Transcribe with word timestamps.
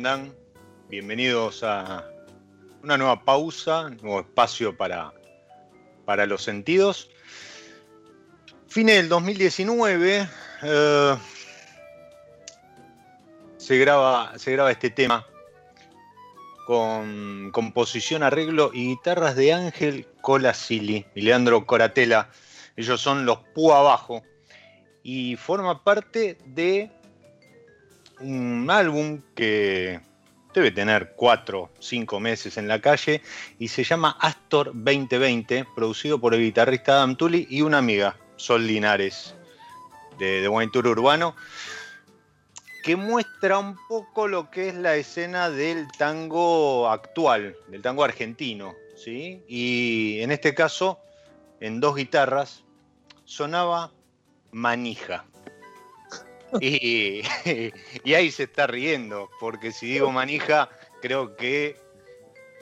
Andan? 0.00 0.34
Bienvenidos 0.88 1.62
a 1.62 2.10
una 2.82 2.96
nueva 2.96 3.22
pausa, 3.22 3.90
nuevo 4.00 4.20
espacio 4.20 4.74
para, 4.74 5.12
para 6.06 6.24
los 6.24 6.42
sentidos. 6.42 7.10
Fines 8.66 8.96
del 8.96 9.10
2019 9.10 10.26
eh, 10.62 11.16
se, 13.58 13.76
graba, 13.76 14.38
se 14.38 14.52
graba 14.52 14.70
este 14.70 14.88
tema 14.88 15.26
con 16.66 17.50
composición, 17.52 18.22
arreglo 18.22 18.70
y 18.72 18.86
guitarras 18.86 19.36
de 19.36 19.52
Ángel 19.52 20.08
Colasili 20.22 21.04
y 21.14 21.20
Leandro 21.20 21.66
Coratela. 21.66 22.30
Ellos 22.74 23.02
son 23.02 23.26
los 23.26 23.40
Púa 23.54 23.80
Abajo 23.80 24.22
y 25.02 25.36
forma 25.36 25.84
parte 25.84 26.38
de 26.46 26.90
un 28.20 28.68
álbum 28.70 29.20
que 29.34 30.00
debe 30.54 30.70
tener 30.70 31.12
cuatro 31.16 31.62
o 31.62 31.70
cinco 31.78 32.20
meses 32.20 32.56
en 32.56 32.68
la 32.68 32.80
calle 32.80 33.22
y 33.58 33.68
se 33.68 33.84
llama 33.84 34.16
Astor 34.20 34.72
2020, 34.74 35.66
producido 35.74 36.20
por 36.20 36.34
el 36.34 36.40
guitarrista 36.40 36.94
Adam 36.94 37.16
Tully 37.16 37.46
y 37.50 37.62
una 37.62 37.78
amiga, 37.78 38.16
Sol 38.36 38.66
Linares, 38.66 39.34
de, 40.18 40.40
de 40.40 40.48
Buen 40.48 40.70
Tour 40.70 40.88
Urbano, 40.88 41.34
que 42.82 42.96
muestra 42.96 43.58
un 43.58 43.76
poco 43.88 44.28
lo 44.28 44.50
que 44.50 44.68
es 44.68 44.74
la 44.74 44.96
escena 44.96 45.50
del 45.50 45.86
tango 45.98 46.88
actual, 46.88 47.56
del 47.68 47.82
tango 47.82 48.04
argentino, 48.04 48.74
¿sí? 48.96 49.42
Y 49.48 50.20
en 50.20 50.32
este 50.32 50.54
caso, 50.54 50.98
en 51.60 51.80
dos 51.80 51.96
guitarras, 51.96 52.64
sonaba 53.24 53.92
manija. 54.50 55.24
Y, 56.60 57.22
y 58.04 58.14
ahí 58.14 58.30
se 58.30 58.44
está 58.44 58.66
riendo, 58.66 59.30
porque 59.38 59.72
si 59.72 59.86
digo 59.86 60.10
manija, 60.10 60.68
creo 61.00 61.36
que 61.36 61.76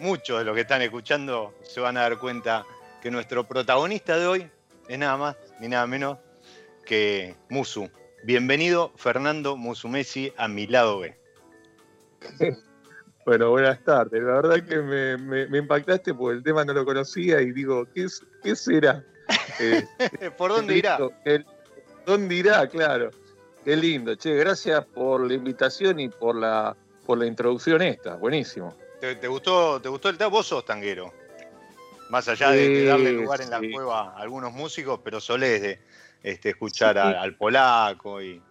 muchos 0.00 0.38
de 0.38 0.44
los 0.44 0.55
que 0.55 0.62
están 0.62 0.82
escuchando 0.82 1.55
se 1.62 1.81
van 1.81 1.96
a 1.96 2.02
dar 2.02 2.19
cuenta 2.19 2.64
que 3.00 3.11
nuestro 3.11 3.46
protagonista 3.46 4.19
de 4.19 4.26
hoy 4.26 4.50
es 4.88 4.99
nada 4.99 5.17
más 5.17 5.37
ni 5.61 5.69
nada 5.69 5.87
menos 5.87 6.19
que 6.85 7.35
Musu. 7.49 7.90
Bienvenido, 8.25 8.93
Fernando 8.96 9.56
Musumesi, 9.56 10.32
a 10.37 10.49
mi 10.49 10.67
lado 10.67 11.00
B. 11.00 11.17
Bueno, 13.26 13.50
buenas 13.50 13.85
tardes. 13.85 14.23
La 14.23 14.40
verdad 14.40 14.64
que 14.67 14.79
me, 14.79 15.58
impactaste 15.58 16.14
porque 16.14 16.38
el 16.38 16.43
tema 16.43 16.64
no 16.64 16.73
lo 16.73 16.87
conocía 16.87 17.43
y 17.43 17.52
digo, 17.52 17.87
¿qué, 17.94 18.06
qué 18.43 18.56
será? 18.56 19.05
¿Por 20.38 20.50
dónde 20.50 20.79
irá? 20.79 20.99
¿Dónde 22.06 22.35
irá? 22.35 22.67
Claro. 22.67 23.11
Qué 23.68 23.76
lindo. 23.76 24.14
Che, 24.14 24.34
gracias 24.34 24.82
por 24.86 25.20
la 25.28 25.34
invitación 25.34 26.00
y 26.00 26.08
por 26.08 26.34
la, 26.34 26.74
por 27.04 27.18
la 27.18 27.26
introducción 27.26 27.82
esta. 27.82 28.14
Buenísimo. 28.14 28.74
¿Te, 28.98 29.28
gustó, 29.28 29.78
¿Te 29.78 29.90
gustó 29.90 30.08
el 30.08 30.16
tema? 30.16 30.30
Vos 30.30 30.46
sos 30.46 30.64
tanguero. 30.64 31.12
Más 32.08 32.26
allá 32.28 32.48
de, 32.52 32.86
darle 32.86 33.12
lugar 33.12 33.42
en 33.42 33.50
la 33.50 33.60
cueva 33.60 34.14
a 34.14 34.20
algunos 34.22 34.54
músicos, 34.54 35.00
pero 35.04 35.20
solés 35.20 35.60
de 35.60 35.80
este, 36.22 36.48
escuchar 36.48 36.96
al 36.96 37.36
polaco 37.36 38.22
y. 38.22 38.42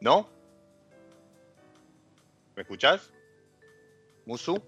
¿No? 0.00 0.26
¿Me 2.54 2.62
escuchás? 2.62 3.12
¿Musu? 4.24 4.58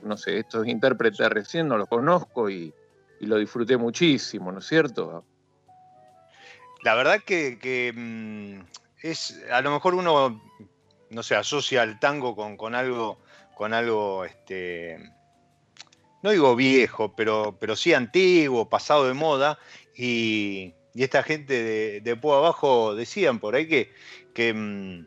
No 0.00 0.16
sé, 0.16 0.38
estos 0.38 0.66
intérpretes 0.66 1.28
recién 1.28 1.68
no 1.68 1.76
los 1.76 1.90
conozco 1.90 2.48
y, 2.48 2.72
lo 3.20 3.36
disfruté 3.36 3.76
muchísimo, 3.76 4.50
¿no 4.50 4.60
es 4.60 4.66
cierto? 4.66 5.26
La 6.84 6.94
verdad 6.94 7.22
que, 7.24 7.92
mm, 7.96 8.60
es, 9.02 9.42
a 9.50 9.62
lo 9.62 9.70
mejor 9.70 9.94
uno, 9.94 10.42
no 11.08 11.22
sé, 11.22 11.34
asocia 11.34 11.82
el 11.82 11.98
tango 11.98 12.36
con, 12.36 12.58
con 12.58 12.74
algo, 12.74 13.18
con 13.54 13.72
algo, 13.72 14.26
este, 14.26 14.98
no 16.22 16.30
digo 16.30 16.54
viejo, 16.54 17.16
pero, 17.16 17.56
pero 17.58 17.74
sí 17.74 17.94
antiguo, 17.94 18.68
pasado 18.68 19.08
de 19.08 19.14
moda, 19.14 19.58
y, 19.96 20.74
esta 20.94 21.22
gente 21.22 21.62
de, 21.62 22.00
de 22.02 22.10
Abajo 22.12 22.94
decían 22.94 23.40
por 23.40 23.56
ahí 23.56 23.66
que, 23.66 23.92
que 24.34 24.52
mm, 24.52 25.06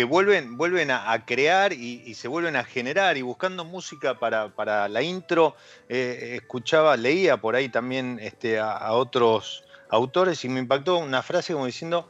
que 0.00 0.04
vuelven, 0.04 0.56
vuelven 0.56 0.90
a, 0.90 1.26
crear 1.26 1.74
y, 1.74 2.14
se 2.14 2.26
vuelven 2.26 2.56
a 2.56 2.64
generar 2.64 3.18
y 3.18 3.22
buscando 3.22 3.66
música 3.66 4.18
para, 4.18 4.88
la 4.88 5.02
intro, 5.02 5.56
eh, 5.90 6.38
escuchaba, 6.40 6.96
leía 6.96 7.36
por 7.36 7.54
ahí 7.54 7.68
también 7.68 8.18
este, 8.18 8.58
a, 8.58 8.94
otros 8.94 9.62
autores 9.90 10.42
y 10.46 10.48
me 10.48 10.58
impactó 10.58 10.96
una 10.96 11.22
frase 11.22 11.52
como 11.52 11.66
diciendo 11.66 12.08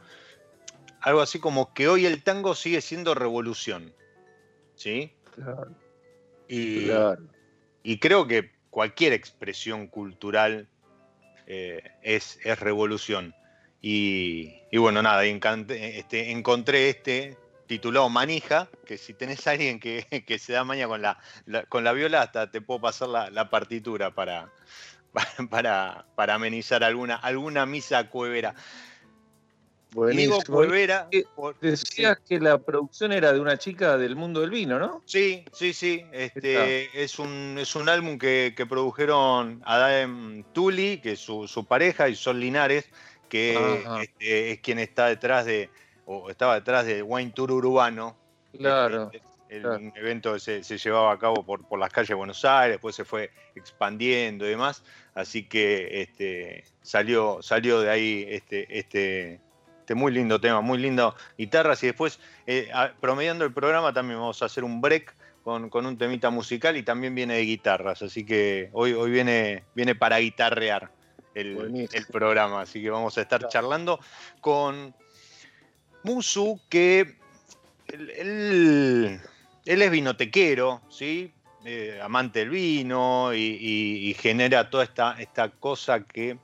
algo 1.01 1.19
así 1.19 1.39
como 1.39 1.73
que 1.73 1.89
hoy 1.89 2.05
el 2.05 2.23
tango 2.23 2.55
sigue 2.55 2.79
siendo 2.79 3.13
revolución. 3.13 3.93
¿Sí? 4.75 5.11
Claro. 5.35 5.75
Y, 6.47 6.87
y 7.83 7.99
creo 7.99 8.25
que 8.25 8.53
cualquier 8.69 9.11
expresión 9.11 9.87
cultural 9.87 10.69
eh, 11.45 11.91
es, 12.03 12.39
es, 12.45 12.57
revolución. 12.57 13.35
Y, 13.81 14.77
bueno, 14.77 15.01
nada, 15.01 15.25
este, 15.25 16.31
encontré 16.31 16.87
este 16.87 17.40
titulado 17.71 18.09
Manija, 18.09 18.67
que 18.85 18.97
si 18.97 19.13
tenés 19.13 19.47
a 19.47 19.51
alguien 19.51 19.79
que, 19.79 20.39
se 20.39 20.51
da 20.51 20.65
maña 20.65 20.89
con 20.89 21.01
la, 21.01 21.17
con 21.69 21.85
la 21.85 21.93
viola, 21.93 22.23
hasta 22.23 22.51
te 22.51 22.59
puedo 22.59 22.81
pasar 22.81 23.07
la, 23.07 23.49
partitura 23.49 24.11
para, 24.15 24.51
para, 25.49 26.05
para, 26.15 26.33
amenizar 26.33 26.83
alguna, 26.83 27.15
alguna 27.15 27.65
misa 27.65 28.09
cuevera. 28.09 28.55
Digo 30.13 30.39
cuevera. 30.45 31.07
Decías 31.61 32.19
que 32.27 32.41
la 32.41 32.57
producción 32.57 33.13
era 33.13 33.31
de 33.31 33.39
una 33.39 33.57
chica 33.57 33.97
del 33.97 34.17
mundo 34.17 34.41
del 34.41 34.49
vino, 34.49 34.77
¿no? 34.77 35.01
Sí, 35.05 35.45
sí, 35.53 35.71
sí. 35.71 36.05
Este, 36.11 37.01
es, 37.01 37.19
un, 37.19 37.57
es 37.57 37.73
un 37.75 37.87
álbum 37.87 38.17
que, 38.17 38.53
produjeron 38.67 39.61
Adam 39.65 40.43
Tully, 40.51 40.99
que 40.99 41.13
es 41.13 41.19
su, 41.19 41.65
pareja, 41.69 42.09
y 42.09 42.15
Sol 42.15 42.39
Linares, 42.39 42.89
que 43.29 43.83
este, 44.01 44.51
es 44.51 44.59
quien 44.59 44.79
está 44.79 45.07
detrás 45.07 45.45
de, 45.45 45.69
estaba 46.29 46.55
detrás 46.55 46.85
de 46.85 47.01
Wine 47.01 47.31
Tour 47.31 47.51
Urbano. 47.51 48.15
Claro. 48.57 49.11
El, 49.49 49.91
evento 49.97 50.39
se, 50.39 50.63
se, 50.63 50.77
llevaba 50.77 51.11
a 51.11 51.19
cabo 51.19 51.45
por, 51.45 51.67
por, 51.67 51.77
las 51.77 51.89
calles 51.91 52.07
de 52.07 52.15
Buenos 52.15 52.45
Aires, 52.45 52.75
después 52.75 52.95
se 52.95 53.03
fue 53.03 53.31
expandiendo 53.53 54.45
y 54.45 54.49
demás. 54.49 54.81
Así 55.13 55.43
que 55.43 56.01
este, 56.01 56.63
salió, 56.81 57.41
salió 57.41 57.81
de 57.81 57.89
ahí 57.89 58.25
este, 58.29 58.79
este, 58.79 59.41
este 59.79 59.93
muy 59.93 60.13
lindo 60.13 60.39
tema, 60.39 60.61
muy 60.61 60.77
lindo 60.77 61.15
guitarras. 61.37 61.83
Y 61.83 61.87
después, 61.87 62.19
eh, 62.47 62.71
promediando 63.01 63.43
el 63.43 63.53
programa, 63.53 63.91
también 63.91 64.19
vamos 64.19 64.41
a 64.41 64.45
hacer 64.45 64.63
un 64.63 64.79
break 64.79 65.13
con, 65.43 65.69
un 65.73 65.97
temita 65.97 66.29
musical 66.29 66.77
y 66.77 66.83
también 66.83 67.13
viene 67.13 67.33
de 67.35 67.41
guitarras. 67.41 68.01
Así 68.01 68.25
que 68.25 68.69
hoy, 68.71 68.93
hoy 68.93 69.11
viene, 69.11 69.65
viene 69.75 69.95
para 69.95 70.19
guitarrear 70.19 70.91
el, 71.35 71.89
el 71.91 72.07
programa. 72.07 72.61
Así 72.61 72.81
que 72.81 72.89
vamos 72.89 73.17
a 73.17 73.21
estar 73.21 73.47
charlando 73.49 73.99
con 74.39 74.95
Musu, 76.03 76.59
que 76.69 77.17
él, 77.87 79.19
es 79.65 79.91
vinotequero, 79.91 80.81
¿sí? 80.89 81.33
Eh, 81.63 81.99
amante 82.01 82.39
del 82.39 82.49
vino 82.49 83.33
y, 83.33 84.15
genera 84.19 84.69
toda 84.69 84.83
esta, 84.83 85.15
esta 85.19 85.49
cosa 85.49 86.03
que 86.03 86.37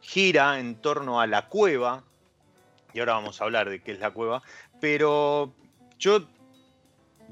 gira 0.00 0.60
en 0.60 0.76
torno 0.76 1.20
a 1.20 1.26
la 1.26 1.48
cueva, 1.48 2.04
y 2.92 3.00
ahora 3.00 3.14
vamos 3.14 3.40
a 3.40 3.44
hablar 3.44 3.68
de 3.68 3.82
qué 3.82 3.92
es 3.92 4.00
la 4.00 4.12
cueva, 4.12 4.42
pero 4.80 5.52
yo 5.98 6.26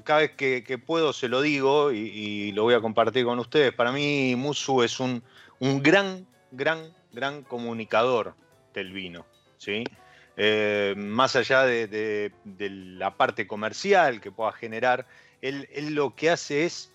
cada 0.03 0.21
vez 0.21 0.31
que, 0.31 0.77
puedo 0.77 1.13
se 1.13 1.27
lo 1.27 1.41
digo 1.41 1.91
y, 1.91 2.51
lo 2.53 2.63
voy 2.63 2.73
a 2.73 2.81
compartir 2.81 3.25
con 3.25 3.39
ustedes. 3.39 3.73
Para 3.73 3.91
mí 3.91 4.35
Musu 4.35 4.81
es 4.81 4.99
un, 4.99 5.23
un 5.59 5.83
gran, 5.83 6.25
gran, 6.51 6.93
gran 7.11 7.43
comunicador 7.43 8.33
del 8.73 8.91
vino. 8.91 9.25
¿sí? 9.57 9.83
Eh, 10.41 10.93
más 10.95 11.35
allá 11.35 11.65
de, 11.65 12.31
la 12.45 13.17
parte 13.17 13.45
comercial 13.45 14.21
que 14.21 14.31
pueda 14.31 14.53
generar, 14.53 15.05
él, 15.41 15.67
lo 15.89 16.15
que 16.15 16.29
hace 16.29 16.63
es 16.63 16.93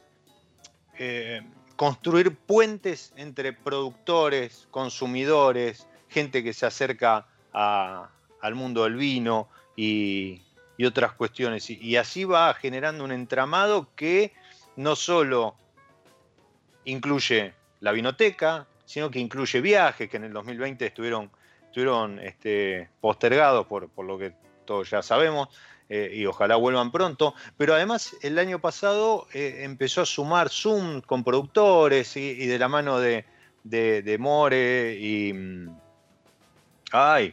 eh, 0.99 1.43
construir 1.77 2.35
puentes 2.35 3.13
entre 3.17 3.53
productores, 3.53 4.67
consumidores, 4.71 5.87
gente 6.09 6.43
que 6.43 6.55
se 6.55 6.65
acerca 6.65 7.27
al 7.53 8.55
mundo 8.55 8.85
del 8.85 8.95
vino 8.95 9.51
y, 9.77 10.41
otras 10.83 11.13
cuestiones. 11.13 11.69
Y, 11.69 11.97
así 11.97 12.25
va 12.25 12.55
generando 12.55 13.05
un 13.05 13.13
entramado 13.13 13.95
que 13.95 14.33
no 14.77 14.97
solo 14.97 15.55
incluye 16.87 17.53
la 17.81 17.93
vinoteca, 17.93 18.67
sino 18.87 19.11
que 19.11 19.19
incluye 19.19 19.61
viajes 19.61 20.09
que 20.09 20.17
en 20.17 20.25
el 20.25 20.33
2020 20.33 20.87
estuvieron 20.87 21.31
estuvieron 21.75 22.21
este, 22.21 22.89
postergados 23.01 23.67
por, 23.67 23.91
lo 24.05 24.17
que 24.17 24.33
todos 24.65 24.89
ya 24.89 25.03
sabemos. 25.03 25.49
Eh, 25.89 26.13
y 26.15 26.25
ojalá 26.25 26.55
vuelvan 26.55 26.93
pronto. 26.93 27.35
Pero 27.59 27.75
además 27.75 28.17
el 28.23 28.39
año 28.39 28.61
pasado 28.61 29.27
eh, 29.35 29.63
empezó 29.65 30.03
a 30.03 30.07
sumar 30.07 30.51
Zoom 30.51 31.01
con 31.01 31.25
productores 31.25 32.17
y, 32.17 32.47
de 32.47 32.59
la 32.61 32.69
mano 32.69 33.01
de, 33.01 33.25
de, 33.65 34.17
More 34.21 34.97
y... 34.97 35.33
Mm, 35.33 35.77
ay. 36.93 37.33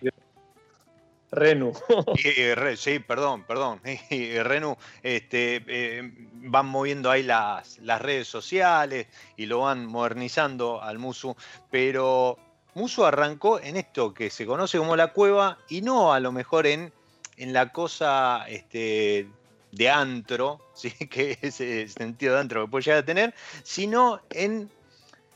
Renu. 1.32 1.72
sí, 2.78 2.98
perdón, 2.98 3.44
perdón. 3.44 3.80
Y 4.10 4.40
Renu 4.40 4.76
este, 5.04 5.64
eh, 5.68 6.12
van 6.34 6.66
moviendo 6.66 7.12
ahí 7.12 7.22
las, 7.22 7.78
las 7.78 8.02
redes 8.02 8.28
sociales 8.28 9.06
y 9.38 9.46
lo 9.46 9.60
van 9.60 9.86
modernizando 9.86 10.82
al 10.82 10.98
Musu, 10.98 11.36
pero 11.70 12.40
Muso 12.74 13.06
arrancó 13.06 13.60
en 13.60 13.76
esto 13.76 14.14
que 14.14 14.30
se 14.30 14.46
conoce 14.46 14.78
como 14.78 14.96
la 14.96 15.12
cueva 15.14 15.58
y 15.68 15.82
no 15.82 16.14
a 16.14 16.20
lo 16.20 16.32
mejor 16.32 16.68
en, 16.68 16.94
en 17.38 17.54
la 17.54 17.72
cosa 17.72 18.46
este, 18.48 19.28
de 19.72 19.90
antro, 19.90 20.60
¿sí? 20.74 20.92
que 20.92 21.38
ese 21.42 21.88
sentido 21.88 22.36
de 22.36 22.42
antro 22.42 22.66
que 22.66 22.72
puede 22.72 22.84
llegar 22.84 23.00
a 23.00 23.06
tener, 23.06 23.34
sino 23.64 24.22
en, 24.30 24.70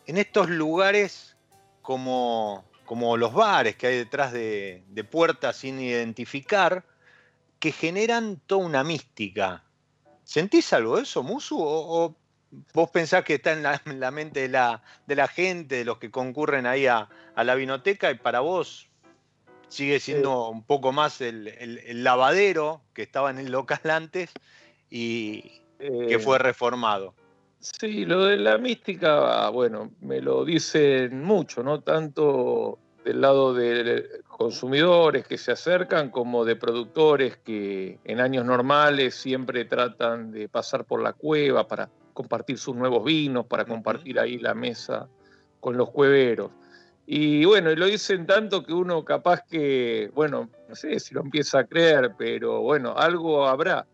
en 0.08 0.18
estos 0.18 0.50
lugares 0.50 1.36
como, 1.82 2.64
como, 2.86 3.18
los 3.18 3.34
bares 3.34 3.76
que 3.76 3.88
hay 3.88 3.98
detrás 3.98 4.34
de, 4.34 4.84
puertas 5.10 5.58
sin 5.58 5.80
identificar, 5.80 6.84
que 7.60 7.72
generan 7.72 8.42
toda 8.46 8.66
una 8.66 8.84
mística. 8.84 9.64
¿Sentís 10.24 10.74
algo 10.74 10.98
de 10.98 11.04
eso, 11.04 11.22
Musu? 11.22 11.58
¿O, 11.60 12.16
vos 12.74 12.90
pensás 12.90 13.24
que 13.24 13.36
está 13.36 13.54
en 13.54 13.64
la, 14.00 14.12
mente 14.12 14.42
de 14.42 14.50
la, 14.50 14.82
de 15.08 15.16
la, 15.16 15.28
gente, 15.28 15.76
de 15.76 15.86
los 15.86 15.98
que 15.98 16.12
concurren 16.12 16.66
ahí 16.66 16.88
a, 16.88 17.10
la 17.36 17.56
vinoteca, 17.56 18.12
y 18.12 18.16
para 18.16 18.40
vos 18.40 18.90
sigue 19.68 20.00
siendo 20.00 20.50
un 20.50 20.64
poco 20.64 20.92
más 20.92 21.22
el, 21.22 22.04
lavadero 22.04 22.82
que 22.94 23.04
estaba 23.04 23.30
en 23.30 23.40
el 23.40 23.52
local 23.52 23.90
antes 23.90 24.32
y 24.90 25.62
que 25.80 26.20
fue 26.20 26.38
eh, 26.38 26.40
reformado. 26.40 27.14
Sí, 27.60 28.06
lo 28.06 28.26
de 28.26 28.38
la 28.38 28.58
mística, 28.58 29.50
bueno, 29.50 29.92
me 30.02 30.22
lo 30.22 30.46
dicen 30.46 31.24
mucho, 31.24 31.64
¿no? 31.64 31.82
Tanto 31.82 32.78
del 33.04 33.22
lado 33.22 33.54
de 33.54 34.22
consumidores 34.28 35.28
que 35.28 35.38
se 35.38 35.52
acercan 35.52 36.10
como 36.10 36.46
de 36.46 36.56
productores 36.56 37.38
que 37.38 38.00
en 38.04 38.20
años 38.20 38.46
normales 38.46 39.16
siempre 39.16 39.66
tratan 39.66 40.32
de 40.32 40.50
pasar 40.50 40.86
por 40.86 41.02
la 41.02 41.14
cueva 41.14 41.68
para 41.68 41.90
compartir 42.16 42.58
sus 42.58 42.76
nuevos 42.76 43.04
vinos, 43.06 43.46
para 43.46 43.66
compartir 43.66 44.20
ahí 44.20 44.40
la 44.40 44.56
mesa 44.56 45.08
con 45.60 45.78
los 45.78 45.92
cueveros. 45.92 46.50
Y 47.06 47.46
bueno, 47.46 47.72
y 47.72 47.76
lo 47.76 47.86
dicen 47.86 48.26
tanto 48.26 48.64
que 48.64 48.74
uno 48.74 49.06
capaz 49.06 49.42
que, 49.48 50.10
bueno, 50.16 50.50
no 50.68 50.76
sé 50.76 51.00
si 51.00 51.14
lo 51.14 51.22
empieza 51.22 51.60
a 51.60 51.66
creer, 51.66 52.14
pero 52.18 52.62
bueno, 52.62 52.96
algo 52.98 53.46
habrá. 53.46 53.86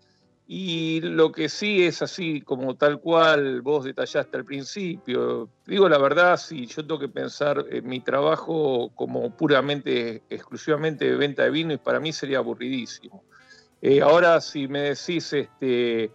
Y 0.47 1.01
lo 1.01 1.31
que 1.31 1.49
sí 1.49 1.83
es 1.83 2.01
así, 2.01 2.41
como 2.41 2.75
tal 2.75 2.99
cual 2.99 3.61
vos 3.61 3.85
detallaste 3.85 4.37
al 4.37 4.45
principio, 4.45 5.49
digo 5.65 5.89
la 5.89 5.97
verdad, 5.97 6.37
si 6.37 6.65
yo 6.67 6.81
tengo 6.85 6.99
que 6.99 7.07
pensar 7.07 7.65
en 7.69 7.87
mi 7.87 8.01
trabajo 8.01 8.91
como 8.95 9.35
puramente, 9.35 10.23
exclusivamente 10.29 11.09
de 11.09 11.15
venta 11.15 11.43
de 11.43 11.51
vino, 11.51 11.73
y 11.73 11.77
para 11.77 11.99
mí 11.99 12.13
sería 12.13 12.37
aburridísimo. 12.37 13.23
Eh, 13.81 14.01
ahora, 14.01 14.39
si 14.41 14.67
me 14.67 14.81
decís 14.81 15.33
este, 15.33 16.11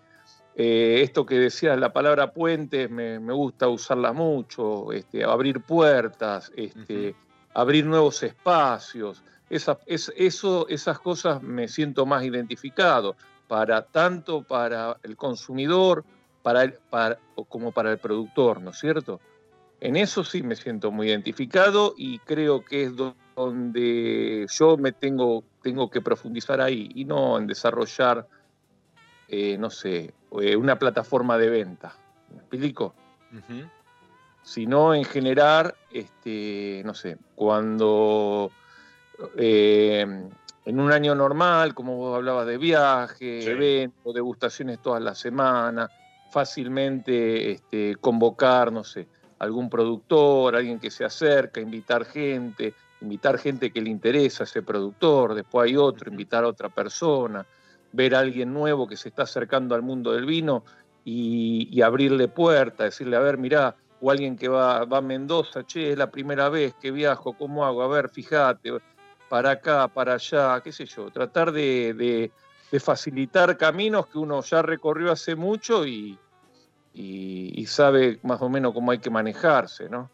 eh, 0.58 1.02
esto 1.02 1.26
que 1.26 1.38
decías, 1.38 1.78
la 1.78 1.92
palabra 1.92 2.32
puentes, 2.32 2.90
me, 2.90 3.18
gusta 3.18 3.68
usarla 3.68 4.14
mucho, 4.14 4.90
este, 4.90 5.22
abrir 5.22 5.60
puertas, 5.60 6.50
este, 6.56 7.14
abrir 7.52 7.84
nuevos 7.84 8.22
espacios. 8.22 9.22
Esa, 9.50 9.78
eso, 9.86 10.66
esas 10.68 10.98
cosas 10.98 11.42
me 11.42 11.68
siento 11.68 12.06
más 12.06 12.24
identificado 12.24 13.16
para 13.46 13.82
tanto 13.82 14.42
para 14.42 14.96
el 15.02 15.14
consumidor 15.16 16.04
para 16.42 16.72
como 17.48 17.72
para 17.72 17.92
el 17.92 17.98
productor, 17.98 18.62
¿no 18.62 18.70
es 18.70 18.78
cierto? 18.78 19.20
En 19.80 19.96
eso 19.96 20.24
sí 20.24 20.42
me 20.42 20.56
siento 20.56 20.90
muy 20.90 21.08
identificado 21.08 21.94
y 21.98 22.18
creo 22.20 22.64
que 22.64 22.84
es 22.84 22.92
donde 22.96 24.46
yo 24.48 24.76
me 24.78 24.92
tengo, 24.92 25.44
tengo 25.62 25.90
que 25.90 26.00
profundizar 26.00 26.62
ahí 26.62 26.90
y 26.94 27.04
no 27.04 27.36
en 27.36 27.46
desarrollar, 27.46 28.26
eh, 29.28 29.58
no 29.58 29.68
sé, 29.68 30.14
eh, 30.40 30.56
una 30.56 30.78
plataforma 30.78 31.38
de 31.38 31.50
venta. 31.50 31.94
¿Me 32.30 32.38
explico? 32.38 32.94
Sino 34.42 34.94
en 34.94 35.04
generar, 35.04 35.74
este, 35.90 36.82
no 36.84 36.94
sé, 36.94 37.18
cuando 37.34 38.50
eh, 39.36 40.06
en 40.64 40.80
un 40.80 40.92
año 40.92 41.14
normal, 41.14 41.74
como 41.74 41.96
vos 41.96 42.16
hablabas 42.16 42.46
de 42.46 42.58
viaje, 42.58 43.50
eventos, 43.50 44.14
degustaciones 44.14 44.80
todas 44.80 45.02
las 45.02 45.18
semanas, 45.18 45.90
fácilmente 46.30 47.52
este, 47.52 47.96
convocar, 48.00 48.72
no 48.72 48.84
sé, 48.84 49.06
algún 49.38 49.70
productor, 49.70 50.56
alguien 50.56 50.78
que 50.78 50.90
se 50.90 51.04
acerca, 51.04 51.60
invitar 51.60 52.04
gente, 52.04 52.74
invitar 53.00 53.38
gente 53.38 53.70
que 53.70 53.80
le 53.80 53.90
interesa 53.90 54.42
a 54.42 54.46
ese 54.46 54.62
productor, 54.62 55.34
después 55.34 55.68
hay 55.68 55.76
otro, 55.76 56.10
invitar 56.10 56.44
a 56.44 56.48
otra 56.48 56.68
persona, 56.68 57.46
ver 57.96 58.14
a 58.14 58.20
alguien 58.20 58.52
nuevo 58.52 58.86
que 58.86 58.96
se 58.96 59.08
está 59.08 59.22
acercando 59.22 59.74
al 59.74 59.82
mundo 59.82 60.12
del 60.12 60.26
vino 60.26 60.64
y, 61.04 61.80
abrirle 61.82 62.28
puerta, 62.28 62.84
decirle, 62.84 63.16
a 63.16 63.20
ver, 63.20 63.38
mirá, 63.38 63.76
o 64.00 64.10
alguien 64.10 64.36
que 64.36 64.48
va, 64.48 64.84
va 64.84 64.98
a 64.98 65.00
Mendoza, 65.00 65.64
che, 65.64 65.92
es 65.92 65.98
la 65.98 66.10
primera 66.10 66.48
vez 66.48 66.74
que 66.74 66.90
viajo, 66.90 67.32
¿cómo 67.32 67.64
hago? 67.64 67.82
A 67.82 67.88
ver, 67.88 68.08
fíjate 68.10 68.72
para 69.28 69.52
acá, 69.52 69.88
para 69.88 70.14
allá, 70.14 70.60
qué 70.62 70.72
sé 70.72 70.86
yo, 70.86 71.10
tratar 71.10 71.52
de, 71.52 72.30
facilitar 72.80 73.56
caminos 73.56 74.06
que 74.06 74.18
uno 74.18 74.42
ya 74.42 74.62
recorrió 74.62 75.12
hace 75.12 75.34
mucho 75.34 75.86
y, 75.86 76.18
sabe 77.66 78.20
más 78.22 78.40
o 78.42 78.48
menos 78.48 78.72
cómo 78.72 78.90
hay 78.90 78.98
que 78.98 79.10
manejarse, 79.10 79.88
¿no? 79.88 80.10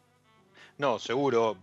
No, 0.78 0.98
seguro. 0.98 1.56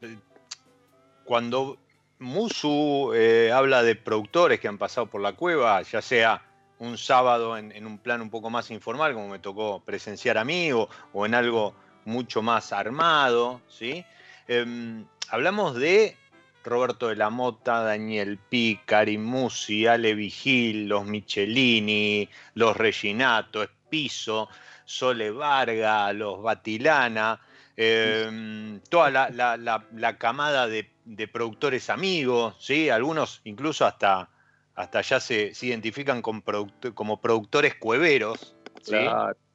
Cuando 1.25 1.77
Musu 2.19 3.13
eh, 3.15 3.51
habla 3.53 3.81
de 3.81 3.95
productores 3.95 4.59
que 4.59 4.67
han 4.67 4.77
pasado 4.77 5.07
por 5.07 5.21
la 5.21 5.33
cueva, 5.33 5.81
ya 5.83 6.01
sea 6.01 6.41
un 6.79 6.97
sábado 6.97 7.57
en, 7.57 7.85
un 7.85 7.97
plan 7.97 8.21
un 8.21 8.29
poco 8.29 8.49
más 8.49 8.71
informal, 8.71 9.13
como 9.13 9.29
me 9.29 9.39
tocó 9.39 9.81
presenciar 9.83 10.37
a 10.37 10.45
mí, 10.45 10.71
o, 10.71 10.87
en 11.25 11.33
algo 11.33 11.75
mucho 12.05 12.41
más 12.41 12.71
armado, 12.71 13.61
¿sí? 13.67 14.05
Em, 14.47 15.05
hablamos 15.29 15.75
de 15.75 16.15
Roberto 16.63 17.07
de 17.07 17.15
la 17.15 17.29
Mota, 17.29 17.81
Daniel 17.83 18.37
Pi, 18.37 18.79
Karim 18.85 19.23
Musi, 19.23 19.87
Ale 19.87 20.13
Vigil, 20.15 20.87
los 20.87 21.05
Michelini, 21.05 22.29
los 22.53 22.75
Reginato, 22.77 23.63
Espiso, 23.63 24.49
Sole 24.85 25.31
Varga, 25.31 26.11
los 26.13 26.41
Batilana, 26.41 27.39
em, 27.75 28.79
toda 28.89 29.09
la, 29.11 30.17
camada 30.17 30.67
de, 30.67 30.89
productores 31.31 31.89
amigos, 31.89 32.55
¿sí? 32.59 32.89
algunos 32.89 33.41
incluso 33.43 33.85
hasta, 33.85 34.29
hasta 34.75 35.01
ya 35.01 35.19
se, 35.19 35.51
identifican 35.61 36.21
como 36.21 37.21
productores 37.21 37.75
cueveros. 37.75 38.55
¿sí? 38.81 38.95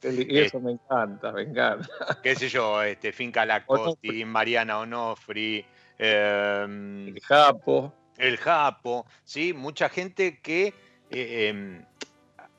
y 0.01 0.39
eso 0.39 0.59
me 0.59 0.73
encanta, 0.73 1.31
me 1.31 1.43
encanta. 1.43 1.87
Qué 2.23 2.35
sé 2.35 2.49
yo, 2.49 2.83
este, 2.83 3.11
Finca 3.11 3.45
Lacosti, 3.45 4.23
Mariana 4.25 4.79
Onofri, 4.79 5.65
Em, 5.97 7.07
el 7.07 7.21
Japo. 7.21 7.93
El 8.17 8.37
Japo, 8.37 9.05
¿sí? 9.23 9.53
Mucha 9.53 9.89
gente 9.89 10.39
que 10.39 10.73
eh, 11.09 11.47
em, 11.49 11.85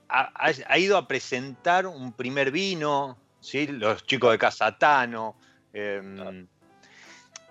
ha, 0.08 0.78
ido 0.78 0.96
a 0.96 1.08
presentar 1.08 1.86
un 1.86 2.12
primer 2.12 2.50
vino, 2.50 3.18
¿sí? 3.40 3.66
Los 3.66 4.04
chicos 4.04 4.32
de 4.32 4.38
Casatano. 4.38 5.36
Em, 5.72 6.46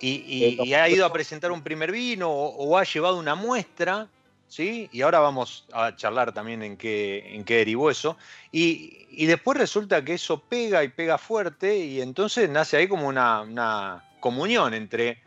y, 0.07 0.73
ha 0.73 0.89
ido 0.89 1.05
a 1.05 1.13
presentar 1.13 1.51
un 1.51 1.61
primer 1.61 1.91
vino 1.91 2.29
o, 2.29 2.77
ha 2.77 2.83
llevado 2.83 3.17
una 3.17 3.35
muestra, 3.35 4.07
¿sí? 4.47 4.89
Y 4.91 5.01
ahora 5.01 5.19
vamos 5.19 5.65
a 5.73 5.95
charlar 5.95 6.33
también 6.33 6.61
en 6.63 6.77
qué, 6.77 7.35
en 7.35 7.43
qué 7.43 7.57
derivó 7.57 7.89
eso. 7.89 8.17
Y, 8.51 9.25
después 9.25 9.57
resulta 9.57 10.03
que 10.03 10.15
eso 10.15 10.39
pega 10.39 10.83
y 10.83 10.89
pega 10.89 11.17
fuerte 11.17 11.77
y 11.77 12.01
entonces 12.01 12.49
nace 12.49 12.77
ahí 12.77 12.87
como 12.87 13.07
una, 13.07 13.41
una 13.41 14.03
comunión 14.19 14.73
entre 14.73 15.23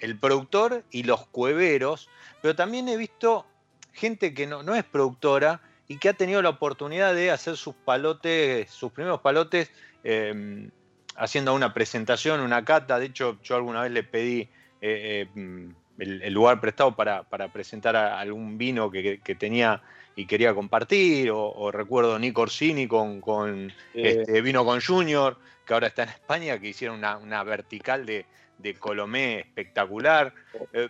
el 0.00 0.18
productor 0.18 0.84
y 0.90 1.04
los 1.04 1.26
cueveros, 1.28 2.08
pero 2.42 2.54
también 2.54 2.88
he 2.88 2.96
visto 2.96 3.46
gente 3.92 4.34
que 4.34 4.46
no, 4.46 4.62
no 4.62 4.74
es 4.74 4.84
productora 4.84 5.60
y 5.88 5.98
que 5.98 6.10
ha 6.10 6.12
tenido 6.12 6.42
la 6.42 6.50
oportunidad 6.50 7.14
de 7.14 7.30
hacer 7.30 7.56
sus 7.56 7.74
palotes, 7.74 8.70
sus 8.70 8.92
primeros 8.92 9.20
palotes, 9.20 9.70
em, 10.04 10.70
haciendo 11.18 11.54
una 11.54 11.74
presentación, 11.74 12.40
una 12.40 12.64
cata. 12.64 12.98
De 12.98 13.06
hecho, 13.06 13.38
yo 13.42 13.56
alguna 13.56 13.82
vez 13.82 13.92
le 13.92 14.02
pedí 14.02 14.48
eh, 14.80 15.28
em, 15.34 15.74
el, 15.98 16.32
lugar 16.32 16.60
prestado 16.60 16.94
para, 16.94 17.24
presentar 17.52 17.96
algún 17.96 18.56
vino 18.56 18.90
que, 18.90 19.20
tenía 19.38 19.82
y 20.16 20.26
quería 20.26 20.54
compartir, 20.54 21.30
o, 21.32 21.70
recuerdo 21.70 22.18
Nick 22.18 22.38
Orsini 22.38 22.86
con, 22.86 23.20
con 23.20 23.72
este, 23.94 24.40
Vino 24.40 24.64
con 24.64 24.80
Junior, 24.80 25.38
que 25.66 25.74
ahora 25.74 25.88
está 25.88 26.04
en 26.04 26.08
España, 26.10 26.58
que 26.58 26.68
hicieron 26.68 26.98
una 26.98 27.42
vertical 27.44 28.06
de, 28.06 28.26
de 28.58 28.74
Colomé 28.74 29.40
espectacular. 29.40 30.34
Eh, 30.72 30.88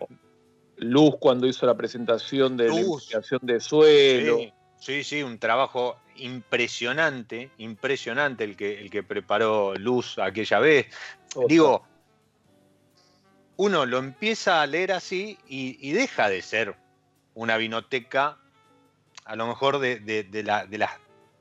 Luz 0.77 1.15
cuando 1.19 1.45
hizo 1.45 1.65
la 1.65 1.75
presentación 1.75 2.55
de 2.55 2.69
la 2.69 2.79
investigación 2.79 3.41
de 3.43 3.59
suelo. 3.59 4.37
Sí, 4.37 4.53
sí, 4.79 5.23
un 5.23 5.39
trabajo 5.39 5.99
impresionante, 6.15 7.51
impresionante 7.57 8.43
el 8.43 8.55
que, 8.55 8.79
el 8.79 8.89
que 8.89 9.03
preparó 9.03 9.75
Luz 9.75 10.17
aquella 10.19 10.59
vez. 10.59 10.87
Digo, 11.47 11.85
uno 13.57 13.85
lo 13.85 13.97
empieza 13.97 14.61
a 14.61 14.67
leer 14.67 14.91
así 14.91 15.37
y, 15.47 15.91
deja 15.91 16.29
de 16.29 16.41
ser 16.41 16.75
una 17.33 17.57
vinoteca, 17.57 18.37
a 19.25 19.35
lo 19.35 19.47
mejor 19.47 19.79
de, 19.79 19.99
de 19.99 20.43
las 20.43 20.91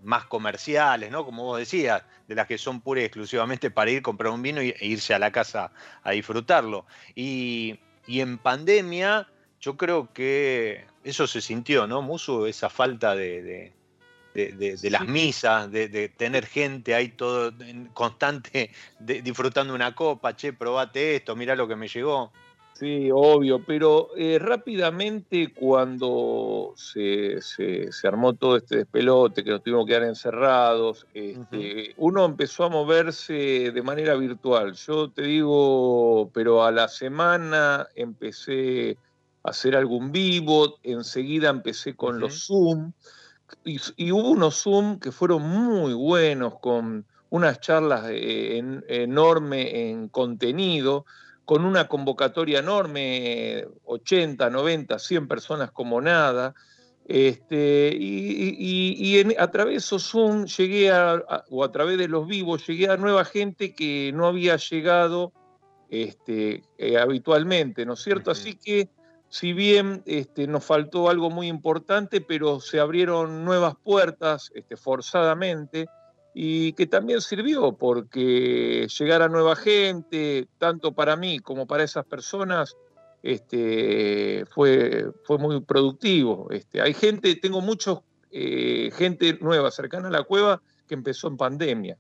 más 0.03 0.25
comerciales, 0.27 1.11
¿no? 1.11 1.25
Como 1.25 1.45
vos 1.45 1.59
decías, 1.59 2.03
de 2.27 2.35
las 2.35 2.47
que 2.47 2.59
son 2.59 2.81
puras 2.81 3.03
y 3.03 3.07
exclusivamente 3.07 3.71
para 3.71 3.91
ir, 3.91 4.03
comprar 4.03 4.33
un 4.33 4.43
vino 4.43 4.61
e 4.61 4.77
irse 4.81 5.15
a 5.15 5.19
la 5.19 5.33
casa 5.33 5.73
a 6.03 6.13
disfrutarlo. 6.13 6.87
Y, 7.15 7.81
en 8.07 8.39
pandemia, 8.39 9.29
yo 9.61 9.77
creo 9.77 10.13
que 10.13 10.87
eso 11.09 11.27
se 11.27 11.41
sintió, 11.41 11.87
¿no? 11.87 12.03
Muso, 12.03 12.47
esa 12.47 12.69
falta 12.69 13.15
de, 13.15 13.73
de, 14.35 14.91
las 14.91 15.07
misas, 15.07 15.71
de, 15.71 16.13
tener 16.17 16.47
gente 16.47 16.95
ahí 16.95 17.09
todo 17.09 17.53
en 17.61 17.87
constante 17.87 18.71
disfrutando 18.99 19.75
una 19.75 19.95
copa, 19.95 20.37
che, 20.37 20.53
probate 20.53 21.17
esto, 21.17 21.35
mirá 21.35 21.57
lo 21.57 21.67
que 21.67 21.77
me 21.77 21.89
llegó. 21.89 22.31
Sí, 22.75 23.11
obvio, 23.13 23.65
pero 23.65 24.11
eh, 24.17 24.39
rápidamente 24.39 25.53
cuando 25.53 26.75
se, 26.77 27.41
armó 28.05 28.35
todo 28.35 28.57
este 28.57 28.77
despelote, 28.77 29.43
que 29.43 29.51
nos 29.51 29.65
tuvimos 29.65 29.85
que 29.85 29.95
quedar 29.95 30.05
encerrados, 30.05 31.05
este, 31.13 31.95
uno 31.97 32.25
empezó 32.25 32.65
a 32.65 32.69
moverse 32.69 33.73
de 33.73 33.83
manera 33.83 34.15
virtual. 34.15 34.75
Yo 34.75 35.11
te 35.11 35.23
digo, 35.23 36.31
pero 36.33 36.63
a 36.63 36.71
la 36.71 36.87
semana 36.87 37.89
empecé 37.97 38.97
hacer 39.43 39.77
algún 39.77 40.13
vivo, 40.13 40.79
enseguida 40.83 41.51
empecé 41.51 41.95
con 41.95 42.21
los 42.21 42.47
Zoom, 42.47 42.93
y, 43.65 43.81
y, 43.97 44.13
hubo 44.13 44.31
unos 44.31 44.63
Zoom 44.63 44.99
que 44.99 45.11
fueron 45.11 45.43
muy 45.43 45.95
buenos 45.95 46.59
con 46.61 47.07
unas 47.31 47.61
charlas 47.61 48.05
eh, 48.11 48.63
enorme 48.89 49.91
en 49.91 50.09
contenido, 50.09 51.07
con 51.45 51.65
una 51.65 51.89
convocatoria 51.89 52.59
enorme, 52.59 53.67
80, 53.85 54.51
90, 54.51 54.99
100 54.99 55.29
personas 55.29 55.71
como 55.71 56.01
nada. 56.01 56.55
Este, 57.07 57.91
y, 57.99 59.35
a 59.39 59.51
través 59.51 59.89
de 59.91 59.99
Zoom 59.99 60.45
llegué 60.45 60.91
a, 60.91 61.23
o 61.49 61.65
a 61.65 61.73
través 61.73 61.97
de 61.97 62.07
los 62.07 62.27
vivos, 62.27 62.67
llegué 62.67 62.91
a 62.91 62.99
nueva 62.99 63.25
gente 63.25 63.73
que 63.73 64.13
no 64.15 64.27
había 64.27 64.57
llegado 64.57 65.33
este, 65.89 66.65
eh, 66.77 66.99
habitualmente, 66.99 67.87
¿no 67.87 67.95
es 67.95 68.01
cierto? 68.01 68.31
Así 68.31 68.57
que 68.57 68.91
si 69.31 69.53
bien 69.53 70.03
este, 70.07 70.47
nos 70.47 70.65
faltó 70.65 71.09
algo 71.09 71.31
muy 71.31 71.49
importante, 71.49 72.21
pero 72.21 72.61
se 72.61 72.81
abrieron 72.81 73.45
nuevas 73.45 73.75
puertas 73.83 74.51
este, 74.55 74.77
forzadamente 74.77 75.87
y 76.35 76.73
que 76.73 76.87
también 76.87 77.21
sirvió 77.21 77.73
porque 77.73 78.89
llegar 78.99 79.23
a 79.23 79.29
nueva 79.29 79.57
gente, 79.57 80.49
tanto 80.59 80.93
para 80.93 81.17
mí 81.17 81.41
como 81.41 81.67
para 81.67 81.85
esas 81.85 82.07
personas, 82.07 82.77
este, 83.23 84.45
fue, 84.51 85.11
fue 85.25 85.39
muy 85.39 85.61
productivo. 85.61 86.49
Este, 86.51 86.81
hay 86.81 86.95
gente, 86.95 87.35
tengo 87.37 87.61
muchos, 87.61 88.01
eh, 88.31 88.91
gente 88.95 89.39
nueva 89.41 89.71
cercana 89.71 90.09
a 90.09 90.13
la 90.13 90.23
cueva 90.23 90.63
que 90.87 90.95
empezó 90.95 91.29
en 91.29 91.37
pandemia. 91.37 91.99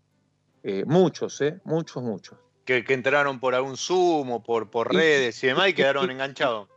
Eh, 0.63 0.85
muchos, 0.87 1.41
eh, 1.41 1.61
muchos, 1.65 2.03
muchos. 2.03 2.39
Que, 2.65 2.85
entraron 2.89 3.41
por 3.41 3.55
algún 3.55 3.77
Zoom 3.77 4.31
o 4.31 4.43
por, 4.43 4.71
por 4.71 4.95
redes 4.95 5.43
y 5.43 5.49
demás 5.49 5.69
y 5.69 5.75
quedaron 5.75 6.11
enganchados. 6.11 6.69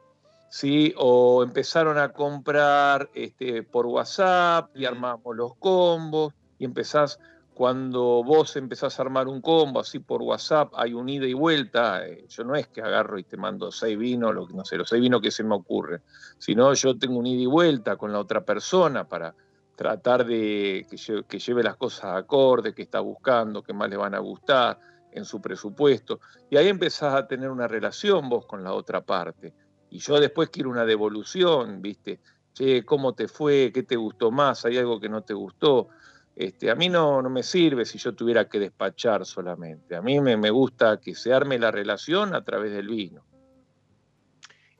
Sí, 0.51 0.93
o 0.97 1.43
empezaron 1.43 1.97
a 1.97 2.11
comprar 2.11 3.09
este, 3.13 3.63
por 3.63 3.85
WhatsApp 3.85 4.75
y 4.75 4.83
armamos 4.83 5.33
los 5.33 5.55
combos 5.55 6.33
y 6.59 6.65
empezás 6.65 7.19
cuando 7.53 8.21
vos 8.21 8.57
empezás 8.57 8.99
a 8.99 9.03
armar 9.03 9.29
un 9.29 9.39
combo 9.39 9.79
así 9.79 9.99
por 9.99 10.21
WhatsApp, 10.21 10.73
hay 10.75 10.93
un 10.93 11.07
ida 11.07 11.25
y 11.25 11.33
vuelta. 11.33 12.05
Eh, 12.05 12.25
yo 12.27 12.43
no 12.43 12.55
es 12.55 12.67
que 12.67 12.81
agarro 12.81 13.17
y 13.17 13.23
te 13.23 13.37
mando 13.37 13.71
seis 13.71 13.97
vinos, 13.97 14.35
lo, 14.35 14.45
no 14.49 14.65
sé, 14.65 14.75
los 14.75 14.89
seis 14.89 15.01
vinos 15.01 15.21
que 15.21 15.31
se 15.31 15.45
me 15.45 15.55
ocurre, 15.55 16.01
sino 16.37 16.73
yo 16.73 16.97
tengo 16.97 17.17
un 17.17 17.27
ida 17.27 17.43
y 17.43 17.45
vuelta 17.45 17.95
con 17.95 18.11
la 18.11 18.19
otra 18.19 18.41
persona 18.41 19.07
para 19.07 19.33
tratar 19.77 20.25
de 20.25 20.85
que, 20.89 21.39
lleve, 21.39 21.63
las 21.63 21.77
cosas 21.77 22.17
acorde, 22.17 22.73
que 22.73 22.81
está 22.81 22.99
buscando, 22.99 23.63
que 23.63 23.71
más 23.71 23.89
le 23.89 23.95
van 23.95 24.15
a 24.15 24.19
gustar 24.19 24.77
en 25.13 25.23
su 25.23 25.39
presupuesto. 25.39 26.19
Y 26.49 26.57
ahí 26.57 26.67
empezás 26.67 27.13
a 27.13 27.25
tener 27.25 27.49
una 27.49 27.69
relación 27.69 28.27
vos 28.27 28.45
con 28.45 28.65
la 28.65 28.73
otra 28.73 28.99
parte. 28.99 29.53
Y 29.91 29.99
yo 29.99 30.19
después 30.19 30.49
quiero 30.49 30.69
una 30.69 30.85
devolución, 30.85 31.81
¿viste? 31.81 32.21
Che, 32.53 32.83
¿cómo 32.85 33.13
te 33.13 33.27
fue? 33.27 33.71
¿Qué 33.73 33.83
te 33.83 33.97
gustó 33.97 34.31
más? 34.31 34.65
¿Hay 34.65 34.77
algo 34.77 34.99
que 35.01 35.09
no 35.09 35.21
te 35.21 35.33
gustó? 35.33 35.89
Este, 36.33 36.71
a 36.71 36.75
mí 36.75 36.87
no, 36.87 37.21
no, 37.21 37.29
me 37.29 37.43
sirve 37.43 37.85
si 37.85 37.97
yo 37.97 38.15
tuviera 38.15 38.47
que 38.47 38.57
despachar 38.57 39.25
solamente. 39.25 39.95
A 39.97 40.01
mí 40.01 40.21
me, 40.21 40.49
gusta 40.49 41.01
que 41.01 41.13
se 41.13 41.33
arme 41.33 41.59
la 41.59 41.71
relación 41.71 42.33
a 42.33 42.43
través 42.43 42.71
del 42.71 42.87
vino. 42.87 43.21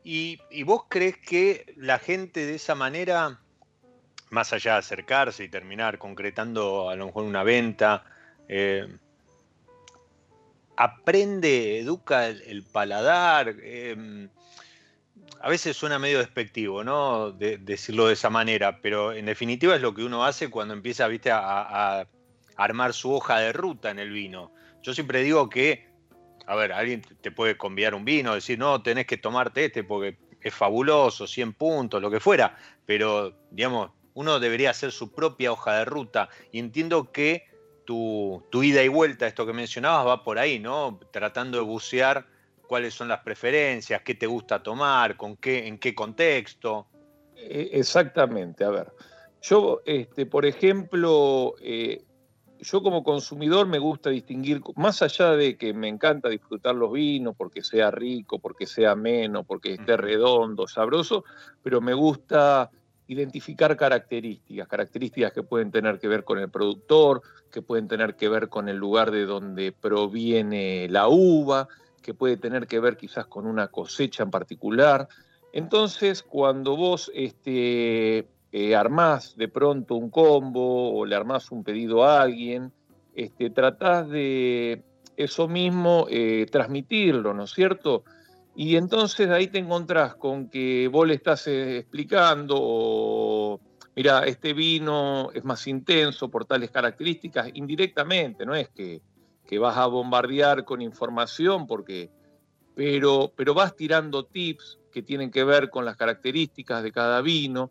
¿Y, 0.03 0.39
vos 0.63 0.84
crees 0.88 1.18
que 1.18 1.74
la 1.75 2.00
gente 2.00 2.46
de 2.46 2.56
esa 2.56 2.74
manera, 2.74 3.41
más 4.30 4.53
allá 4.53 4.74
de 4.74 4.80
acercarse 4.80 5.44
y 5.44 5.50
terminar 5.50 6.00
concretando 6.00 6.89
a 6.89 6.96
lo 6.96 7.08
mejor 7.08 7.25
una 7.25 7.44
venta, 7.44 8.06
eh, 8.48 8.88
aprende, 10.77 11.80
educa 11.80 12.30
el, 12.30 12.63
paladar? 12.63 13.53
Eh, 13.62 14.30
a 15.39 15.50
veces 15.50 15.75
suena 15.77 16.00
medio 16.00 16.19
despectivo, 16.19 16.83
¿no? 16.83 17.31
decirlo 17.31 18.07
de 18.07 18.13
esa 18.13 18.29
manera, 18.29 18.79
pero 18.81 19.13
en 19.13 19.25
definitiva 19.25 19.75
es 19.75 19.81
lo 19.81 19.93
que 19.93 20.03
uno 20.03 20.25
hace 20.25 20.50
cuando 20.50 20.73
empieza, 20.73 21.07
viste, 21.07 21.31
a, 21.31 22.07
armar 22.57 22.93
su 22.93 23.11
hoja 23.11 23.39
de 23.39 23.53
ruta 23.53 23.89
en 23.89 23.97
el 23.97 24.11
vino. 24.11 24.51
Yo 24.83 24.93
siempre 24.93 25.23
digo 25.23 25.50
que, 25.50 25.88
a 26.45 26.55
ver, 26.55 26.73
alguien 26.73 27.01
te 27.21 27.31
puede 27.31 27.57
convidar 27.57 27.95
un 27.95 28.05
vino, 28.05 28.35
decir, 28.35 28.59
no, 28.59 28.83
tenés 28.83 29.07
que 29.07 29.17
tomarte 29.17 29.65
este 29.65 29.83
porque 29.83 30.17
es 30.39 30.53
fabuloso, 30.53 31.25
100 31.25 31.53
puntos, 31.53 32.01
lo 32.01 32.11
que 32.11 32.19
fuera, 32.19 32.55
pero, 32.85 33.33
digamos, 33.50 33.91
uno 34.13 34.39
debería 34.39 34.69
hacer 34.69 34.91
su 34.91 35.11
propia 35.11 35.51
hoja 35.51 35.77
de 35.77 35.85
ruta 35.85 36.29
y 36.51 36.59
entiendo 36.59 37.11
que 37.11 37.50
tu 37.85 38.63
ida 38.63 38.83
y 38.83 38.87
vuelta, 38.87 39.27
esto 39.27 39.46
que 39.46 39.53
mencionabas, 39.53 40.07
va 40.07 40.24
por 40.24 40.39
ahí, 40.39 40.59
¿no? 40.59 41.00
Tratando 41.11 41.57
de 41.57 41.63
bucear 41.65 42.25
cuáles 42.72 42.94
son 42.94 43.10
las 43.10 43.20
preferencias, 43.20 44.01
qué 44.01 44.16
te 44.16 44.25
gusta 44.25 44.64
tomar, 44.64 45.18
con 45.18 45.36
qué, 45.36 45.68
en 45.68 45.77
qué 45.77 45.94
contexto. 45.94 46.88
E, 47.36 47.72
exactamente, 47.74 48.64
a 48.64 48.70
ver. 48.70 48.94
Yo, 49.42 49.81
este, 49.86 50.25
por 50.25 50.46
ejemplo, 50.46 51.55
eh, 51.62 52.01
yo 52.62 52.81
como 52.81 53.03
consumidor 53.03 53.68
me 53.68 53.77
gusta 53.77 54.10
distinguir, 54.10 54.62
más 54.77 55.01
allá 55.01 55.31
de 55.31 55.57
que 55.57 55.74
me 55.74 55.90
encanta 55.90 56.29
disfrutar 56.29 56.74
los 56.74 56.94
vinos, 56.94 57.36
porque 57.38 57.62
sea 57.62 57.92
rico, 57.92 58.40
porque 58.40 58.66
sea 58.66 58.92
ameno, 58.92 59.44
porque 59.44 59.74
esté 59.74 59.98
redondo, 59.98 60.66
sabroso, 60.66 61.25
pero 61.62 61.81
me 61.81 61.94
gusta 61.94 62.72
identificar 63.05 63.75
características, 63.75 64.70
características 64.70 65.34
que 65.34 65.44
pueden 65.44 65.72
tener 65.72 66.00
que 66.00 66.07
ver 66.07 66.24
con 66.24 66.40
el 66.40 66.50
productor, 66.50 67.22
que 67.51 67.62
pueden 67.62 67.90
tener 67.90 68.16
que 68.16 68.29
ver 68.29 68.48
con 68.48 68.70
el 68.70 68.77
lugar 68.77 69.12
de 69.12 69.25
donde 69.25 69.74
proviene 69.74 70.88
la 70.88 71.10
uva, 71.10 71.68
que 72.01 72.14
puede 72.14 72.37
tener 72.37 72.68
que 72.68 72.79
ver 72.79 72.98
quizás 72.98 73.25
con 73.27 73.46
una 73.46 73.68
cosecha 73.68 74.24
en 74.24 74.31
particular. 74.31 75.07
Entonces, 75.53 76.24
cuando 76.24 76.75
vos 76.75 77.11
este, 77.14 78.27
eh, 78.51 78.75
armás 78.75 79.35
de 79.37 79.48
pronto 79.48 79.96
un 79.96 80.09
combo 80.09 80.94
o 80.94 81.05
le 81.05 81.16
armás 81.16 81.51
un 81.51 81.64
pedido 81.64 82.03
a 82.03 82.22
alguien, 82.22 82.72
este, 83.14 83.50
tratás 83.50 84.09
de 84.09 84.83
eso 85.18 85.48
mismo 85.48 86.07
eh, 86.09 86.46
transmitirlo, 86.50 87.33
¿no 87.33 87.44
es 87.44 87.51
cierto? 87.51 88.03
Y 88.55 88.75
entonces 88.75 89.29
ahí 89.29 89.48
te 89.48 89.59
encontrás 89.59 90.16
con 90.16 90.50
que 90.50 90.87
vos 90.87 91.07
le 91.07 91.16
estás 91.16 91.48
eh, 91.48 91.77
explicando, 91.79 92.55
o, 92.59 93.59
mira, 93.96 94.25
este 94.25 94.53
vino 94.53 95.29
es 95.33 95.44
más 95.44 95.68
intenso 95.68 96.29
por 96.29 96.46
tales 96.46 96.72
características, 96.72 97.50
indirectamente, 97.53 98.46
no 98.46 98.55
es 98.55 98.70
que 98.70 99.01
que 99.51 99.59
vas 99.59 99.75
a 99.75 99.85
bombardear 99.85 100.64
con 100.64 100.81
información, 100.81 101.68
porque, 101.68 102.09
pero, 102.74 103.33
pero 103.35 103.53
vas 103.53 103.75
tirando 103.75 104.24
tips 104.25 104.79
que 104.94 105.01
tienen 105.01 105.29
que 105.29 105.44
ver 105.44 105.70
con 105.70 105.83
las 105.83 105.98
características 105.98 106.81
de 106.81 106.94
cada 106.94 107.20
vino, 107.22 107.70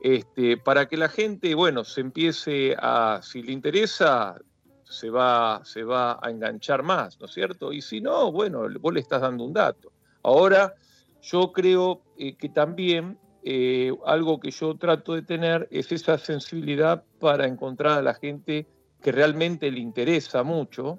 este, 0.00 0.56
para 0.56 0.88
que 0.88 0.96
la 0.96 1.10
gente, 1.10 1.54
bueno, 1.54 1.84
se 1.84 2.00
empiece 2.00 2.74
a, 2.78 3.20
si 3.22 3.42
le 3.42 3.52
interesa, 3.52 4.40
se 4.84 5.10
va, 5.10 5.60
se 5.64 5.84
va 5.84 6.18
a 6.22 6.30
enganchar 6.30 6.82
más, 6.82 7.20
¿no 7.20 7.26
es 7.26 7.32
cierto? 7.34 7.74
Y 7.74 7.82
si 7.82 8.00
no, 8.00 8.32
bueno, 8.32 8.66
vos 8.80 8.94
le 8.94 9.00
estás 9.00 9.20
dando 9.20 9.44
un 9.44 9.52
dato. 9.52 9.92
Ahora, 10.22 10.76
yo 11.20 11.52
creo 11.52 12.00
eh, 12.16 12.36
que 12.38 12.48
también 12.48 13.18
eh, 13.44 13.92
algo 14.06 14.40
que 14.40 14.50
yo 14.50 14.78
trato 14.78 15.12
de 15.12 15.20
tener 15.20 15.68
es 15.70 15.92
esa 15.92 16.16
sensibilidad 16.16 17.04
para 17.20 17.46
encontrar 17.46 17.98
a 17.98 18.02
la 18.02 18.14
gente 18.14 18.66
que 19.02 19.12
realmente 19.12 19.70
le 19.70 19.80
interesa 19.80 20.42
mucho 20.42 20.98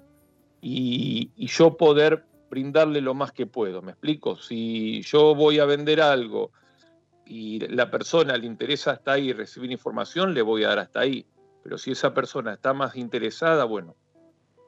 y, 0.60 1.30
yo 1.36 1.76
poder 1.76 2.24
brindarle 2.50 3.00
lo 3.00 3.14
más 3.14 3.32
que 3.32 3.46
puedo. 3.46 3.82
¿Me 3.82 3.92
explico? 3.92 4.36
Si 4.36 5.02
yo 5.02 5.34
voy 5.34 5.58
a 5.58 5.64
vender 5.64 6.00
algo 6.00 6.52
y 7.24 7.60
la 7.68 7.90
persona 7.90 8.36
le 8.36 8.46
interesa 8.46 8.92
hasta 8.92 9.12
ahí 9.12 9.32
recibir 9.32 9.70
información, 9.70 10.34
le 10.34 10.42
voy 10.42 10.64
a 10.64 10.68
dar 10.68 10.80
hasta 10.80 11.00
ahí. 11.00 11.26
Pero 11.62 11.78
si 11.78 11.92
esa 11.92 12.12
persona 12.12 12.54
está 12.54 12.72
más 12.72 12.96
interesada, 12.96 13.64
bueno, 13.64 13.94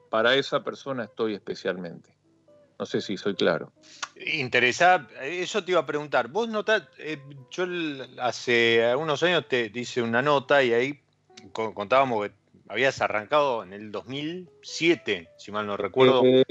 para 0.09 0.35
esa 0.35 0.63
persona 0.63 1.05
estoy 1.05 1.33
especialmente. 1.33 2.15
No 2.79 2.85
sé 2.85 3.01
si 3.01 3.17
soy 3.17 3.35
claro. 3.35 3.71
Interesada, 4.15 5.07
eso 5.21 5.63
te 5.63 5.71
iba 5.71 5.81
a 5.81 5.85
preguntar. 5.85 6.27
Vos 6.27 6.49
notás, 6.49 6.83
eh, 6.97 7.19
yo 7.51 7.65
hace 8.19 8.83
algunos 8.85 9.21
años 9.23 9.47
te 9.47 9.71
hice 9.73 10.01
una 10.01 10.21
nota 10.21 10.63
y 10.63 10.73
ahí 10.73 11.03
contábamos 11.51 12.27
que 12.27 12.42
habías 12.67 13.01
arrancado 13.01 13.63
en 13.63 13.73
el 13.73 13.91
2007, 13.91 15.29
si 15.37 15.51
mal 15.51 15.67
no 15.67 15.77
recuerdo. 15.77 16.23
Eh, 16.25 16.45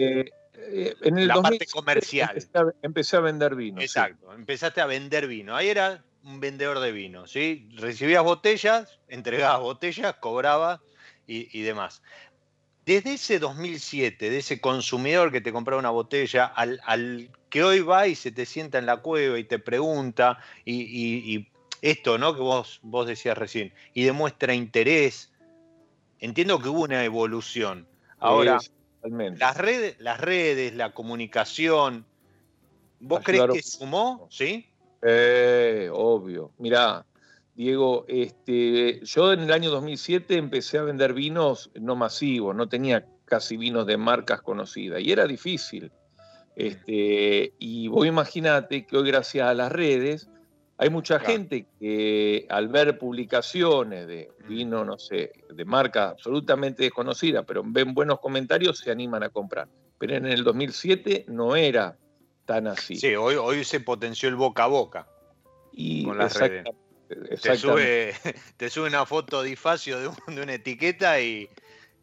eh, 0.54 0.94
en 1.02 1.18
el 1.18 1.28
la 1.28 1.40
parte 1.40 1.66
comercial. 1.66 2.36
Empecé 2.82 3.16
a, 3.16 3.20
vender 3.20 3.54
vino. 3.54 3.80
Exacto, 3.80 4.32
empezaste 4.32 4.80
a 4.80 4.86
vender 4.86 5.26
vino. 5.26 5.56
Ahí 5.56 5.68
era 5.68 6.04
un 6.24 6.40
vendedor 6.40 6.80
de 6.80 6.92
vino, 6.92 7.26
¿sí? 7.26 7.68
Recibías 7.74 8.22
botellas, 8.22 8.98
entregabas 9.08 9.60
botellas, 9.60 10.14
cobrabas 10.20 10.80
y, 11.26 11.62
demás. 11.62 12.02
Desde 12.84 13.14
ese 13.14 13.38
2007, 13.38 14.30
de 14.30 14.38
ese 14.38 14.60
consumidor 14.60 15.32
que 15.32 15.40
te 15.40 15.52
compraba 15.52 15.80
una 15.80 15.90
botella, 15.90 16.44
al, 16.44 17.30
que 17.48 17.64
hoy 17.64 17.80
va 17.80 18.06
y 18.06 18.14
se 18.14 18.32
te 18.32 18.44
sienta 18.44 18.78
en 18.78 18.86
la 18.86 18.98
cueva 18.98 19.38
y 19.38 19.44
te 19.44 19.58
pregunta, 19.58 20.38
y, 20.64 21.48
esto, 21.80 22.16
¿no? 22.16 22.34
Que 22.36 22.42
vos, 22.42 22.78
vos 22.82 23.06
decías 23.08 23.36
recién, 23.36 23.72
y 23.92 24.04
demuestra 24.04 24.54
interés, 24.54 25.31
entiendo 26.22 26.60
que 26.60 26.68
hubo 26.68 26.82
una 26.82 27.04
evolución. 27.04 27.86
Ahora, 28.18 28.58
las 29.02 29.56
redes, 29.56 29.96
las 29.98 30.20
redes, 30.20 30.74
la 30.74 30.94
comunicación, 30.94 32.06
¿vos 33.00 33.20
crees 33.24 33.44
que 33.52 33.62
sumó? 33.62 34.28
¿Sí? 34.30 34.66
Eh, 35.02 35.90
obvio. 35.92 36.52
Mirá, 36.58 37.04
Diego, 37.56 38.04
este, 38.06 39.04
yo 39.04 39.32
en 39.32 39.40
el 39.40 39.52
año 39.52 39.70
2007 39.70 40.36
empecé 40.36 40.78
a 40.78 40.82
vender 40.82 41.12
vinos 41.12 41.70
no 41.74 41.96
masivos, 41.96 42.54
no 42.54 42.68
tenía 42.68 43.04
casi 43.24 43.56
vinos 43.56 43.86
de 43.86 43.96
marcas 43.96 44.42
conocidas. 44.42 45.02
Y 45.02 45.10
era 45.10 45.26
difícil. 45.26 45.90
Este, 46.54 47.54
y 47.58 47.88
vos 47.88 48.06
imaginate 48.06 48.86
que 48.86 48.96
hoy 48.96 49.08
gracias 49.08 49.48
a 49.48 49.54
las 49.54 49.72
redes 49.72 50.28
hay 50.82 50.90
mucha 50.90 51.20
gente 51.20 51.64
que 51.78 52.44
al 52.48 52.66
ver 52.66 52.98
publicaciones 52.98 54.08
de 54.08 54.32
vino, 54.48 54.84
no 54.84 54.98
sé, 54.98 55.30
de 55.48 55.64
marca 55.64 56.08
absolutamente 56.08 56.82
desconocida, 56.82 57.44
pero 57.44 57.62
ven 57.64 57.94
buenos 57.94 58.18
comentarios, 58.18 58.78
se 58.78 58.90
animan 58.90 59.22
a 59.22 59.28
comprar. 59.28 59.68
Pero 59.98 60.16
en 60.16 60.26
el 60.26 60.42
2007 60.42 61.26
no 61.28 61.54
era 61.54 61.96
tan 62.46 62.66
así. 62.66 62.96
Sí, 62.96 63.14
hoy, 63.14 63.36
hoy 63.36 63.62
se 63.62 63.78
potenció 63.78 64.28
el 64.28 64.34
boca 64.34 64.64
a 64.64 64.66
boca 64.66 65.06
y 65.70 66.04
con 66.04 66.18
las 66.18 66.34
redes. 66.34 66.64
Te 67.40 67.56
sube, 67.56 68.12
te 68.56 68.68
sube 68.68 68.88
una 68.88 69.06
foto 69.06 69.44
de 69.44 69.56
de 69.56 70.42
una 70.42 70.54
etiqueta 70.54 71.20
y, 71.20 71.48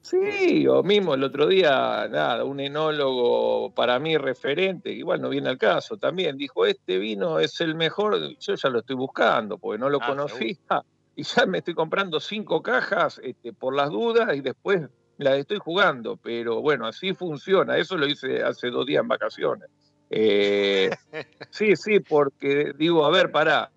Sí, 0.10 0.66
o 0.66 0.82
mismo 0.82 1.14
el 1.14 1.24
otro 1.24 1.46
día, 1.46 2.08
nada, 2.10 2.44
un 2.44 2.60
enólogo 2.60 3.72
para 3.76 4.00
mí 4.00 4.18
referente, 4.18 4.92
igual 4.92 5.22
no 5.22 5.30
viene 5.30 5.50
al 5.50 5.60
caso, 5.60 5.98
también 5.98 6.36
dijo, 6.36 6.66
este 6.66 6.98
vino 6.98 7.38
es 7.38 7.62
el 7.62 7.76
mejor, 7.76 8.18
yo 8.40 8.56
ya 8.56 8.70
lo 8.70 8.80
estoy 8.80 8.96
buscando, 8.96 9.60
porque 9.60 9.78
no 9.78 9.88
lo 9.88 10.00
ah, 10.02 10.08
conocía, 10.08 10.58
y 11.16 11.22
ya 11.22 11.46
me 11.46 11.60
estoy 11.60 11.76
comprando 11.76 12.20
cinco 12.20 12.64
cajas 12.64 13.22
este, 13.24 13.54
por 13.54 13.76
las 13.76 13.92
dudas 13.92 14.36
y 14.36 14.42
después 14.42 14.90
las 15.20 15.38
estoy 15.38 15.60
jugando, 15.60 16.18
pero 16.18 16.60
bueno, 16.60 16.88
así 16.88 17.14
funciona, 17.14 17.78
eso 17.78 17.96
lo 17.96 18.08
hice 18.08 18.42
hace 18.42 18.72
dos 18.72 18.88
días 18.88 19.04
en 19.04 19.10
vacaciones. 19.10 19.70
Eh, 20.10 20.90
sí, 21.52 21.76
sí, 21.76 22.00
porque 22.00 22.74
digo, 22.76 23.06
a 23.06 23.12
ver, 23.12 23.30
pará, 23.30 23.72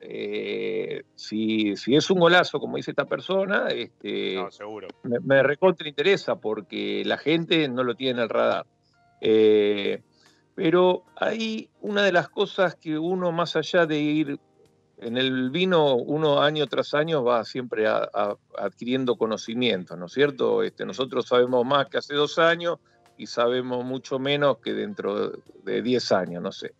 eh, 0.00 1.02
si, 1.14 1.76
si, 1.76 1.96
es 1.96 2.10
un 2.10 2.20
golazo, 2.20 2.60
como 2.60 2.76
dice 2.76 2.92
esta 2.92 3.06
persona, 3.06 3.68
este, 3.68 4.36
Me, 5.02 5.20
me, 5.20 5.42
recontra 5.42 5.88
interesa 5.88 6.36
porque 6.36 7.02
la 7.04 7.18
gente 7.18 7.68
no 7.68 7.82
lo 7.82 7.94
tiene 7.94 8.18
en 8.18 8.22
el 8.24 8.28
radar. 8.28 8.66
Eh, 9.20 10.02
pero 10.54 11.04
hay 11.16 11.70
una 11.80 12.02
de 12.02 12.12
las 12.12 12.28
cosas 12.28 12.74
que 12.74 12.98
uno, 12.98 13.32
más 13.32 13.56
allá 13.56 13.86
de 13.86 13.98
ir 13.98 14.40
en 14.98 15.16
el 15.16 15.50
vino, 15.50 15.94
uno 15.94 16.40
año 16.40 16.66
tras 16.66 16.94
año 16.94 17.22
va 17.22 17.44
siempre 17.44 17.86
adquiriendo 17.86 19.16
conocimiento, 19.16 19.96
¿no 19.96 20.06
es 20.06 20.12
cierto? 20.12 20.62
Este, 20.62 20.84
nosotros 20.84 21.26
sabemos 21.26 21.64
más 21.64 21.86
que 21.86 21.98
hace 21.98 22.14
dos 22.14 22.38
años 22.38 22.78
y 23.16 23.26
sabemos 23.26 23.84
mucho 23.84 24.18
menos 24.18 24.58
que 24.58 24.74
dentro 24.74 25.32
de 25.64 25.82
diez 25.82 26.10
años, 26.12 26.42
no 26.42 26.52
sé. 26.52 26.74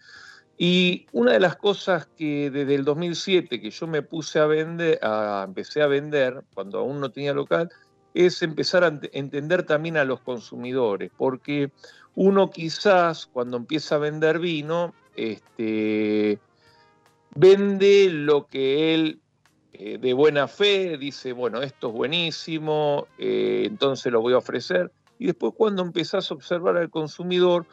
Y 0.61 1.07
una 1.12 1.33
de 1.33 1.40
las 1.40 1.57
cosas 1.57 2.09
que 2.16 2.51
desde 2.51 2.75
el 2.75 2.85
2007 2.85 3.61
que 3.61 3.71
yo 3.71 3.87
me 3.87 4.03
puse 4.03 4.40
a 4.40 4.47
vender, 4.47 4.99
a, 5.03 5.44
empecé 5.47 5.83
a 5.83 5.87
vender 5.87 6.42
cuando 6.53 6.81
aún 6.81 7.01
no 7.01 7.11
tenía 7.11 7.33
local, 7.33 7.71
es 8.12 8.42
empezar 8.42 8.83
a 8.83 8.99
entender 9.12 9.62
también 9.62 9.97
a 9.97 10.05
los 10.05 10.21
consumidores, 10.21 11.12
porque 11.16 11.71
uno 12.16 12.51
quizás 12.51 13.27
cuando 13.27 13.57
empieza 13.57 13.94
a 13.94 13.99
vender 13.99 14.40
vino, 14.40 14.92
este, 15.14 16.40
vende 17.37 18.09
lo 18.11 18.47
que 18.49 18.94
él 18.94 19.21
eh, 19.73 19.99
de 19.99 20.12
buena 20.12 20.49
fe 20.49 20.99
dice, 20.99 21.33
bueno, 21.33 21.62
esto 21.62 21.88
es 21.88 21.94
buenísimo, 21.94 23.07
eh, 23.16 23.62
entonces 23.66 24.11
lo 24.11 24.21
voy 24.21 24.33
a 24.33 24.38
ofrecer. 24.38 24.90
Y 25.21 25.27
después 25.27 25.53
cuando 25.57 25.83
empezás 25.83 26.31
a 26.31 26.35
observar 26.35 26.77
al 26.77 26.90
consumidor, 26.90 27.66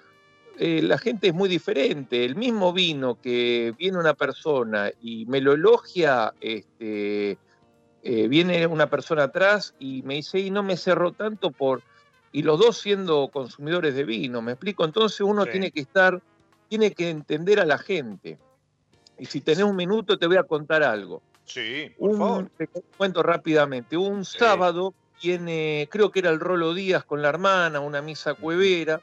eh, 0.58 0.82
la 0.82 0.98
gente 0.98 1.28
es 1.28 1.34
muy 1.34 1.50
diferente. 1.50 2.24
El 2.26 2.36
mismo 2.36 2.74
vino 2.74 3.20
que 3.20 3.74
viene 3.78 3.98
una 3.98 4.13
persona 4.13 4.91
y 5.02 5.26
me 5.26 5.41
lo 5.41 5.54
elogia, 5.54 6.34
este, 6.39 7.38
eh, 8.04 8.28
viene 8.28 8.65
una 8.68 8.89
persona 8.89 9.24
atrás 9.24 9.76
y 9.80 10.02
me 10.04 10.15
dice, 10.15 10.39
y 10.39 10.52
no 10.52 10.63
me 10.63 10.78
cerró 10.78 11.12
tanto 11.12 11.52
por... 11.52 11.82
Y 12.32 12.44
los 12.44 12.60
dos 12.60 12.78
siendo 12.78 13.30
consumidores 13.30 13.96
de 13.96 14.04
vino, 14.04 14.41
¿me 14.41 14.54
explico? 14.54 14.84
Entonces 14.84 15.22
uno 15.22 15.46
tiene 15.46 15.72
que 15.72 15.80
estar, 15.80 16.22
tiene 16.68 16.91
que 16.91 17.10
entender 17.10 17.62
a 17.62 17.65
la 17.65 17.78
gente. 17.78 18.38
Y 19.18 19.26
si 19.26 19.39
tenés 19.39 19.63
un 19.63 19.76
minuto 19.76 20.18
te 20.18 20.28
voy 20.28 20.36
a 20.38 20.44
contar 20.44 20.84
algo. 20.84 21.22
Sí, 21.46 21.91
por 21.98 22.18
favor. 22.18 22.50
Te 22.58 22.68
cuento 22.98 23.24
rápidamente. 23.24 23.96
Un 23.96 24.26
sábado 24.26 24.94
viene, 25.24 25.88
creo 25.89 26.12
que 26.12 26.20
era 26.20 26.30
el 26.30 26.41
Rolo 26.41 26.74
Díaz 26.74 27.06
con 27.06 27.22
la 27.22 27.30
hermana, 27.30 27.80
una 27.80 28.02
misa 28.02 28.34
cuevera. 28.34 29.02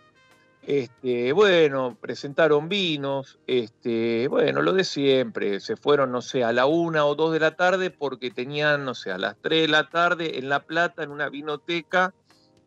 Este, 0.64 1.32
bueno, 1.32 1.98
presentaron 2.00 2.68
vinos, 2.68 3.40
este, 3.48 4.28
bueno, 4.28 4.62
lo 4.62 4.72
de 4.72 4.84
siempre, 4.84 5.58
se 5.58 5.76
fueron, 5.76 6.12
no 6.12 6.22
sé, 6.22 6.44
a 6.44 6.52
la 6.52 6.66
una 6.66 7.04
o 7.04 7.16
dos 7.16 7.32
de 7.32 7.40
la 7.40 7.56
tarde 7.56 7.90
porque 7.90 8.30
tenían, 8.30 8.84
no 8.84 8.94
sé, 8.94 9.10
a 9.10 9.18
las 9.18 9.36
tres 9.40 9.62
de 9.62 9.68
la 9.68 9.88
tarde 9.88 10.38
en 10.38 10.48
La 10.48 10.60
Plata, 10.60 11.02
en 11.02 11.10
una 11.10 11.28
vinoteca, 11.28 12.14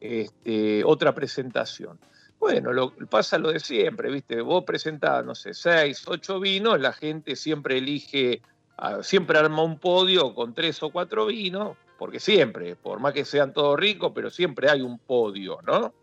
este, 0.01 0.84
otra 0.84 1.15
presentación. 1.15 1.97
Bueno, 2.38 2.73
lo, 2.73 2.93
pasa 3.10 3.38
lo 3.38 3.53
de 3.53 3.62
siempre, 3.62 4.12
¿viste? 4.12 4.41
Vos 4.41 4.65
presentás, 4.65 5.23
no 5.23 5.34
sé, 5.34 5.53
seis, 5.53 6.03
ocho 6.05 6.41
vinos, 6.41 6.81
la 6.81 6.91
gente 6.91 7.38
siempre 7.38 7.77
elige, 7.77 8.41
ah, 8.77 9.03
siempre 9.03 9.39
arma 9.39 9.63
un 9.63 9.79
podio 9.79 10.36
con 10.36 10.53
tres 10.53 10.84
o 10.84 10.89
cuatro 10.89 11.27
vinos, 11.27 11.77
porque 11.97 12.19
siempre, 12.19 12.75
por 12.75 12.99
más 12.99 13.13
que 13.13 13.23
sean 13.23 13.53
todos 13.53 13.79
ricos, 13.79 14.12
pero 14.13 14.29
siempre 14.29 14.69
hay 14.69 14.81
un 14.81 14.99
podio, 14.99 15.60
¿no? 15.65 15.93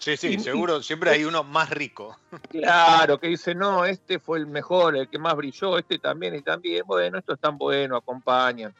Sí, 0.00 0.16
sí, 0.16 0.40
seguro, 0.40 0.82
siempre 0.82 1.10
hay 1.10 1.24
uno 1.24 1.44
más 1.44 1.68
rico. 1.68 2.16
Claro, 2.50 3.20
que 3.20 3.28
dice, 3.28 3.54
no, 3.54 3.84
este 3.84 4.18
fue 4.18 4.38
el 4.38 4.46
mejor, 4.46 4.96
el 4.96 5.08
que 5.08 5.18
más 5.18 5.36
brilló, 5.36 5.76
este 5.76 5.98
también 5.98 6.34
y 6.34 6.40
también, 6.40 6.84
bueno, 6.86 7.18
esto 7.18 7.34
es 7.34 7.38
tan 7.38 7.58
bueno, 7.58 7.96
acompañan. 7.96 8.74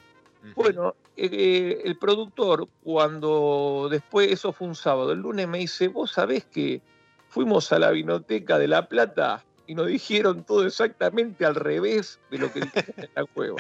Bueno, 0.56 0.94
eh, 1.18 1.82
el 1.84 1.98
productor, 1.98 2.66
cuando 2.82 3.88
después, 3.90 4.32
eso 4.32 4.54
fue 4.54 4.68
un 4.68 4.74
sábado, 4.74 5.12
el 5.12 5.18
lunes 5.18 5.46
me 5.46 5.58
dice, 5.58 5.88
vos 5.88 6.12
sabés 6.12 6.46
que 6.46 6.80
fuimos 7.28 7.70
a 7.72 7.78
la 7.78 7.90
vinoteca 7.90 8.58
de 8.58 8.68
La 8.68 8.88
Plata 8.88 9.44
y 9.66 9.74
nos 9.74 9.88
dijeron 9.88 10.44
todo 10.44 10.66
exactamente 10.66 11.44
al 11.44 11.54
revés 11.54 12.18
de 12.30 12.38
lo 12.38 12.50
que 12.50 12.60
dijimos 12.60 12.96
en 12.96 13.10
la 13.14 13.24
cueva. 13.26 13.56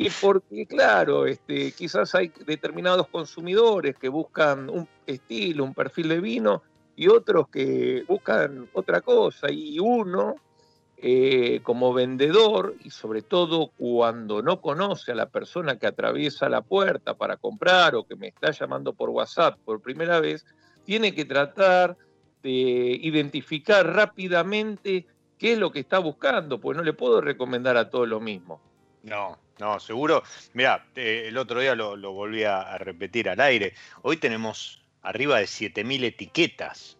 Y 0.00 0.10
porque, 0.10 0.64
claro, 0.64 1.26
este, 1.26 1.72
quizás 1.72 2.14
hay 2.14 2.32
determinados 2.46 3.08
consumidores 3.08 3.96
que 3.96 4.08
buscan 4.08 4.70
un 4.70 4.88
estilo, 5.04 5.64
un 5.64 5.74
perfil 5.74 6.10
de 6.10 6.20
vino, 6.20 6.62
y 6.94 7.08
otros 7.08 7.48
que 7.48 8.04
buscan 8.06 8.68
otra 8.74 9.00
cosa. 9.00 9.50
Y 9.50 9.80
uno, 9.80 10.36
eh, 10.98 11.58
como 11.64 11.92
vendedor, 11.92 12.76
y 12.84 12.90
sobre 12.90 13.22
todo 13.22 13.72
cuando 13.76 14.40
no 14.40 14.60
conoce 14.60 15.10
a 15.10 15.16
la 15.16 15.30
persona 15.30 15.80
que 15.80 15.88
atraviesa 15.88 16.48
la 16.48 16.62
puerta 16.62 17.14
para 17.14 17.36
comprar 17.36 17.96
o 17.96 18.04
que 18.04 18.14
me 18.14 18.28
está 18.28 18.52
llamando 18.52 18.92
por 18.92 19.10
WhatsApp 19.10 19.58
por 19.64 19.82
primera 19.82 20.20
vez, 20.20 20.46
tiene 20.84 21.12
que 21.12 21.24
tratar 21.24 21.96
de 22.44 23.00
identificar 23.02 23.84
rápidamente 23.84 25.08
qué 25.38 25.54
es 25.54 25.58
lo 25.58 25.72
que 25.72 25.80
está 25.80 25.98
buscando, 25.98 26.60
pues 26.60 26.76
no 26.76 26.84
le 26.84 26.92
puedo 26.92 27.20
recomendar 27.20 27.76
a 27.76 27.90
todo 27.90 28.06
lo 28.06 28.20
mismo. 28.20 28.67
No, 29.08 29.38
no, 29.58 29.80
seguro. 29.80 30.22
Mira, 30.52 30.86
el 30.94 31.36
otro 31.36 31.60
día 31.60 31.74
lo, 31.74 32.12
volví 32.12 32.44
a, 32.44 32.78
repetir 32.78 33.28
al 33.28 33.40
aire. 33.40 33.74
Hoy 34.02 34.16
tenemos 34.16 34.84
arriba 35.02 35.38
de 35.38 35.44
7.000 35.44 36.04
etiquetas. 36.04 36.98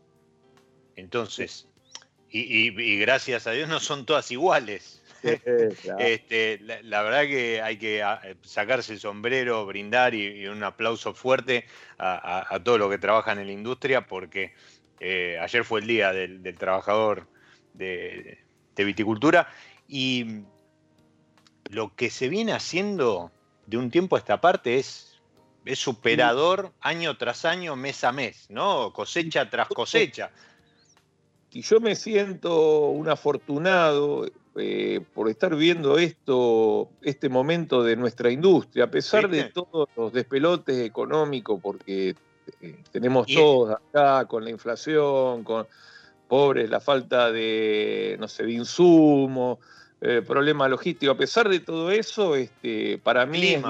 Entonces, 0.96 1.68
y, 2.30 2.98
gracias 2.98 3.46
a 3.46 3.52
Dios 3.52 3.68
no 3.68 3.80
son 3.80 4.06
todas 4.06 4.30
iguales. 4.30 5.02
este, 5.98 6.60
la, 6.60 7.02
verdad 7.02 7.22
que 7.22 7.60
hay 7.60 7.76
que 7.76 8.04
sacarse 8.42 8.92
el 8.92 9.00
sombrero, 9.00 9.66
brindar 9.66 10.14
y, 10.14 10.46
un 10.46 10.62
aplauso 10.62 11.14
fuerte 11.14 11.66
a, 11.98 12.60
todo 12.64 12.78
lo 12.78 12.90
que 12.90 12.98
trabajan 12.98 13.38
en 13.38 13.46
la 13.46 13.52
industria 13.52 14.06
porque 14.06 14.54
eh, 15.00 15.38
ayer 15.40 15.64
fue 15.64 15.80
el 15.80 15.86
día 15.86 16.12
del, 16.12 16.42
trabajador 16.56 17.28
de, 17.74 18.38
de 18.74 18.84
viticultura 18.84 19.48
y 19.88 20.42
lo 21.70 21.94
que 21.94 22.10
se 22.10 22.28
viene 22.28 22.52
haciendo 22.52 23.30
de 23.66 23.76
un 23.76 23.90
tiempo 23.90 24.16
a 24.16 24.18
esta 24.18 24.40
parte 24.40 24.78
es, 24.78 25.20
es 25.64 25.78
superador 25.78 26.72
año 26.80 27.16
tras 27.16 27.44
año, 27.44 27.76
mes 27.76 28.04
a 28.04 28.12
mes, 28.12 28.46
¿no? 28.48 28.92
Cosecha 28.92 29.48
tras 29.50 29.68
cosecha. 29.68 30.30
Y 31.50 31.62
yo 31.62 31.80
me 31.80 31.94
siento 31.94 32.88
un 32.88 33.08
afortunado 33.08 34.26
eh, 34.56 35.00
por 35.14 35.28
estar 35.28 35.54
viendo 35.54 35.98
esto, 35.98 36.90
este 37.02 37.28
momento 37.28 37.82
de 37.82 37.96
nuestra 37.96 38.30
industria, 38.30 38.84
a 38.84 38.90
pesar 38.90 39.28
de 39.28 39.44
todos 39.44 39.88
los 39.96 40.12
despelotes 40.12 40.78
económicos, 40.78 41.60
porque 41.62 42.14
eh, 42.60 42.76
tenemos 42.90 43.26
todos 43.26 43.76
acá 43.76 44.24
con 44.26 44.44
la 44.44 44.50
inflación, 44.50 45.44
con 45.44 45.66
pobres, 46.26 46.68
la 46.68 46.80
falta 46.80 47.30
de, 47.30 48.16
no 48.18 48.28
sé, 48.28 48.44
de 48.44 48.52
insumos, 48.52 49.58
eh, 50.00 50.22
problema 50.26 50.68
logístico. 50.68 51.12
A 51.12 51.16
pesar 51.16 51.48
de 51.48 51.60
todo 51.60 51.90
eso, 51.90 52.36
este, 52.36 52.98
para 52.98 53.26
mí 53.26 53.54
es 53.54 53.64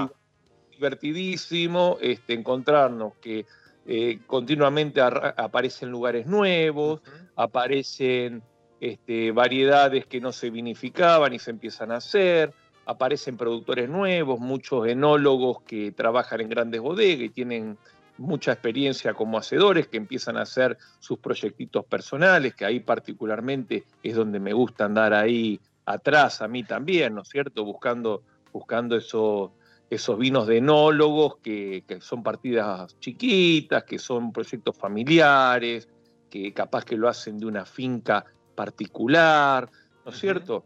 divertidísimo 0.70 1.96
este, 2.00 2.34
encontrarnos 2.34 3.14
que 3.20 3.46
eh, 3.86 4.20
continuamente 4.26 5.00
aparecen 5.00 5.90
lugares 5.90 6.26
nuevos, 6.26 7.00
aparecen 7.34 8.42
este, 8.80 9.32
variedades 9.32 10.06
que 10.06 10.20
no 10.20 10.32
se 10.32 10.50
vinificaban 10.50 11.32
y 11.32 11.38
se 11.38 11.50
empiezan 11.50 11.92
a 11.92 11.96
hacer, 11.96 12.52
aparecen 12.84 13.38
productores 13.38 13.88
nuevos, 13.88 14.38
muchos 14.38 14.86
enólogos 14.86 15.62
que 15.62 15.92
trabajan 15.92 16.42
en 16.42 16.50
grandes 16.50 16.82
bodegas 16.82 17.22
y 17.22 17.28
tienen 17.30 17.78
mucha 18.18 18.52
experiencia 18.52 19.14
como 19.14 19.38
hacedores 19.38 19.86
que 19.86 19.96
empiezan 19.96 20.36
a 20.36 20.42
hacer 20.42 20.76
sus 20.98 21.18
proyectitos 21.18 21.84
personales, 21.86 22.54
que 22.54 22.64
ahí 22.64 22.80
particularmente 22.80 23.84
es 24.02 24.14
donde 24.14 24.40
me 24.40 24.52
gusta 24.52 24.84
andar 24.84 25.14
ahí 25.14 25.60
atrás 25.88 26.42
a 26.42 26.48
mí 26.48 26.64
también, 26.64 27.14
¿no 27.14 27.22
es 27.22 27.28
cierto? 27.28 27.64
Buscando, 27.64 28.22
buscando 28.52 28.96
esos, 28.96 29.50
esos 29.88 30.18
vinos 30.18 30.46
de 30.46 30.58
enólogos 30.58 31.38
que, 31.38 31.82
son 32.00 32.22
partidas 32.22 32.98
chiquitas, 33.00 33.84
que 33.84 33.98
son 33.98 34.32
proyectos 34.32 34.76
familiares, 34.76 35.88
que 36.28 36.52
capaz 36.52 36.84
que 36.84 36.96
lo 36.96 37.08
hacen 37.08 37.38
de 37.38 37.46
una 37.46 37.64
finca 37.64 38.24
particular, 38.54 39.70
¿no 40.04 40.10
es 40.10 40.18
cierto? 40.18 40.64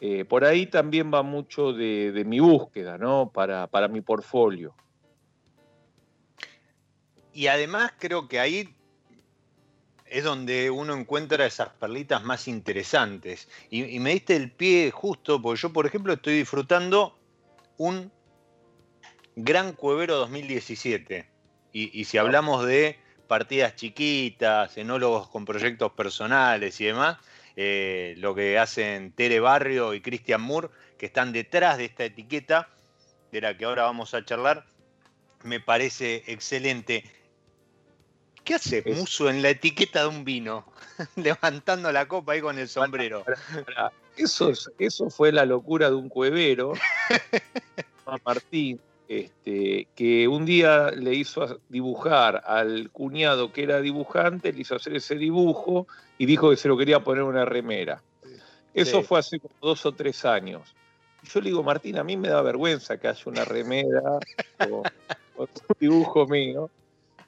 Eh, 0.00 0.24
por 0.24 0.44
ahí 0.44 0.66
también 0.66 1.10
va 1.12 1.22
mucho 1.22 1.72
de, 1.72 2.22
mi 2.26 2.40
búsqueda, 2.40 2.98
¿no? 2.98 3.30
Para, 3.32 3.66
para 3.66 3.88
mi 3.88 4.02
portfolio. 4.02 4.74
Y 7.32 7.46
además 7.46 7.92
creo 7.98 8.28
que 8.28 8.40
ahí 8.40 8.74
es 10.10 10.24
donde 10.24 10.70
uno 10.70 10.94
encuentra 10.94 11.46
esas 11.46 11.68
perlitas 11.68 12.22
más 12.24 12.48
interesantes. 12.48 13.48
Y, 13.70 13.98
me 14.00 14.10
diste 14.10 14.36
el 14.36 14.50
pie 14.50 14.90
justo, 14.90 15.40
porque 15.40 15.60
yo, 15.60 15.72
por 15.72 15.86
ejemplo, 15.86 16.12
estoy 16.12 16.38
disfrutando 16.38 17.16
un 17.76 18.12
gran 19.36 19.72
cuevero 19.72 20.16
2017. 20.16 21.26
Y, 21.72 22.04
si 22.04 22.18
hablamos 22.18 22.66
de 22.66 22.98
partidas 23.28 23.76
chiquitas, 23.76 24.76
enólogos 24.76 25.28
con 25.28 25.44
proyectos 25.44 25.92
personales 25.92 26.80
y 26.80 26.86
demás, 26.86 27.18
eh, 27.54 28.14
lo 28.18 28.34
que 28.34 28.58
hacen 28.58 29.12
Tere 29.12 29.38
Barrio 29.38 29.94
y 29.94 30.00
Christian 30.00 30.40
Moore, 30.40 30.68
que 30.98 31.06
están 31.06 31.32
detrás 31.32 31.78
de 31.78 31.84
esta 31.84 32.04
etiqueta, 32.04 32.68
de 33.30 33.40
la 33.40 33.56
que 33.56 33.64
ahora 33.64 33.84
vamos 33.84 34.12
a 34.14 34.24
charlar, 34.24 34.66
me 35.44 35.60
parece 35.60 36.24
excelente. 36.26 37.04
¿Qué 38.44 38.54
hace 38.54 38.82
Muso 38.86 39.28
en 39.28 39.42
la 39.42 39.50
etiqueta 39.50 40.02
de 40.02 40.08
un 40.08 40.24
vino? 40.24 40.64
Levantando 41.16 41.92
la 41.92 42.06
copa 42.06 42.32
ahí 42.32 42.40
con 42.40 42.58
el 42.58 42.68
sombrero. 42.68 43.24
Eso, 44.16 44.52
eso 44.78 45.10
fue 45.10 45.32
la 45.32 45.46
locura 45.46 45.88
de 45.88 45.96
un 45.96 46.08
cuevero, 46.08 46.72
Martín, 48.24 48.80
este, 49.08 49.88
que 49.94 50.28
un 50.28 50.44
día 50.44 50.90
le 50.90 51.14
hizo 51.14 51.60
dibujar 51.68 52.42
al 52.46 52.90
cuñado 52.90 53.52
que 53.52 53.62
era 53.62 53.80
dibujante, 53.80 54.52
le 54.52 54.60
hizo 54.60 54.76
hacer 54.76 54.96
ese 54.96 55.14
dibujo 55.14 55.86
y 56.18 56.26
dijo 56.26 56.50
que 56.50 56.56
se 56.56 56.68
lo 56.68 56.76
quería 56.76 57.00
poner 57.00 57.22
una 57.22 57.44
remera. 57.44 58.02
Eso 58.74 59.02
fue 59.02 59.18
hace 59.18 59.40
como 59.40 59.54
dos 59.60 59.84
o 59.86 59.92
tres 59.92 60.24
años. 60.24 60.74
Yo 61.22 61.40
le 61.40 61.50
digo, 61.50 61.62
Martín, 61.62 61.98
a 61.98 62.04
mí 62.04 62.16
me 62.16 62.28
da 62.28 62.40
vergüenza 62.42 62.98
que 62.98 63.08
haya 63.08 63.22
una 63.26 63.44
remera 63.44 64.18
o, 64.70 64.82
o 65.36 65.42
un 65.42 65.48
dibujo 65.78 66.26
mío. 66.26 66.70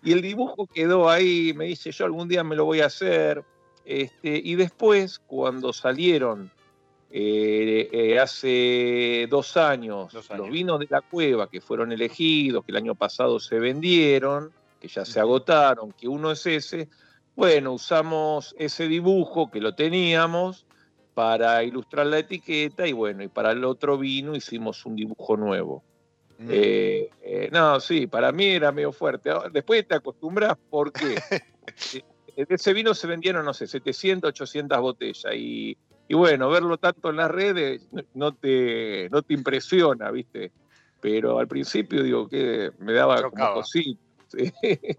Y 0.03 0.13
el 0.13 0.23
dibujo 0.23 0.67
quedó 0.67 1.09
ahí, 1.09 1.53
me 1.55 1.67
dice, 1.67 1.93
yo 1.93 2.05
algún 2.05 2.29
día 2.29 2.43
me 2.43 2.57
lo 2.57 2.65
voy 2.65 2.81
a 2.81 2.87
hacer. 2.87 3.45
Este, 3.85 4.41
y 4.43 4.55
después, 4.57 5.21
cuando 5.27 5.73
salieron 5.73 6.51
eh, 7.11 7.89
eh, 7.93 8.19
hace 8.19 9.27
dos 9.31 9.57
años, 9.57 10.13
los 10.15 10.51
vinos 10.51 10.81
de 10.81 10.87
la 10.89 11.03
cueva 11.03 11.49
que 11.49 11.61
fueron 11.61 11.93
elegidos, 11.93 12.65
que 12.65 12.73
el 12.73 12.79
año 12.79 12.95
pasado 12.95 13.39
se 13.39 13.59
vendieron, 13.59 14.51
que 14.81 14.89
ya 14.89 15.05
se 15.05 15.21
agotaron, 15.21 15.93
que 15.93 16.09
uno 16.09 16.33
es 16.33 16.47
ese, 16.47 16.89
bueno, 17.37 17.73
usamos 17.73 18.55
ese 18.59 18.89
dibujo 18.89 19.51
que 19.51 19.61
lo 19.61 19.75
teníamos 19.75 20.67
para 21.15 21.63
ilustrar 21.63 22.07
la 22.07 22.19
etiqueta 22.19 22.87
y 22.87 22.93
bueno, 22.93 23.23
y 23.23 23.29
para 23.29 23.53
el 23.53 23.65
otro 23.65 23.99
vino 23.99 24.35
hicimos 24.35 24.85
un 24.87 24.97
dibujo 24.97 25.37
nuevo. 25.37 25.85
Mm. 26.43 26.49
Eh, 26.51 27.11
eh, 27.23 27.49
no, 27.53 27.79
sí, 27.81 28.07
para 28.07 28.33
mí 28.33 28.47
era 28.47 28.73
medio 28.73 28.93
fuerte. 28.93 29.31
Después 29.53 29.87
te 29.87 29.95
acostumbras 29.95 30.57
porque 30.71 31.21
de 32.37 32.47
ese 32.49 32.73
vino 32.73 32.95
se 32.95 33.07
vendieron, 33.07 33.45
no 33.45 33.55
sé, 33.55 33.67
700, 33.67 34.29
800 34.29 34.81
botellas. 34.81 35.35
Y, 35.35 35.77
bueno, 36.11 36.51
verlo 36.51 36.77
tanto 36.77 37.11
en 37.11 37.17
las 37.17 37.31
redes 37.31 37.89
no 38.15 38.35
te, 38.35 39.09
no 39.11 39.23
te 39.23 39.35
impresiona, 39.35 40.11
¿viste? 40.11 40.53
Pero 41.01 41.39
al 41.39 41.49
principio 41.49 42.03
digo 42.03 42.29
que 42.29 42.71
me 42.79 42.93
daba 42.93 43.23
como 43.31 43.55
cosita. 43.55 44.01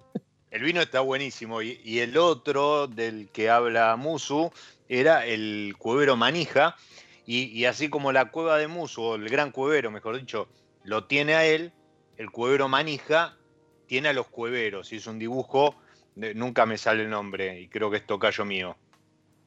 El 0.52 0.62
vino 0.62 0.82
está 0.82 1.00
buenísimo. 1.00 1.64
Y, 1.64 1.98
el 1.98 2.16
otro 2.16 2.86
del 2.86 3.30
que 3.30 3.50
habla 3.50 3.96
Musu 3.96 4.52
era 4.88 5.26
el 5.26 5.74
cuevero 5.80 6.16
manija. 6.16 6.76
Y, 7.26 7.46
y 7.46 7.66
así 7.66 7.90
como 7.90 8.12
la 8.12 8.30
cueva 8.30 8.60
de 8.60 8.68
Musu, 8.68 9.02
o 9.02 9.16
el 9.16 9.28
gran 9.30 9.50
cuevero, 9.50 9.90
mejor 9.90 10.16
dicho, 10.16 10.48
lo 10.84 11.06
tiene 11.06 11.36
a 11.36 11.46
él, 11.46 11.72
el 12.18 12.32
cuevero 12.32 12.68
manija 12.68 13.38
tiene 13.88 14.10
a 14.10 14.14
los 14.14 14.28
cueveros, 14.28 14.92
y 14.94 14.98
es 14.98 15.08
un 15.08 15.20
dibujo, 15.20 15.76
nunca 16.16 16.66
me 16.66 16.78
sale 16.78 17.04
el 17.04 17.10
nombre, 17.10 17.60
y 17.60 17.68
creo 17.68 17.92
que 17.92 17.98
es 17.98 18.06
tocayo 18.06 18.46
mío. 18.46 18.76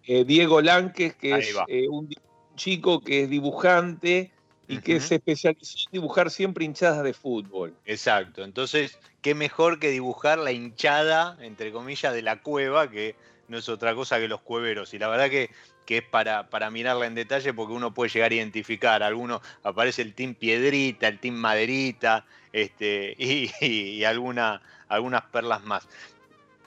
Eh, 0.04 0.24
Diego 0.24 0.60
Lanques, 0.60 1.14
que 1.16 1.36
es 1.36 1.54
eh, 1.68 1.88
un 1.88 2.08
chico 2.54 3.00
que 3.00 3.24
es 3.24 3.30
dibujante 3.30 4.30
y 4.68 4.78
que 4.78 5.00
se 5.00 5.16
especializó 5.16 5.78
en 5.78 5.92
dibujar 5.92 6.30
siempre 6.30 6.64
hinchadas 6.64 7.02
de 7.02 7.12
fútbol. 7.12 7.74
Exacto, 7.84 8.44
entonces, 8.44 8.98
qué 9.20 9.34
mejor 9.34 9.78
que 9.78 9.90
dibujar 9.90 10.38
la 10.38 10.52
hinchada, 10.52 11.36
entre 11.40 11.72
comillas, 11.72 12.12
de 12.14 12.22
la 12.22 12.40
cueva, 12.40 12.90
que 12.90 13.16
no 13.48 13.58
es 13.58 13.68
otra 13.68 13.94
cosa 13.94 14.18
que 14.18 14.28
los 14.28 14.40
cueveros. 14.40 14.94
Y 14.94 14.98
la 14.98 15.08
verdad 15.08 15.30
que 15.30 15.50
que 15.86 15.98
es 15.98 16.02
para, 16.02 16.50
para 16.50 16.70
mirarla 16.70 17.06
en 17.06 17.14
detalle 17.14 17.54
porque 17.54 17.72
uno 17.72 17.94
puede 17.94 18.10
llegar 18.10 18.32
a 18.32 18.34
identificar. 18.34 19.02
Alguno 19.02 19.40
aparece 19.62 20.02
el 20.02 20.12
team 20.12 20.34
Piedrita, 20.34 21.08
el 21.08 21.18
team 21.20 21.36
Maderita, 21.36 22.26
este, 22.52 23.14
y, 23.18 24.04
alguna, 24.04 24.60
algunas 24.88 25.22
perlas 25.22 25.64
más. 25.64 25.88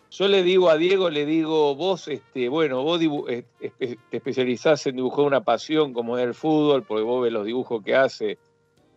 Yo 0.09 0.27
le 0.27 0.41
digo 0.41 0.71
a 0.71 0.77
Diego, 0.77 1.11
le 1.11 1.25
digo, 1.25 1.75
vos, 1.75 2.07
este, 2.07 2.49
bueno, 2.49 2.81
vos 2.81 2.99
eh, 3.29 3.43
te 3.79 3.97
especializás 4.17 4.87
en 4.87 4.95
dibujar 4.95 5.25
una 5.25 5.41
pasión 5.41 5.93
como 5.93 6.17
es 6.17 6.23
el 6.23 6.33
fútbol, 6.33 6.83
porque 6.83 7.03
vos 7.03 7.21
ves 7.21 7.31
los 7.31 7.45
dibujos 7.45 7.83
que 7.83 7.95
hace. 7.95 8.39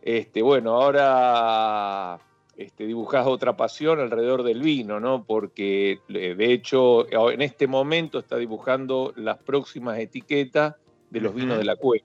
Este, 0.01 0.41
bueno, 0.41 0.81
ahora 0.81 2.19
este, 2.63 2.87
dibujás 2.87 3.27
otra 3.27 3.57
pasión 3.57 4.01
alrededor 4.01 4.43
del 4.43 4.63
vino, 4.63 5.01
¿no? 5.01 5.25
Porque 5.25 6.01
eh, 6.09 6.35
de 6.35 6.53
hecho 6.53 7.07
en 7.31 7.43
este 7.43 7.67
momento 7.67 8.19
está 8.19 8.37
dibujando 8.37 9.13
las 9.17 9.39
próximas 9.39 9.99
etiquetas 9.99 10.77
de 11.11 11.21
los 11.21 11.35
vinos 11.35 11.59
de 11.59 11.65
la 11.65 11.77
cueva. 11.77 12.05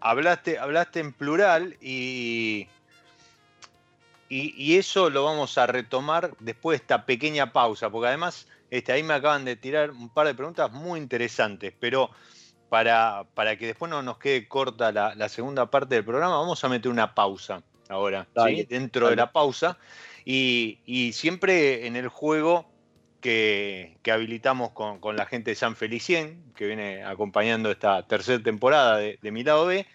Hablaste, 0.00 0.58
hablaste 0.58 1.00
en 1.00 1.12
plural 1.12 1.76
y, 1.80 2.68
y, 4.28 4.76
eso 4.76 5.10
lo 5.10 5.24
vamos 5.24 5.58
a 5.58 5.66
retomar 5.66 6.36
después 6.38 6.78
de 6.78 6.82
esta 6.82 7.06
pequeña 7.06 7.52
pausa, 7.52 7.90
porque 7.90 8.08
además 8.08 8.46
este, 8.70 8.92
ahí 8.92 9.02
me 9.02 9.14
acaban 9.14 9.44
de 9.44 9.56
tirar 9.56 9.90
un 9.90 10.08
par 10.08 10.26
de 10.26 10.34
preguntas 10.34 10.70
muy 10.70 11.00
interesantes, 11.00 11.74
pero 11.80 12.10
para, 12.68 13.24
para 13.34 13.56
que 13.56 13.66
después 13.66 13.90
no 13.90 14.02
nos 14.02 14.18
quede 14.18 14.46
corta 14.46 14.92
la, 14.92 15.14
la 15.14 15.28
segunda 15.28 15.70
parte 15.70 15.96
del 15.96 16.04
programa, 16.04 16.36
vamos 16.36 16.62
a 16.62 16.68
meter 16.68 16.90
una 16.90 17.14
pausa 17.14 17.62
ahora, 17.88 18.26
dentro 18.68 19.08
de 19.08 19.16
la 19.16 19.32
pausa. 19.32 19.78
Y, 20.24 21.12
siempre 21.14 21.86
en 21.86 21.96
el 21.96 22.08
juego 22.08 22.66
que, 23.20 23.96
habilitamos 24.10 24.70
con, 24.70 25.16
la 25.16 25.26
gente 25.26 25.52
de 25.52 25.54
San 25.54 25.76
Felicien, 25.76 26.52
que 26.56 26.66
viene 26.66 27.04
acompañando 27.04 27.70
esta 27.70 28.06
tercera 28.06 28.42
temporada 28.42 28.98
de, 28.98 29.18
Mi 29.30 29.44
Lado 29.44 29.66
B, 29.66 29.86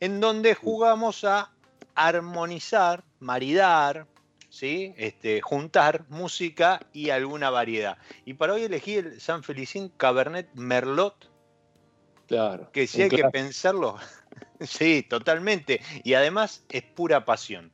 en 0.00 0.20
donde 0.20 0.54
jugamos 0.54 1.24
a 1.24 1.52
armonizar, 1.94 3.02
maridar, 3.18 4.06
¿sí? 4.50 4.94
este, 4.96 5.40
juntar 5.40 6.04
música 6.08 6.80
y 6.92 7.10
alguna 7.10 7.50
variedad. 7.50 7.98
Y 8.24 8.34
para 8.34 8.54
hoy 8.54 8.62
elegí 8.62 8.96
el 8.96 9.20
San 9.20 9.42
Felicien 9.42 9.88
Cabernet 9.88 10.48
Merlot. 10.54 11.30
Claro. 12.28 12.70
Que 12.72 12.86
si 12.86 13.02
hay 13.02 13.08
que 13.08 13.24
pensarlo, 13.24 13.96
Sí, 14.60 15.04
totalmente. 15.08 15.80
Y 16.04 16.14
además 16.14 16.64
es 16.68 16.82
pura 16.82 17.24
pasión. 17.24 17.72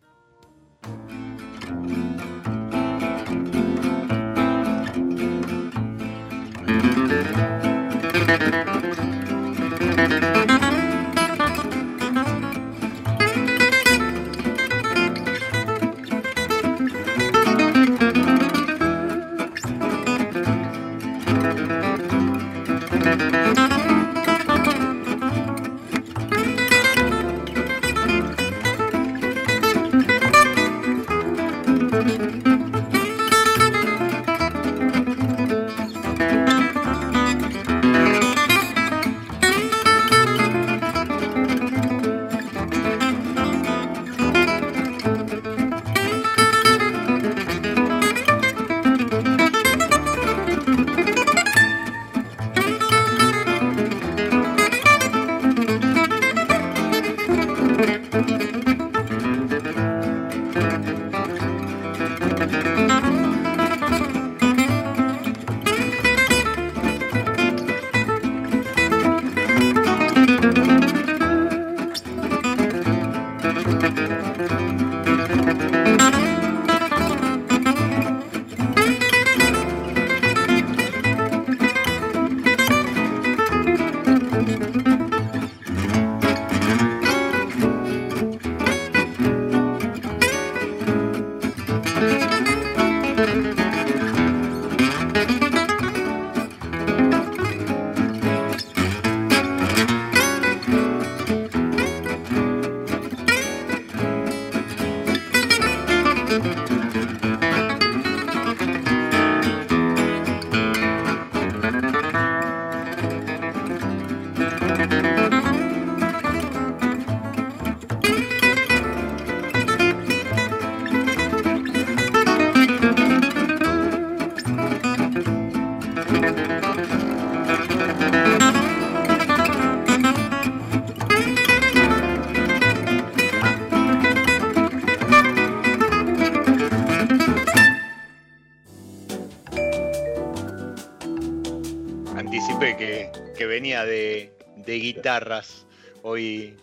Guitarras, 144.84 145.66
hoy 146.02 146.56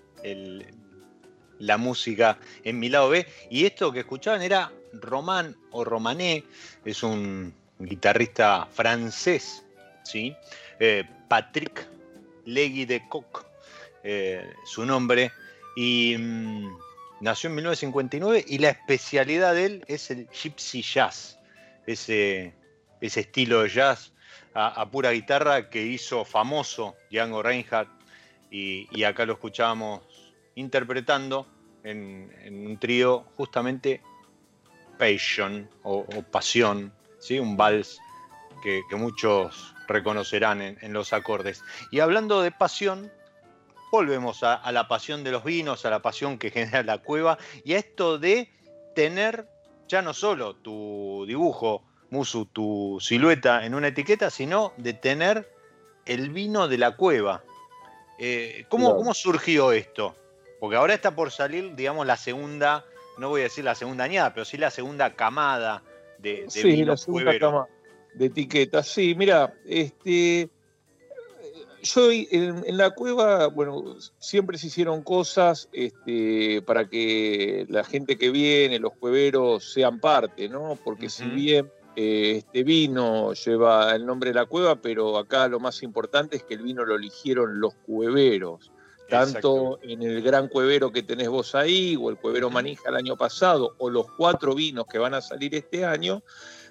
la 1.59 1.77
música 1.77 2.37
en 2.63 2.79
mi 2.79 2.89
lado 2.89 3.09
B. 3.09 3.25
Y 3.49 3.65
esto 3.65 3.91
que 3.91 4.01
escuchaban 4.01 4.41
era 4.41 4.71
Román 4.93 5.55
o 5.71 5.83
Romané, 5.83 6.43
es 6.85 7.03
un 7.03 7.53
guitarrista 7.79 8.67
francés, 8.71 9.63
¿sí? 10.03 10.35
Eh, 10.79 11.03
Patrick 11.27 11.87
Legui 12.45 12.85
de 12.85 13.07
Coq, 13.07 13.45
eh, 14.03 14.51
su 14.65 14.85
nombre, 14.85 15.31
y 15.75 16.15
mm, 16.17 16.77
nació 17.21 17.49
en 17.49 17.55
1959 17.55 18.45
y 18.47 18.57
la 18.57 18.69
especialidad 18.69 19.53
de 19.53 19.65
él 19.65 19.85
es 19.87 20.11
el 20.11 20.27
gypsy 20.29 20.81
jazz, 20.81 21.39
ese, 21.87 22.53
ese 22.99 23.19
estilo 23.21 23.61
de 23.61 23.69
jazz 23.69 24.11
a, 24.53 24.81
a, 24.81 24.89
pura 24.89 25.11
guitarra 25.11 25.69
que 25.69 25.81
hizo 25.83 26.25
famoso 26.25 26.95
Django 27.09 27.41
Reinhardt 27.41 28.00
y, 28.51 29.03
acá 29.03 29.25
lo 29.25 29.33
escuchábamos 29.33 30.01
interpretando 30.55 31.47
en, 31.83 32.29
un 32.67 32.77
trío 32.77 33.25
justamente 33.37 34.01
Passion 34.99 35.69
o, 35.83 36.05
Pasión, 36.29 36.93
¿sí? 37.17 37.39
un 37.39 37.57
vals 37.57 37.99
que, 38.61 38.83
muchos 38.91 39.73
reconocerán 39.87 40.61
en, 40.61 40.93
los 40.93 41.13
acordes. 41.13 41.63
Y 41.91 42.01
hablando 42.01 42.41
de 42.41 42.51
pasión, 42.51 43.11
volvemos 43.91 44.43
a, 44.43 44.71
la 44.71 44.87
pasión 44.87 45.23
de 45.23 45.31
los 45.31 45.43
vinos, 45.43 45.85
a 45.85 45.89
la 45.89 46.01
pasión 46.01 46.37
que 46.37 46.51
genera 46.51 46.83
la 46.83 46.99
cueva 46.99 47.37
y 47.63 47.73
a 47.73 47.79
esto 47.79 48.19
de 48.19 48.51
tener 48.95 49.47
ya 49.87 50.01
no 50.01 50.13
solo 50.13 50.55
tu 50.55 51.25
dibujo, 51.27 51.83
Musu, 52.09 52.45
tu 52.45 52.97
silueta 53.01 53.65
en 53.65 53.73
una 53.73 53.87
etiqueta, 53.87 54.29
sino 54.29 54.73
de 54.77 54.93
tener 54.93 55.49
el 56.05 56.29
vino 56.29 56.67
de 56.67 56.77
la 56.77 56.95
cueva. 56.97 57.43
Eh, 58.23 58.65
¿cómo, 58.69 59.13
surgió 59.15 59.71
esto? 59.71 60.15
Porque 60.59 60.75
ahora 60.75 60.93
está 60.93 61.15
por 61.15 61.31
salir, 61.31 61.75
digamos, 61.75 62.05
la 62.05 62.17
segunda, 62.17 62.85
no 63.17 63.29
voy 63.29 63.41
a 63.41 63.45
decir 63.45 63.63
la 63.63 63.73
segunda 63.73 64.03
añada, 64.03 64.31
pero 64.31 64.45
sí 64.45 64.57
la 64.57 64.69
segunda 64.69 65.15
camada 65.15 65.81
de, 66.19 66.43
de 66.43 66.51
sí, 66.51 66.85
la 66.85 66.97
segunda 66.97 67.37
camada 67.39 67.67
de 68.13 68.25
etiquetas. 68.27 68.87
Sí, 68.87 69.15
mira, 69.15 69.55
este, 69.65 70.51
yo 71.81 72.11
en, 72.11 72.77
la 72.77 72.91
cueva, 72.91 73.47
bueno, 73.47 73.95
siempre 74.19 74.59
se 74.59 74.67
hicieron 74.67 75.01
cosas 75.01 75.67
este, 75.73 76.61
para 76.61 76.87
que 76.87 77.65
la 77.69 77.83
gente 77.83 78.19
que 78.19 78.29
viene, 78.29 78.77
los 78.77 78.93
cueveros, 78.93 79.73
sean 79.73 79.99
parte, 79.99 80.47
¿no? 80.47 80.77
Porque 80.83 81.09
si 81.09 81.25
bien 81.25 81.71
este 81.95 82.63
vino 82.63 83.33
lleva 83.33 83.93
el 83.95 84.05
nombre 84.05 84.29
de 84.29 84.35
la 84.35 84.45
cueva, 84.45 84.81
pero 84.81 85.17
acá 85.17 85.47
lo 85.47 85.59
más 85.59 85.83
importante 85.83 86.37
es 86.37 86.43
que 86.43 86.53
el 86.53 86.61
vino 86.61 86.85
lo 86.85 86.95
eligieron 86.95 87.59
los 87.59 87.73
cueveros. 87.75 88.71
Tanto 89.09 89.77
en 89.81 90.03
el 90.03 90.21
gran 90.21 90.47
cuevero 90.47 90.93
que 90.93 91.03
tenés 91.03 91.27
vos 91.27 91.53
ahí, 91.53 91.97
o 91.99 92.09
el 92.09 92.15
cuevero 92.15 92.49
manija 92.49 92.89
el 92.89 92.95
año 92.95 93.17
pasado, 93.17 93.75
o 93.77 93.89
los 93.89 94.09
cuatro 94.17 94.55
vinos 94.55 94.85
que 94.89 94.99
van 94.99 95.13
a 95.13 95.19
salir 95.21 95.53
este 95.53 95.83
año, 95.83 96.23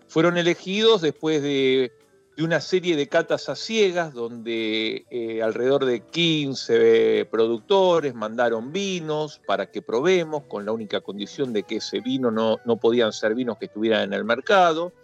fueron 0.09 0.39
elegidos 0.39 1.03
después 1.03 1.43
de, 1.43 1.93
una 2.39 2.63
serie 2.63 2.97
de 2.97 3.07
catas 3.09 3.51
a 3.51 3.57
ciegas, 3.57 4.15
donde 4.15 5.05
eh, 5.11 5.43
alrededor 5.43 5.85
de 5.85 6.01
15 6.01 7.29
productores 7.31 8.15
mandaron 8.15 8.73
vinos 8.73 9.43
para 9.47 9.71
que 9.71 9.83
probemos, 9.83 10.45
con 10.45 10.65
la 10.65 10.73
única 10.73 11.03
condición 11.03 11.53
de 11.53 11.65
que 11.65 11.77
ese 11.77 12.01
vino 12.01 12.31
no, 12.31 12.57
no 12.65 12.79
podían 12.79 13.13
ser 13.13 13.35
vinos 13.35 13.59
que 13.59 13.67
estuvieran 13.67 14.05
en 14.05 14.15
el 14.15 14.25
mercado 14.25 14.95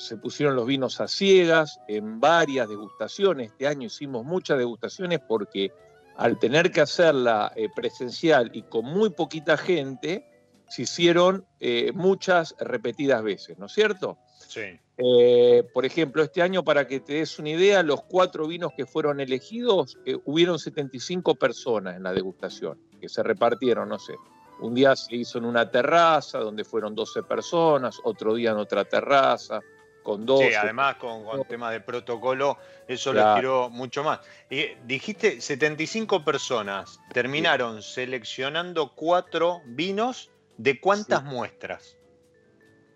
se 0.00 0.16
pusieron 0.16 0.56
los 0.56 0.66
vinos 0.66 1.00
a 1.00 1.08
ciegas 1.08 1.78
en 1.86 2.20
varias 2.20 2.68
degustaciones. 2.68 3.50
Este 3.50 3.66
año 3.66 3.86
hicimos 3.86 4.24
muchas 4.24 4.58
degustaciones 4.58 5.20
porque 5.20 5.72
al 6.16 6.38
tener 6.38 6.72
que 6.72 6.80
hacerla 6.80 7.52
eh, 7.54 7.68
presencial 7.74 8.50
y 8.54 8.62
con 8.62 8.86
muy 8.86 9.10
poquita 9.10 9.56
gente, 9.56 10.26
se 10.68 10.82
hicieron 10.82 11.44
eh, 11.58 11.92
muchas 11.94 12.54
repetidas 12.60 13.22
veces, 13.22 13.58
¿no 13.58 13.66
es 13.66 13.72
cierto? 13.72 14.18
Sí. 14.48 14.80
Eh, 14.96 15.64
por 15.74 15.84
ejemplo, 15.84 16.22
este 16.22 16.42
año, 16.42 16.64
para 16.64 16.86
que 16.86 17.00
te 17.00 17.14
des 17.14 17.38
una 17.38 17.50
idea, 17.50 17.82
los 17.82 18.02
cuatro 18.02 18.46
vinos 18.46 18.72
que 18.76 18.86
fueron 18.86 19.20
elegidos, 19.20 19.98
hubieron 20.24 20.58
75 20.58 21.34
personas 21.34 21.96
en 21.96 22.02
la 22.02 22.12
degustación, 22.12 22.78
que 23.00 23.08
se 23.08 23.22
repartieron, 23.22 23.88
no 23.88 23.98
sé. 23.98 24.14
Un 24.60 24.74
día 24.74 24.94
se 24.94 25.16
hizo 25.16 25.38
en 25.38 25.46
una 25.46 25.70
terraza 25.70 26.38
donde 26.38 26.64
fueron 26.64 26.94
12 26.94 27.22
personas, 27.22 27.98
otro 28.04 28.34
día 28.34 28.50
en 28.50 28.58
otra 28.58 28.84
terraza, 28.84 29.60
con 30.02 30.26
dos. 30.26 30.40
Sí, 30.40 30.54
además 30.54 30.96
con, 30.96 31.24
con 31.24 31.44
temas 31.44 31.72
de 31.72 31.80
protocolo, 31.80 32.58
eso 32.88 33.12
lo 33.12 33.34
tiró 33.34 33.70
mucho 33.70 34.02
más. 34.02 34.20
Y 34.48 34.66
dijiste 34.84 35.40
75 35.40 36.24
personas, 36.24 37.00
terminaron 37.12 37.82
seleccionando 37.82 38.92
cuatro 38.94 39.62
vinos, 39.66 40.30
¿de 40.56 40.80
cuántas 40.80 41.24
muestras? 41.24 41.96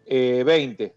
20, 0.06 0.84
eh, 0.84 0.94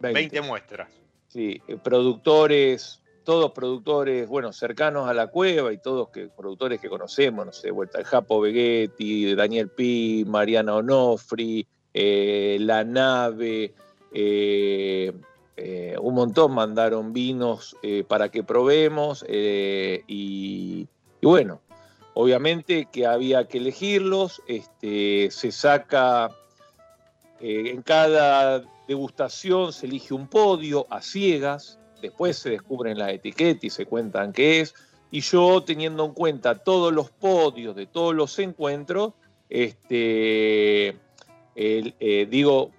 20. 0.00 0.40
muestras. 0.42 0.90
Sí, 1.28 1.62
eh, 1.68 1.76
productores, 1.76 3.00
todos 3.24 3.52
productores, 3.52 4.28
bueno, 4.28 4.52
cercanos 4.52 5.08
a 5.08 5.14
la 5.14 5.28
cueva 5.28 5.72
y 5.72 5.78
todos 5.78 6.08
que, 6.08 6.26
productores 6.28 6.80
que 6.80 6.88
conocemos, 6.88 7.46
no 7.46 7.52
sé, 7.52 7.70
Vuelta 7.70 7.98
al 7.98 8.04
Japo 8.04 8.40
Vegetti, 8.40 9.34
Daniel 9.34 9.68
Pi, 9.68 10.24
Mariana 10.26 10.74
Onofri, 10.74 11.66
eh, 11.94 12.56
La 12.60 12.82
Nave, 12.82 13.74
eh, 14.12 15.12
un 16.00 16.14
montón 16.14 16.52
mandaron 16.52 17.12
vinos 17.12 17.76
eh, 17.82 18.04
para 18.06 18.30
que 18.30 18.42
probemos 18.42 19.24
eh, 19.28 20.02
y, 20.06 20.88
bueno, 21.22 21.60
obviamente 22.14 22.88
que 22.90 23.06
había 23.06 23.46
que 23.46 23.58
elegirlos, 23.58 24.42
este, 24.46 25.30
se 25.30 25.52
saca, 25.52 26.30
en 27.40 27.82
cada 27.82 28.64
degustación 28.88 29.72
se 29.72 29.86
elige 29.86 30.14
un 30.14 30.28
podio 30.28 30.86
a 30.90 31.02
ciegas, 31.02 31.78
después 32.00 32.38
se 32.38 32.50
descubren 32.50 32.98
las 32.98 33.12
etiquetas 33.12 33.64
y 33.64 33.70
se 33.70 33.86
cuentan 33.86 34.32
qué 34.32 34.60
es, 34.60 34.74
y 35.10 35.20
yo 35.20 35.62
teniendo 35.62 36.04
en 36.06 36.12
cuenta 36.12 36.58
todos 36.58 36.92
los 36.92 37.10
podios 37.10 37.76
de 37.76 37.86
todos 37.86 38.14
los 38.14 38.38
encuentros, 38.38 39.12
este, 39.48 40.96
digo, 41.54 42.70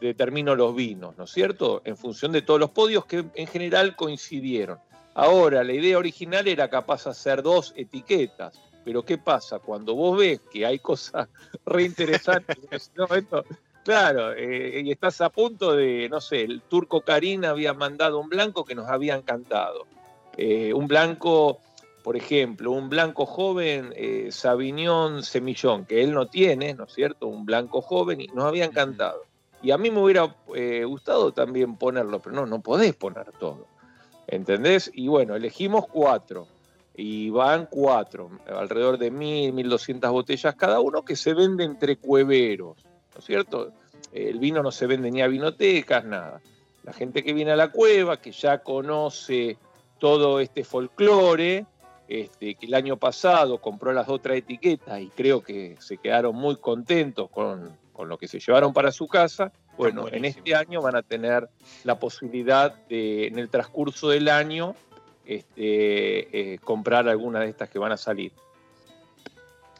determino 0.00 0.54
los 0.54 0.74
vinos, 0.74 1.16
¿no 1.16 1.24
es 1.24 1.30
cierto? 1.30 1.82
En 1.84 1.96
función 1.96 2.32
de 2.32 2.42
todos 2.42 2.60
los 2.60 2.70
podios 2.70 3.04
que 3.04 3.24
en 3.34 3.46
general 3.46 3.96
coincidieron. 3.96 4.78
Ahora, 5.14 5.64
la 5.64 5.72
idea 5.72 5.96
original 5.96 6.46
era 6.46 6.68
capaz 6.68 7.06
hacer 7.06 7.42
dos 7.42 7.72
etiquetas, 7.76 8.60
Pero 8.84 9.02
¿qué 9.02 9.18
pasa? 9.18 9.58
Cuando 9.58 9.94
vos 9.94 10.18
ves 10.18 10.40
que 10.52 10.64
hay 10.64 10.78
cosas 10.78 11.28
reinteresantes 11.66 12.58
en 12.58 12.68
ese 12.70 12.90
momento, 12.96 13.44
claro, 13.82 14.32
eh, 14.34 14.82
y 14.84 14.92
estás 14.92 15.20
a 15.22 15.30
punto 15.30 15.74
de, 15.74 16.08
no 16.10 16.20
sé, 16.20 16.42
el 16.42 16.60
turco 16.60 17.00
Karim 17.00 17.44
había 17.44 17.72
mandado 17.72 18.20
un 18.20 18.28
blanco 18.28 18.64
que 18.64 18.74
nos 18.74 18.88
había 18.88 19.16
encantado. 19.16 19.86
Eh, 20.36 20.72
un 20.74 20.86
blanco, 20.86 21.60
por 22.04 22.16
ejemplo, 22.16 22.72
un 22.72 22.90
blanco 22.90 23.24
joven, 23.24 23.92
eh, 23.96 24.28
Sabiñón 24.30 25.22
Semillón, 25.22 25.86
que 25.86 26.02
él 26.02 26.12
no 26.12 26.26
tiene, 26.28 26.74
¿no 26.74 26.84
es 26.84 26.92
cierto? 26.92 27.26
Un 27.26 27.46
blanco 27.46 27.80
joven 27.80 28.20
y 28.20 28.26
nos 28.28 28.44
había 28.44 28.66
encantado. 28.66 29.25
Y 29.62 29.70
a 29.70 29.78
mí 29.78 29.90
me 29.90 30.00
hubiera 30.00 30.34
gustado 30.84 31.32
también 31.32 31.76
ponerlo, 31.76 32.20
pero 32.20 32.34
no, 32.34 32.46
no 32.46 32.60
podés 32.60 32.94
poner 32.94 33.32
todo. 33.32 33.66
¿Entendés? 34.26 34.90
Y 34.94 35.08
bueno, 35.08 35.36
elegimos 35.36 35.86
cuatro 35.86 36.48
y 36.96 37.30
van 37.30 37.66
cuatro, 37.66 38.30
alrededor 38.46 38.98
de 38.98 39.10
mil, 39.10 39.52
mil 39.52 39.68
doscientas 39.68 40.10
botellas 40.10 40.54
cada 40.54 40.80
uno 40.80 41.04
que 41.04 41.14
se 41.14 41.34
vende 41.34 41.64
entre 41.64 41.96
cueveros, 41.96 42.76
¿no 43.12 43.18
es 43.18 43.24
cierto? 43.24 43.72
El 44.12 44.38
vino 44.38 44.62
no 44.62 44.72
se 44.72 44.86
vende 44.86 45.10
ni 45.10 45.20
a 45.20 45.28
vinotecas, 45.28 46.04
nada. 46.04 46.40
La 46.84 46.92
gente 46.92 47.22
que 47.22 47.34
viene 47.34 47.52
a 47.52 47.56
la 47.56 47.70
cueva, 47.70 48.16
que 48.16 48.32
ya 48.32 48.58
conoce 48.62 49.58
todo 49.98 50.40
este 50.40 50.64
folclore, 50.64 51.66
este, 52.08 52.54
que 52.54 52.66
el 52.66 52.74
año 52.74 52.96
pasado 52.96 53.58
compró 53.60 53.92
las 53.92 54.08
otras 54.08 54.38
etiquetas 54.38 55.00
y 55.00 55.08
creo 55.08 55.42
que 55.42 55.76
se 55.80 55.98
quedaron 55.98 56.34
muy 56.34 56.56
contentos 56.56 57.28
con, 57.30 57.76
con 57.96 58.10
lo 58.10 58.18
que 58.18 58.28
se 58.28 58.38
llevaron 58.38 58.74
para 58.74 58.92
su 58.92 59.08
casa, 59.08 59.50
bueno, 59.78 60.06
en 60.12 60.26
este 60.26 60.54
año 60.54 60.82
van 60.82 60.96
a 60.96 61.02
tener 61.02 61.48
la 61.82 61.98
posibilidad 61.98 62.74
de, 62.88 63.26
en 63.26 63.38
el 63.38 63.48
transcurso 63.48 64.10
del 64.10 64.28
año, 64.28 64.74
este, 65.24 66.52
eh, 66.52 66.58
comprar 66.58 67.08
alguna 67.08 67.40
de 67.40 67.48
estas 67.48 67.70
que 67.70 67.78
van 67.78 67.92
a 67.92 67.96
salir. 67.96 68.32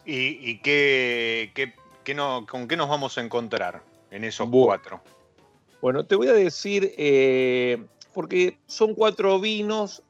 ¿Y, 0.06 0.58
qué, 0.60 1.74
no, 2.14 2.46
con 2.48 2.66
qué 2.66 2.76
nos 2.78 2.88
vamos 2.88 3.18
a 3.18 3.20
encontrar 3.20 3.82
en 4.10 4.24
esos 4.24 4.48
cuatro? 4.50 5.02
Bueno, 5.82 6.06
te 6.06 6.14
voy 6.14 6.28
a 6.28 6.32
decir, 6.32 6.94
eh, 6.96 7.84
porque 8.14 8.56
son 8.66 8.94
cuatro 8.94 9.38
vinos 9.38 10.02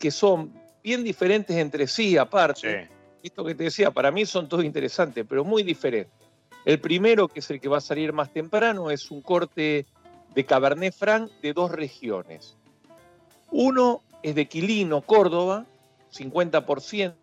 que 0.00 0.10
son 0.10 0.52
bien 0.82 1.04
diferentes 1.04 1.56
entre 1.56 1.86
sí, 1.86 2.16
aparte. 2.16 2.88
Esto 3.22 3.44
que 3.44 3.54
te 3.54 3.64
decía, 3.64 3.92
para 3.92 4.10
mí 4.10 4.26
son 4.26 4.48
todos 4.48 4.64
interesantes, 4.64 5.24
pero 5.28 5.44
muy 5.44 5.62
diferentes. 5.62 6.21
El 6.64 6.80
primero, 6.80 7.28
que 7.28 7.40
es 7.40 7.50
el 7.50 7.60
que 7.60 7.68
va 7.68 7.78
a 7.78 7.82
salir 7.82 8.12
más 8.12 8.32
temprano, 8.32 8.90
es 8.90 9.10
un 9.10 9.20
corte 9.20 9.86
de 10.34 10.46
Cabernet 10.46 10.94
Franc 10.94 11.30
de 11.42 11.52
dos 11.52 11.72
regiones. 11.72 12.56
Uno 13.50 14.02
es 14.22 14.34
de 14.34 14.46
Quilino, 14.46 15.02
Córdoba, 15.02 15.66
50%, 16.12 17.14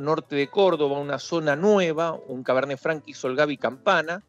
norte 0.00 0.36
de 0.36 0.48
Córdoba, 0.48 0.98
una 0.98 1.18
zona 1.18 1.54
nueva, 1.54 2.18
un 2.26 2.42
Cabernet 2.42 2.78
Franc 2.78 3.04
que 3.04 3.12
hizo 3.12 3.28
el 3.28 3.36
Gaby 3.36 3.56
Campana, 3.56 4.22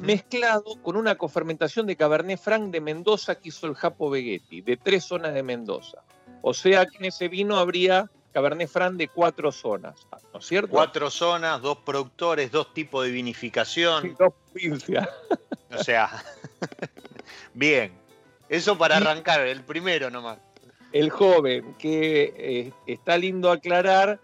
mezclado 0.00 0.80
con 0.82 0.96
una 0.96 1.16
cofermentación 1.16 1.86
de 1.86 1.96
Cabernet 1.96 2.40
Franc 2.40 2.70
de 2.70 2.80
Mendoza 2.80 3.34
que 3.34 3.50
hizo 3.50 3.66
el 3.66 3.74
Japo 3.74 4.08
Vegetti, 4.08 4.62
de 4.62 4.78
tres 4.78 5.04
zonas 5.04 5.34
de 5.34 5.42
Mendoza. 5.42 5.98
O 6.40 6.54
sea 6.54 6.86
que 6.86 6.96
en 6.96 7.04
ese 7.04 7.28
vino 7.28 7.58
habría 7.58 8.10
Cabernet 8.34 8.68
Franc 8.68 8.96
de 8.96 9.06
cuatro 9.06 9.52
zonas, 9.52 10.08
¿no 10.32 10.40
es 10.40 10.44
cierto? 10.44 10.70
Cuatro 10.70 11.08
zonas, 11.08 11.62
dos 11.62 11.78
productores, 11.78 12.50
dos 12.50 12.74
tipos 12.74 13.04
de 13.04 13.12
vinificación. 13.12 14.16
dos 14.18 14.34
provincias. 14.50 15.08
O 15.72 15.78
sea, 15.78 16.10
bien. 17.54 17.92
Eso 18.48 18.76
para 18.76 18.96
arrancar, 18.96 19.42
el 19.42 19.62
primero 19.62 20.10
nomás. 20.10 20.38
El 20.90 21.10
joven, 21.10 21.74
que 21.78 22.34
eh, 22.36 22.72
está 22.88 23.16
lindo 23.16 23.52
aclarar 23.52 24.18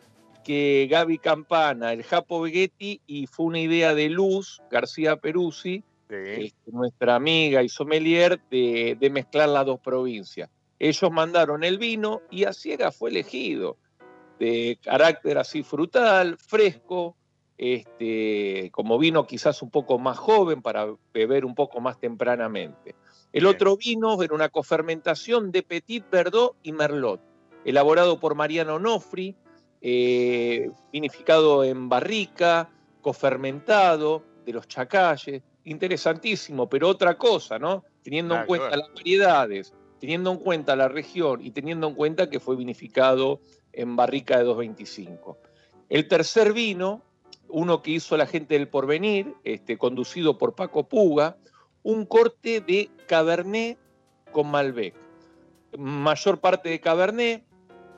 que 0.44 0.88
Gaby 0.90 1.18
Campana, 1.18 1.92
el 1.92 2.02
Japo 2.02 2.40
Vegetti, 2.40 3.00
y 3.06 3.28
fue 3.28 3.46
una 3.46 3.60
idea 3.60 3.94
de 3.94 4.08
Luz 4.08 4.60
García 4.72 5.16
Peruzzi, 5.18 5.84
este, 6.08 6.72
nuestra 6.72 7.14
amiga 7.14 7.62
y 7.62 7.68
sommelier, 7.68 8.40
de, 8.50 8.96
de 8.98 9.10
mezclar 9.10 9.50
las 9.50 9.66
dos 9.66 9.78
provincias. 9.78 10.50
Ellos 10.80 11.12
mandaron 11.12 11.62
el 11.62 11.78
vino 11.78 12.22
y 12.28 12.42
a 12.42 12.52
ciega 12.52 12.90
fue 12.90 13.10
elegido 13.10 13.76
de 14.40 14.78
carácter 14.82 15.36
así 15.36 15.62
frutal, 15.62 16.38
fresco, 16.38 17.14
este, 17.58 18.70
como 18.72 18.98
vino 18.98 19.26
quizás 19.26 19.60
un 19.60 19.70
poco 19.70 19.98
más 19.98 20.16
joven 20.16 20.62
para 20.62 20.88
beber 21.12 21.44
un 21.44 21.54
poco 21.54 21.80
más 21.82 22.00
tempranamente. 22.00 22.96
El 23.34 23.46
otro 23.46 23.76
vino 23.76 24.20
era 24.22 24.34
una 24.34 24.48
cofermentación 24.48 25.52
de 25.52 25.62
Petit 25.62 26.04
Verdot 26.10 26.56
y 26.62 26.72
Merlot, 26.72 27.20
elaborado 27.66 28.18
por 28.18 28.34
Mariano 28.34 28.78
Nofri, 28.78 29.36
eh, 29.82 30.70
vinificado 30.90 31.62
en 31.62 31.90
barrica, 31.90 32.70
cofermentado 33.02 34.24
de 34.46 34.54
los 34.54 34.66
chacalles, 34.66 35.42
interesantísimo, 35.64 36.66
pero 36.66 36.88
otra 36.88 37.18
cosa, 37.18 37.58
¿no? 37.58 37.84
Teniendo 38.02 38.36
en 38.36 38.46
cuenta 38.46 38.74
las 38.74 38.88
variedades, 38.94 39.74
teniendo 40.00 40.32
en 40.32 40.38
cuenta 40.38 40.74
la 40.76 40.88
región 40.88 41.44
y 41.44 41.50
teniendo 41.50 41.88
en 41.88 41.94
cuenta 41.94 42.30
que 42.30 42.40
fue 42.40 42.56
vinificado 42.56 43.40
en 43.72 43.96
barrica 43.96 44.38
de 44.38 44.44
2.25. 44.44 45.36
El 45.88 46.08
tercer 46.08 46.52
vino, 46.52 47.02
uno 47.48 47.82
que 47.82 47.92
hizo 47.92 48.16
la 48.16 48.26
gente 48.26 48.54
del 48.54 48.68
porvenir, 48.68 49.34
este, 49.44 49.78
conducido 49.78 50.38
por 50.38 50.54
Paco 50.54 50.88
Puga, 50.88 51.36
un 51.82 52.06
corte 52.06 52.60
de 52.60 52.90
Cabernet 53.06 53.78
con 54.32 54.50
Malbec. 54.50 54.94
Mayor 55.78 56.40
parte 56.40 56.68
de 56.68 56.80
Cabernet, 56.80 57.44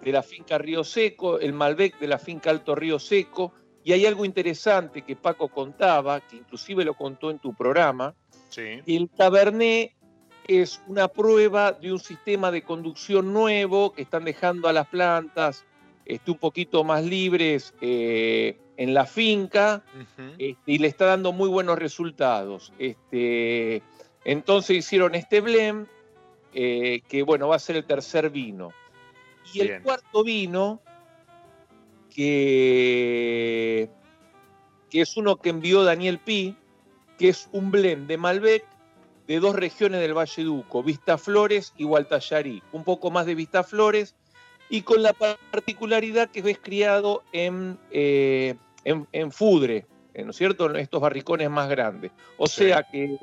de 0.02 0.12
la 0.12 0.22
finca 0.22 0.58
Río 0.58 0.84
Seco, 0.84 1.38
el 1.38 1.52
Malbec 1.52 1.98
de 1.98 2.08
la 2.08 2.18
finca 2.18 2.50
Alto 2.50 2.74
Río 2.74 2.98
Seco, 2.98 3.52
y 3.84 3.92
hay 3.92 4.06
algo 4.06 4.24
interesante 4.24 5.02
que 5.02 5.16
Paco 5.16 5.48
contaba, 5.48 6.20
que 6.20 6.36
inclusive 6.36 6.84
lo 6.84 6.94
contó 6.94 7.30
en 7.30 7.38
tu 7.38 7.54
programa, 7.54 8.14
el 8.56 9.10
Cabernet 9.16 9.94
es 10.46 10.82
una 10.86 11.08
prueba 11.08 11.72
de 11.72 11.92
un 11.92 11.98
sistema 12.00 12.50
de 12.50 12.62
conducción 12.62 13.32
nuevo 13.32 13.92
que 13.92 14.02
están 14.02 14.24
dejando 14.24 14.68
a 14.68 14.72
las 14.72 14.86
plantas 14.88 15.64
este, 16.04 16.30
un 16.30 16.38
poquito 16.38 16.84
más 16.84 17.04
libres 17.04 17.74
eh, 17.80 18.58
en 18.76 18.94
la 18.94 19.06
finca 19.06 19.84
este, 20.38 20.72
y 20.72 20.78
le 20.78 20.88
está 20.88 21.06
dando 21.06 21.32
muy 21.32 21.48
buenos 21.48 21.78
resultados. 21.78 22.72
Este, 22.78 23.82
entonces 24.24 24.76
hicieron 24.78 25.14
este 25.14 25.40
blend, 25.40 25.86
eh, 26.54 27.02
que 27.08 27.22
bueno, 27.22 27.48
va 27.48 27.56
a 27.56 27.60
ser 27.60 27.76
el 27.76 27.84
tercer 27.84 28.30
vino. 28.30 28.72
Y 29.52 29.60
el 29.60 29.82
cuarto 29.82 30.24
vino, 30.24 30.80
que, 32.14 33.90
que 34.90 35.00
es 35.00 35.16
uno 35.16 35.36
que 35.36 35.50
envió 35.50 35.84
Daniel 35.84 36.18
Pi, 36.18 36.56
que 37.18 37.28
es 37.28 37.48
un 37.52 37.70
blend 37.70 38.06
de 38.06 38.16
Malbec 38.16 38.64
de 39.32 39.40
dos 39.40 39.56
regiones 39.56 40.02
del 40.02 40.12
Valle 40.12 40.44
Duco, 40.44 40.84
Flores 41.16 41.72
y 41.78 41.84
Gualtallarí. 41.84 42.62
Un 42.70 42.84
poco 42.84 43.10
más 43.10 43.24
de 43.24 43.48
Flores 43.66 44.14
y 44.68 44.82
con 44.82 45.02
la 45.02 45.14
particularidad 45.14 46.28
que 46.28 46.40
es 46.40 46.58
criado 46.58 47.22
en, 47.32 47.78
eh, 47.90 48.56
en, 48.84 49.32
Fudre, 49.32 49.86
¿no 50.14 50.32
es 50.32 50.36
cierto? 50.36 50.68
En 50.68 50.76
estos 50.76 51.00
barricones 51.00 51.48
más 51.48 51.70
grandes. 51.70 52.12
O 52.36 52.46
sea 52.46 52.82
que 52.82 53.16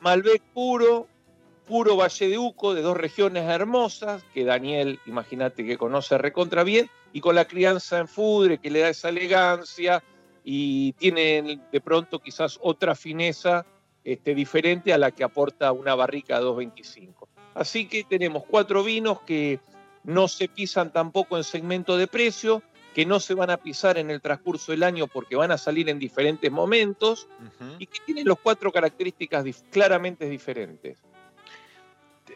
Malbec 0.00 0.40
puro, 0.54 1.06
puro 1.66 1.94
Valle 1.94 2.28
de 2.28 2.38
Uco, 2.38 2.72
de 2.72 2.80
dos 2.80 2.96
regiones 2.96 3.44
hermosas, 3.50 4.24
que 4.32 4.46
Daniel, 4.46 4.98
imagínate 5.04 5.66
que 5.66 5.76
conoce 5.76 6.16
recontra 6.16 6.64
bien, 6.64 6.88
y 7.12 7.20
con 7.20 7.34
la 7.34 7.44
crianza 7.44 7.98
en 7.98 8.08
Fudre, 8.08 8.56
que 8.56 8.70
le 8.70 8.80
da 8.80 8.88
esa 8.88 9.10
elegancia 9.10 10.02
y 10.42 10.94
tiene 10.94 11.60
de 11.70 11.80
pronto 11.82 12.18
quizás 12.18 12.58
otra 12.62 12.94
fineza 12.94 13.66
este, 14.04 14.34
diferente 14.34 14.92
a 14.92 14.98
la 14.98 15.10
que 15.10 15.24
aporta 15.24 15.72
una 15.72 15.94
barrica 15.94 16.38
225. 16.38 17.28
Así 17.54 17.86
que 17.86 18.04
tenemos 18.04 18.44
cuatro 18.46 18.82
vinos 18.82 19.20
que 19.22 19.60
no 20.04 20.28
se 20.28 20.48
pisan 20.48 20.92
tampoco 20.92 21.36
en 21.36 21.44
segmento 21.44 21.96
de 21.96 22.06
precio, 22.06 22.62
que 22.94 23.06
no 23.06 23.20
se 23.20 23.34
van 23.34 23.50
a 23.50 23.56
pisar 23.56 23.98
en 23.98 24.10
el 24.10 24.20
transcurso 24.20 24.72
del 24.72 24.82
año 24.82 25.06
porque 25.06 25.36
van 25.36 25.50
a 25.50 25.58
salir 25.58 25.88
en 25.88 25.98
diferentes 25.98 26.50
momentos 26.50 27.28
y 27.78 27.86
que 27.86 28.00
tienen 28.04 28.26
los 28.26 28.38
cuatro 28.38 28.70
características 28.70 29.44
claramente 29.70 30.28
diferentes. 30.28 30.98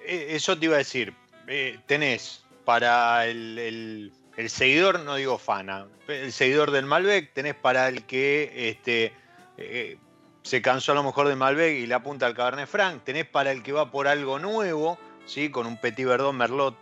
Eh, 0.04 0.28
eso 0.30 0.58
te 0.58 0.66
iba 0.66 0.76
a 0.76 0.78
decir, 0.78 1.12
eh, 1.46 1.78
tenés 1.86 2.44
para 2.64 3.26
el, 3.26 4.12
seguidor, 4.48 5.00
no 5.00 5.16
digo 5.16 5.38
fana, 5.38 5.88
el 6.08 6.32
seguidor 6.32 6.70
del 6.70 6.86
Malbec, 6.86 7.32
tenés 7.32 7.54
para 7.54 7.88
el 7.88 8.04
que 8.04 8.70
este, 8.70 9.12
eh, 9.58 9.98
se 10.47 10.62
cansó 10.62 10.92
a 10.92 10.94
lo 10.94 11.03
mejor 11.03 11.26
de 11.26 11.34
Malbec 11.34 11.74
y 11.74 11.86
le 11.88 11.94
apunta 11.94 12.24
al 12.24 12.34
Cabernet 12.34 12.68
Franc, 12.68 13.03
tenés 13.03 13.26
para 13.26 13.51
el 13.51 13.64
que 13.64 13.72
va 13.72 13.90
por 13.90 14.07
algo 14.07 14.38
nuevo, 14.38 14.97
¿sí? 15.24 15.51
con 15.51 15.66
un 15.66 15.76
Petit 15.76 16.07
Verdot 16.07 16.32
Merlot, 16.32 16.76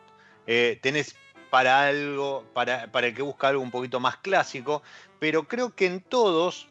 eh, 0.47 0.79
tenés 0.83 1.17
para 1.49 1.87
algo, 1.87 2.45
para, 2.53 2.85
el 2.93 3.15
que 3.15 3.23
busca 3.23 3.49
algo 3.49 3.63
un 3.63 3.71
poquito 3.71 4.01
más 4.01 4.19
clásico, 4.19 4.83
pero 5.19 5.45
creo 5.45 5.75
que 5.75 5.87
en 5.87 6.03
todos, 6.03 6.69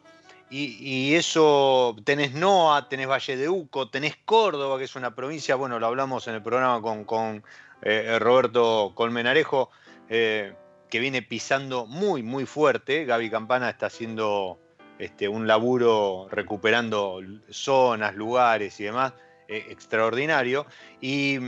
y, 0.50 1.14
eso 1.16 1.96
tenés 2.04 2.32
Noa, 2.32 2.88
tenés 2.88 3.08
Valle 3.08 3.36
de 3.36 3.48
Uco, 3.48 3.90
tenés 3.90 4.16
Córdoba, 4.24 4.78
que 4.78 4.84
es 4.84 4.94
una 4.94 5.16
provincia, 5.16 5.56
bueno, 5.56 5.80
lo 5.80 5.86
hablamos 5.88 6.28
en 6.28 6.36
el 6.36 6.42
programa 6.44 6.80
con, 6.80 7.02
con 7.04 7.42
eh, 7.82 8.20
Roberto 8.20 8.92
Colmenarejo, 8.94 9.68
eh, 10.08 10.54
que 10.88 11.00
viene 11.00 11.22
pisando 11.22 11.86
muy, 11.86 12.22
muy 12.22 12.46
fuerte. 12.46 13.04
Gaby 13.04 13.30
Campana 13.30 13.68
está 13.68 13.86
haciendo 13.86 14.60
este, 15.04 15.28
un 15.28 15.46
laburo 15.46 16.28
recuperando 16.30 17.20
zonas, 17.50 18.14
lugares 18.14 18.80
y 18.80 18.84
demás 18.84 19.12
eh, 19.48 19.66
extraordinario. 19.68 20.66
Y 21.00 21.38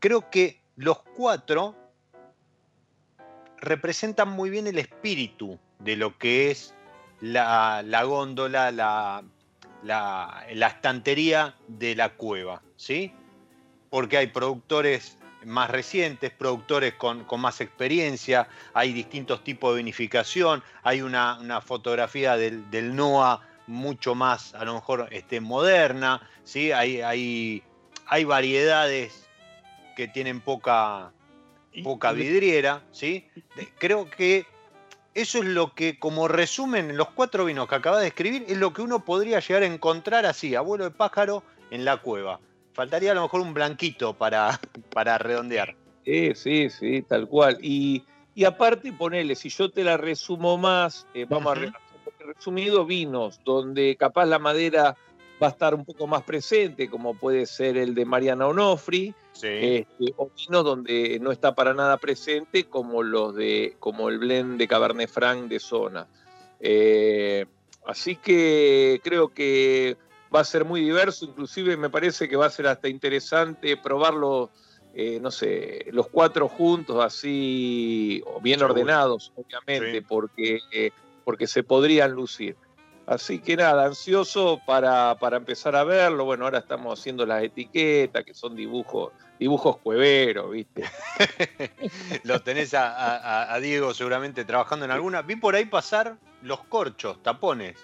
creo 0.00 0.28
que 0.28 0.60
los 0.76 1.02
cuatro 1.16 1.76
representan 3.58 4.28
muy 4.30 4.50
bien 4.50 4.66
el 4.66 4.78
espíritu 4.78 5.58
de 5.78 5.96
lo 5.96 6.18
que 6.18 6.50
es 6.50 6.74
la, 7.20 8.02
góndola, 8.04 8.72
la, 8.72 9.22
la, 9.84 10.44
estantería 10.48 11.54
de 11.68 11.94
la 11.94 12.14
cueva, 12.14 12.60
¿sí? 12.76 13.12
Porque 13.88 14.16
hay 14.16 14.26
productores 14.26 15.16
más 15.46 15.70
recientes, 15.70 16.30
productores 16.30 16.94
con, 16.94 17.26
más 17.38 17.60
experiencia, 17.60 18.48
hay 18.72 18.92
distintos 18.92 19.44
tipos 19.44 19.72
de 19.72 19.78
vinificación, 19.78 20.62
hay 20.82 21.02
una, 21.02 21.60
fotografía 21.60 22.36
del, 22.36 22.70
del, 22.70 22.94
NOA 22.94 23.40
mucho 23.66 24.14
más, 24.14 24.54
a 24.54 24.64
lo 24.64 24.74
mejor, 24.74 25.08
este, 25.10 25.40
moderna, 25.40 26.28
¿sí? 26.44 26.72
hay, 26.72 27.00
hay, 27.00 27.62
hay 28.06 28.24
variedades 28.24 29.26
que 29.96 30.08
tienen 30.08 30.40
poca, 30.40 31.12
poca 31.82 32.12
vidriera, 32.12 32.82
¿sí? 32.92 33.28
Creo 33.78 34.10
que 34.10 34.46
eso 35.14 35.38
es 35.38 35.44
lo 35.44 35.74
que, 35.74 35.98
como 35.98 36.28
resumen, 36.28 36.96
los 36.96 37.10
cuatro 37.10 37.44
vinos 37.44 37.68
que 37.68 37.74
acaba 37.76 38.00
de 38.00 38.08
escribir, 38.08 38.44
es 38.48 38.58
lo 38.58 38.72
que 38.72 38.82
uno 38.82 39.04
podría 39.04 39.40
llegar 39.40 39.62
a 39.62 39.66
encontrar 39.66 40.26
así, 40.26 40.54
abuelo 40.54 40.84
de 40.84 40.90
pájaro, 40.90 41.42
en 41.70 41.84
la 41.84 41.98
cueva. 41.98 42.40
Faltaría 42.74 43.12
a 43.12 43.14
lo 43.14 43.22
mejor 43.22 43.40
un 43.40 43.54
blanquito 43.54 44.14
para, 44.14 44.60
para 44.92 45.16
redondear. 45.16 45.74
Sí, 46.04 46.34
sí, 46.34 46.68
sí, 46.68 47.02
tal 47.02 47.28
cual. 47.28 47.58
Y, 47.62 48.04
aparte, 48.44 48.92
ponele, 48.92 49.34
si 49.34 49.48
yo 49.48 49.70
te 49.70 49.84
la 49.84 49.96
resumo 49.96 50.58
más, 50.58 51.06
eh, 51.14 51.24
vamos 51.28 51.56
a 51.56 51.72
resumido 52.24 52.84
vinos, 52.84 53.40
donde 53.44 53.96
capaz 53.96 54.26
la 54.26 54.38
madera 54.38 54.96
va 55.42 55.48
a 55.48 55.50
estar 55.50 55.74
un 55.74 55.84
poco 55.84 56.06
más 56.06 56.22
presente, 56.22 56.88
como 56.88 57.14
puede 57.14 57.46
ser 57.46 57.76
el 57.76 57.94
de 57.94 58.04
Mariana 58.04 58.46
Onofri, 58.46 59.14
este, 59.34 59.86
o 60.16 60.30
vinos 60.30 60.64
donde 60.64 61.18
no 61.20 61.32
está 61.32 61.54
para 61.54 61.74
nada 61.74 61.96
presente, 61.98 62.64
como 62.64 63.02
los 63.02 63.34
de, 63.34 63.76
como 63.78 64.08
el 64.08 64.18
blend 64.18 64.58
de 64.58 64.68
Cabernet 64.68 65.10
Franc 65.10 65.48
de 65.48 65.60
zona. 65.60 66.06
Eh, 66.60 67.46
así 67.86 68.16
que 68.16 69.00
creo 69.02 69.28
que 69.28 69.96
va 70.34 70.40
a 70.40 70.44
ser 70.44 70.64
muy 70.64 70.80
diverso, 70.80 71.26
inclusive 71.26 71.76
me 71.76 71.90
parece 71.90 72.28
que 72.28 72.36
va 72.36 72.46
a 72.46 72.50
ser 72.50 72.66
hasta 72.66 72.88
interesante 72.88 73.76
probarlo, 73.76 74.50
eh, 74.94 75.18
no 75.20 75.30
sé, 75.30 75.86
los 75.92 76.08
cuatro 76.08 76.48
juntos, 76.48 77.04
así, 77.04 78.22
o 78.26 78.40
bien 78.40 78.62
ordenados, 78.62 79.32
obviamente, 79.36 80.02
porque, 80.02 80.58
eh, 80.72 80.90
porque 81.24 81.46
se 81.46 81.62
podrían 81.62 82.12
lucir. 82.12 82.56
Así 83.06 83.38
que 83.38 83.56
nada, 83.56 83.84
ansioso 83.84 84.60
para, 84.64 85.16
empezar 85.32 85.76
a 85.76 85.84
verlo. 85.84 86.24
Bueno, 86.24 86.46
ahora 86.46 86.60
estamos 86.60 86.98
haciendo 86.98 87.26
las 87.26 87.42
etiquetas, 87.42 88.24
que 88.24 88.32
son 88.32 88.56
dibujos, 88.56 89.12
dibujos 89.38 89.76
cueveros, 89.76 90.50
¿viste? 90.50 90.84
Lo 92.24 92.40
tenés 92.40 92.72
a, 92.74 93.58
Diego 93.60 93.92
seguramente 93.92 94.46
trabajando 94.46 94.86
en 94.86 94.90
alguna. 94.90 95.20
Vi 95.20 95.36
por 95.36 95.54
ahí 95.54 95.66
pasar 95.66 96.16
los 96.40 96.64
corchos, 96.64 97.22
tapones. 97.22 97.76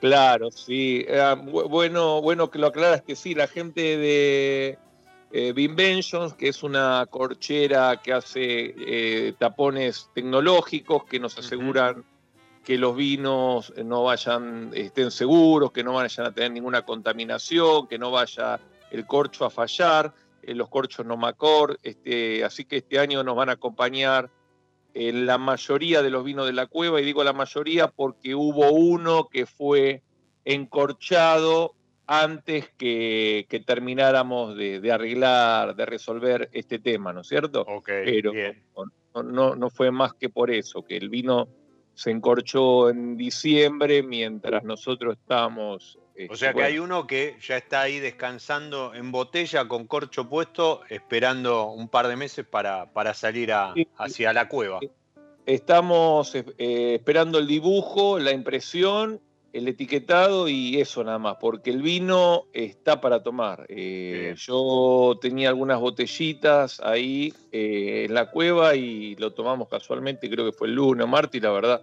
Claro, 0.00 0.50
sí. 0.50 1.06
Ah, 1.12 1.34
bueno, 1.34 2.22
bueno 2.22 2.50
que 2.50 2.58
lo 2.58 2.68
aclaras 2.68 3.02
que 3.02 3.14
sí, 3.14 3.34
la 3.34 3.46
gente 3.46 3.98
de 3.98 4.78
eh, 5.30 5.52
Binventions, 5.52 6.34
que 6.34 6.48
es 6.48 6.62
una 6.62 7.06
corchera 7.10 8.00
que 8.02 8.12
hace 8.12 8.74
eh, 8.78 9.34
tapones 9.38 10.08
tecnológicos 10.14 11.04
que 11.04 11.20
nos 11.20 11.38
aseguran 11.38 12.04
que 12.64 12.78
los 12.78 12.96
vinos 12.96 13.72
no 13.84 14.04
vayan, 14.04 14.70
estén 14.74 15.10
seguros, 15.10 15.72
que 15.72 15.84
no 15.84 15.94
vayan 15.94 16.26
a 16.26 16.32
tener 16.32 16.52
ninguna 16.52 16.82
contaminación, 16.82 17.86
que 17.86 17.98
no 17.98 18.10
vaya 18.10 18.58
el 18.90 19.06
corcho 19.06 19.44
a 19.44 19.50
fallar, 19.50 20.12
eh, 20.42 20.54
los 20.54 20.68
corchos 20.68 21.04
no 21.04 21.16
macor, 21.16 21.78
este, 21.82 22.44
así 22.44 22.64
que 22.64 22.78
este 22.78 22.98
año 22.98 23.22
nos 23.22 23.36
van 23.36 23.50
a 23.50 23.52
acompañar 23.52 24.30
en 24.94 25.26
la 25.26 25.38
mayoría 25.38 26.02
de 26.02 26.10
los 26.10 26.24
vinos 26.24 26.46
de 26.46 26.52
la 26.52 26.66
cueva, 26.66 27.00
y 27.00 27.04
digo 27.04 27.24
la 27.24 27.32
mayoría 27.32 27.88
porque 27.88 28.34
hubo 28.34 28.70
uno 28.72 29.28
que 29.28 29.46
fue 29.46 30.02
encorchado 30.44 31.74
antes 32.06 32.68
que, 32.76 33.46
termináramos 33.64 34.56
de, 34.56 34.90
arreglar, 34.90 35.76
de 35.76 35.86
resolver 35.86 36.48
este 36.52 36.80
tema, 36.80 37.12
¿no 37.12 37.20
es 37.20 37.28
cierto? 37.28 37.64
Pero 37.86 38.32
no, 39.22 39.54
no, 39.54 39.70
fue 39.70 39.92
más 39.92 40.14
que 40.14 40.28
por 40.28 40.50
eso, 40.50 40.82
que 40.82 40.96
el 40.96 41.08
vino 41.08 41.48
se 41.94 42.10
encorchó 42.10 42.90
en 42.90 43.16
diciembre 43.16 44.02
mientras 44.02 44.64
nosotros 44.64 45.16
estábamos... 45.20 45.98
o 46.28 46.36
sea 46.36 46.52
que 46.52 46.62
hay 46.62 46.78
uno 46.78 47.06
que 47.06 47.36
ya 47.40 47.56
está 47.56 47.82
ahí 47.82 48.00
descansando 48.00 48.94
en 48.94 49.12
botella 49.12 49.66
con 49.68 49.86
corcho 49.86 50.28
puesto, 50.28 50.80
esperando 50.88 51.70
un 51.70 51.88
par 51.88 52.08
de 52.08 52.16
meses 52.16 52.44
para, 52.44 52.92
para 52.92 53.14
salir 53.14 53.52
hacia 53.52 54.32
la 54.32 54.48
cueva. 54.48 54.80
Estamos 55.46 56.34
eh, 56.34 56.94
esperando 56.94 57.38
el 57.38 57.46
dibujo, 57.46 58.18
la 58.18 58.32
impresión, 58.32 59.20
el 59.52 59.66
etiquetado 59.66 60.48
y 60.48 60.80
eso 60.80 61.02
nada 61.02 61.18
más, 61.18 61.36
porque 61.40 61.70
el 61.70 61.82
vino 61.82 62.46
está 62.52 63.00
para 63.00 63.22
tomar. 63.22 63.66
Eh, 63.68 64.34
yo 64.36 65.18
tenía 65.20 65.48
algunas 65.48 65.80
botellitas 65.80 66.80
ahí 66.80 67.32
eh, 67.50 68.04
en 68.06 68.14
la 68.14 68.30
cueva 68.30 68.76
y 68.76 69.16
lo 69.16 69.32
tomamos 69.32 69.68
casualmente, 69.68 70.30
creo 70.30 70.44
que 70.44 70.56
fue 70.56 70.68
el 70.68 70.74
lunes 70.74 71.04
o 71.04 71.08
martes, 71.08 71.42
la 71.42 71.50
verdad 71.50 71.82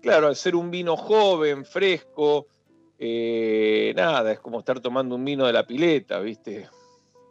Claro, 0.00 0.28
al 0.28 0.36
ser 0.36 0.54
un 0.54 0.70
vino 0.70 0.96
joven, 0.96 1.64
fresco, 1.64 2.46
eh, 2.98 3.92
nada, 3.96 4.32
es 4.32 4.40
como 4.40 4.58
estar 4.58 4.80
tomando 4.80 5.14
un 5.14 5.24
vino 5.24 5.46
de 5.46 5.52
la 5.52 5.66
pileta, 5.66 6.18
¿viste? 6.18 6.68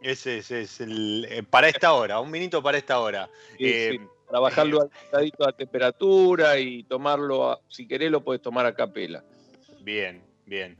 Ese, 0.00 0.38
es 0.38 0.80
el. 0.80 1.26
Eh, 1.28 1.42
para 1.42 1.68
esta 1.68 1.92
hora, 1.92 2.20
un 2.20 2.32
vinito 2.32 2.62
para 2.62 2.78
esta 2.78 3.00
hora. 3.00 3.28
Eh, 3.58 3.98
para 4.26 4.40
bajarlo 4.40 4.82
al 4.82 4.90
estadito 5.04 5.46
de 5.46 5.52
temperatura 5.52 6.58
y 6.58 6.84
tomarlo, 6.84 7.60
si 7.68 7.86
querés, 7.86 8.10
lo 8.10 8.22
puedes 8.22 8.40
tomar 8.40 8.64
a 8.66 8.74
capela. 8.74 9.24
Bien, 9.80 10.22
bien. 10.46 10.76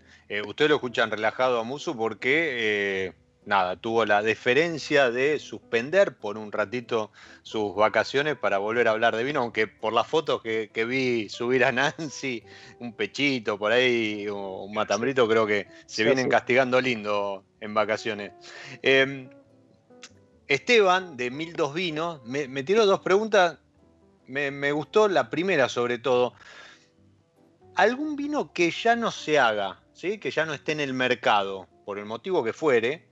ustedes 0.46 0.70
lo 0.70 0.76
escuchan 0.76 1.10
relajado 1.10 1.58
a 1.58 1.64
Musu 1.64 1.96
porque 1.96 3.12
nada, 3.48 3.76
tuvo 3.76 4.04
la 4.04 4.22
deferencia 4.22 5.10
de 5.10 5.38
suspender 5.38 6.18
por 6.18 6.36
un 6.36 6.52
ratito 6.52 7.10
sus 7.42 7.74
vacaciones 7.74 8.36
para 8.36 8.58
volver 8.58 8.86
a 8.86 8.90
hablar 8.92 9.16
de 9.16 9.24
vino, 9.24 9.40
aunque 9.40 9.66
por 9.66 9.94
las 9.94 10.06
fotos 10.06 10.42
que, 10.42 10.84
vi 10.86 11.28
subir 11.30 11.64
a 11.64 11.72
Nancy, 11.72 12.44
un 12.78 12.92
pechito 12.92 13.58
por 13.58 13.72
ahí, 13.72 14.28
un 14.28 14.72
matambrito, 14.72 15.26
creo 15.26 15.46
que 15.46 15.66
se 15.86 16.04
vienen 16.04 16.28
castigando 16.28 16.80
lindo 16.80 17.42
en 17.60 17.72
vacaciones. 17.72 18.32
Em, 18.82 19.30
Esteban, 20.46 21.16
de 21.16 21.30
Mil 21.30 21.54
Dos 21.54 21.72
Vinos, 21.72 22.22
me, 22.24 22.62
tiró 22.62 22.86
dos 22.86 23.00
preguntas. 23.00 23.58
Me, 24.26 24.50
me 24.50 24.72
gustó 24.72 25.08
la 25.08 25.30
primera 25.30 25.70
sobre 25.70 25.98
todo. 25.98 26.34
¿Algún 27.76 28.14
vino 28.14 28.52
que 28.52 28.70
ya 28.70 28.94
no 28.94 29.10
se 29.10 29.38
haga, 29.38 29.80
¿sí? 29.94 30.18
que 30.18 30.30
ya 30.30 30.44
no 30.44 30.52
esté 30.52 30.72
en 30.72 30.80
el 30.80 30.92
mercado, 30.92 31.66
por 31.86 31.98
el 31.98 32.04
motivo 32.04 32.44
que 32.44 32.52
fuere, 32.52 33.07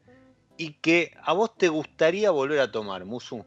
y 0.56 0.74
que 0.74 1.12
a 1.22 1.32
vos 1.32 1.56
te 1.56 1.68
gustaría 1.68 2.30
volver 2.30 2.60
a 2.60 2.70
tomar, 2.70 3.04
Musu? 3.04 3.44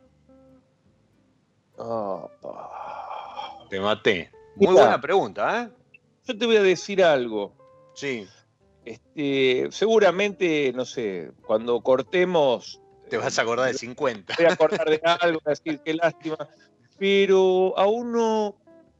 te 3.70 3.80
maté. 3.80 4.32
Muy 4.56 4.74
buena 4.74 5.00
pregunta, 5.00 5.64
¿eh? 5.64 5.70
Yo 6.26 6.38
te 6.38 6.46
voy 6.46 6.58
a 6.58 6.64
decir 6.64 7.04
algo. 7.04 7.54
Sí. 7.94 8.28
Este, 8.84 9.68
seguramente, 9.72 10.74
no 10.74 10.86
sé, 10.86 11.32
cuando 11.46 11.82
cortemos. 11.82 12.82
Te 13.10 13.18
vas 13.18 13.40
a 13.40 13.44
acordar 13.44 13.72
de 13.72 13.78
50. 13.78 14.36
Voy 14.38 14.46
a 14.46 14.54
acordar 14.54 14.90
de 14.90 15.02
algo, 15.04 15.40
decir 15.46 15.80
qué 15.84 15.94
lástima. 15.94 16.38
Pero 16.98 17.78
a 17.78 17.88
uno, 17.88 18.56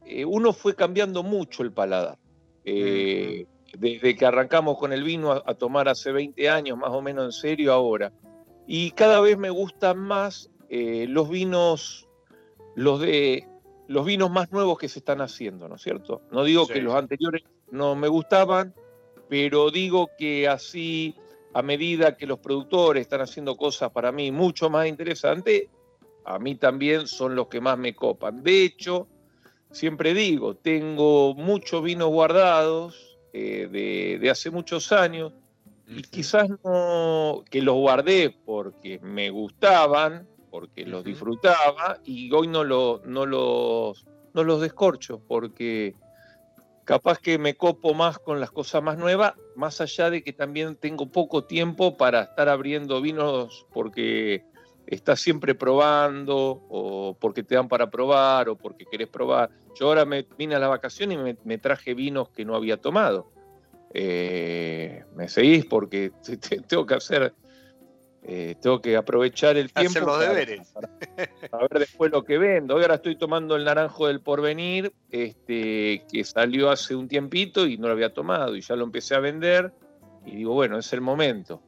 eh, 0.06 0.24
uno 0.24 0.52
fue 0.52 0.74
cambiando 0.74 1.22
mucho 1.22 1.62
el 1.62 1.72
paladar. 1.72 2.18
Eh, 2.64 3.46
desde 3.78 4.16
que 4.16 4.26
arrancamos 4.26 4.78
con 4.78 4.92
el 4.92 5.02
vino 5.02 5.32
a, 5.32 5.54
tomar 5.54 5.88
hace 5.88 6.12
20 6.12 6.48
años, 6.48 6.78
más 6.78 6.90
o 6.90 7.02
menos 7.02 7.24
en 7.24 7.32
serio 7.32 7.72
ahora. 7.72 8.12
Y 8.66 8.92
cada 8.92 9.20
vez 9.20 9.38
me 9.38 9.50
gustan 9.50 9.98
más 9.98 10.50
eh, 10.68 11.06
los 11.08 11.28
vinos, 11.28 12.08
los 12.74 13.00
de 13.00 13.46
los 13.88 14.06
vinos 14.06 14.30
más 14.30 14.52
nuevos 14.52 14.78
que 14.78 14.88
se 14.88 15.00
están 15.00 15.20
haciendo, 15.20 15.68
¿no 15.68 15.74
es 15.74 15.82
cierto? 15.82 16.22
No 16.30 16.44
digo 16.44 16.68
que 16.68 16.80
los 16.80 16.94
anteriores 16.94 17.42
no 17.72 17.96
me 17.96 18.06
gustaban, 18.06 18.72
pero 19.28 19.72
digo 19.72 20.10
que 20.16 20.46
así, 20.46 21.16
a 21.52 21.62
medida 21.62 22.16
que 22.16 22.24
los 22.24 22.38
productores 22.38 23.00
están 23.00 23.20
haciendo 23.20 23.56
cosas 23.56 23.90
para 23.90 24.12
mí 24.12 24.30
mucho 24.30 24.70
más 24.70 24.86
interesantes, 24.86 25.64
a 26.24 26.38
mí 26.38 26.54
también 26.54 27.08
son 27.08 27.34
los 27.34 27.48
que 27.48 27.60
más 27.60 27.78
me 27.78 27.96
copan. 27.96 28.44
De 28.44 28.62
hecho, 28.62 29.08
siempre 29.72 30.14
digo, 30.14 30.54
tengo 30.54 31.34
muchos 31.34 31.82
vinos 31.82 32.10
guardados, 32.10 33.09
eh, 33.32 34.18
de, 34.20 34.30
hace 34.30 34.50
muchos 34.50 34.92
años 34.92 35.32
y 35.86 36.02
quizás 36.02 36.48
no, 36.64 37.44
que 37.50 37.62
los 37.62 37.76
guardé 37.76 38.34
porque 38.44 38.98
me 39.00 39.30
gustaban, 39.30 40.28
porque 40.50 40.84
los 40.84 41.04
disfrutaba 41.04 41.98
y 42.04 42.32
hoy 42.32 42.48
no, 42.48 42.64
lo, 42.64 43.02
no, 43.04 43.26
los, 43.26 44.06
no 44.34 44.44
los 44.44 44.60
descorcho 44.60 45.20
porque 45.26 45.94
capaz 46.84 47.18
que 47.18 47.38
me 47.38 47.54
copo 47.54 47.94
más 47.94 48.18
con 48.18 48.40
las 48.40 48.50
cosas 48.50 48.82
más 48.82 48.98
nuevas, 48.98 49.34
más 49.54 49.80
allá 49.80 50.10
de 50.10 50.22
que 50.22 50.32
también 50.32 50.74
tengo 50.76 51.06
poco 51.06 51.44
tiempo 51.44 51.96
para 51.96 52.22
estar 52.22 52.48
abriendo 52.48 53.00
vinos 53.00 53.66
porque 53.72 54.44
estás 54.90 55.20
siempre 55.20 55.54
probando 55.54 56.36
o 56.68 57.16
porque 57.18 57.42
te 57.42 57.54
dan 57.54 57.68
para 57.68 57.88
probar 57.88 58.48
o 58.48 58.56
porque 58.56 58.84
querés 58.84 59.08
probar. 59.08 59.50
Yo 59.78 59.86
ahora 59.86 60.04
me 60.04 60.26
vine 60.36 60.56
a 60.56 60.58
la 60.58 60.68
vacación 60.68 61.12
y 61.12 61.16
me, 61.16 61.58
traje 61.58 61.94
vinos 61.94 62.28
que 62.28 62.44
no 62.44 62.54
había 62.54 62.76
tomado. 62.76 63.30
Eh, 63.94 65.04
me 65.16 65.28
seguís 65.28 65.64
porque 65.64 66.12
tengo 66.68 66.86
que 66.86 66.94
hacer 66.94 67.32
eh, 68.22 68.54
tengo 68.60 68.82
que 68.82 68.96
aprovechar 68.96 69.56
el 69.56 69.72
tiempo. 69.72 69.90
Hacer 69.90 70.02
los 70.02 70.20
deberes. 70.20 70.72
Para, 71.50 71.68
ver 71.68 71.80
después 71.80 72.12
lo 72.12 72.24
que 72.24 72.38
vendo. 72.38 72.74
Hoy 72.74 72.82
ahora 72.82 72.96
estoy 72.96 73.16
tomando 73.16 73.56
el 73.56 73.64
naranjo 73.64 74.08
del 74.08 74.20
porvenir, 74.20 74.92
este, 75.10 76.04
que 76.12 76.24
salió 76.24 76.70
hace 76.70 76.94
un 76.94 77.08
tiempito 77.08 77.66
y 77.66 77.78
no 77.78 77.86
lo 77.86 77.94
había 77.94 78.12
tomado 78.12 78.56
y 78.56 78.60
ya 78.60 78.76
lo 78.76 78.84
empecé 78.84 79.14
a 79.14 79.20
vender. 79.20 79.72
Y 80.26 80.36
digo, 80.36 80.52
bueno, 80.52 80.78
es 80.78 80.92
el 80.92 81.00
momento. 81.00 81.62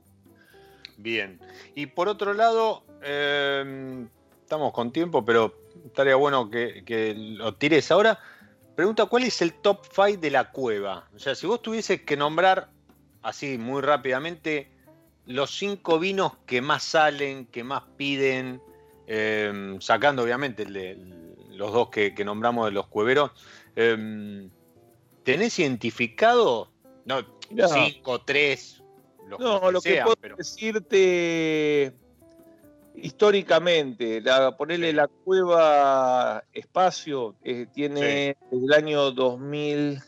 Bien. 0.98 1.40
Y 1.74 1.86
por 1.86 2.08
otro 2.08 2.34
lado, 2.34 2.84
em, 3.02 4.08
estamos 4.42 4.72
con 4.72 4.92
tiempo, 4.92 5.24
pero 5.24 5.54
estaría 5.86 6.16
bueno 6.16 6.50
que, 6.50 6.84
que 6.84 7.14
lo 7.14 7.54
tires 7.54 7.90
ahora. 7.90 8.18
Pregunta, 8.74 9.06
¿cuál 9.06 9.24
es 9.24 9.42
el 9.42 9.52
top 9.54 9.84
5 9.94 10.20
de 10.20 10.30
la 10.30 10.50
cueva? 10.50 11.08
O 11.14 11.18
sea, 11.18 11.34
si 11.34 11.46
vos 11.46 11.60
tuvieses 11.60 12.02
que 12.02 12.16
nombrar 12.16 12.70
así 13.22 13.58
muy 13.58 13.82
rápidamente 13.82 14.70
los 15.26 15.50
cinco 15.56 15.98
vinos 15.98 16.32
que 16.46 16.60
más 16.60 16.82
salen, 16.82 17.46
que 17.46 17.62
más 17.64 17.84
piden, 17.96 18.60
em, 19.06 19.80
sacando 19.80 20.22
obviamente 20.22 20.64
los 20.66 21.72
dos 21.72 21.90
que, 21.90 22.12
nombramos 22.24 22.66
de 22.66 22.72
los 22.72 22.86
cueveros, 22.88 23.30
em, 23.76 24.50
¿tenés 25.22 25.58
identificado? 25.58 26.70
No, 27.04 27.20
cinco, 27.68 28.20
tres. 28.22 28.82
no, 29.38 29.70
lo 29.70 29.80
que 29.80 30.02
puedo 30.02 30.36
decirte 30.36 31.92
históricamente, 32.96 34.20
la, 34.20 34.56
ponerle 34.56 34.92
la 34.92 35.08
cueva 35.08 36.44
espacio, 36.52 37.36
eh, 37.44 37.66
tiene 37.72 38.36
desde 38.50 38.64
el 38.66 38.72
año 38.72 39.10
2000, 39.10 40.00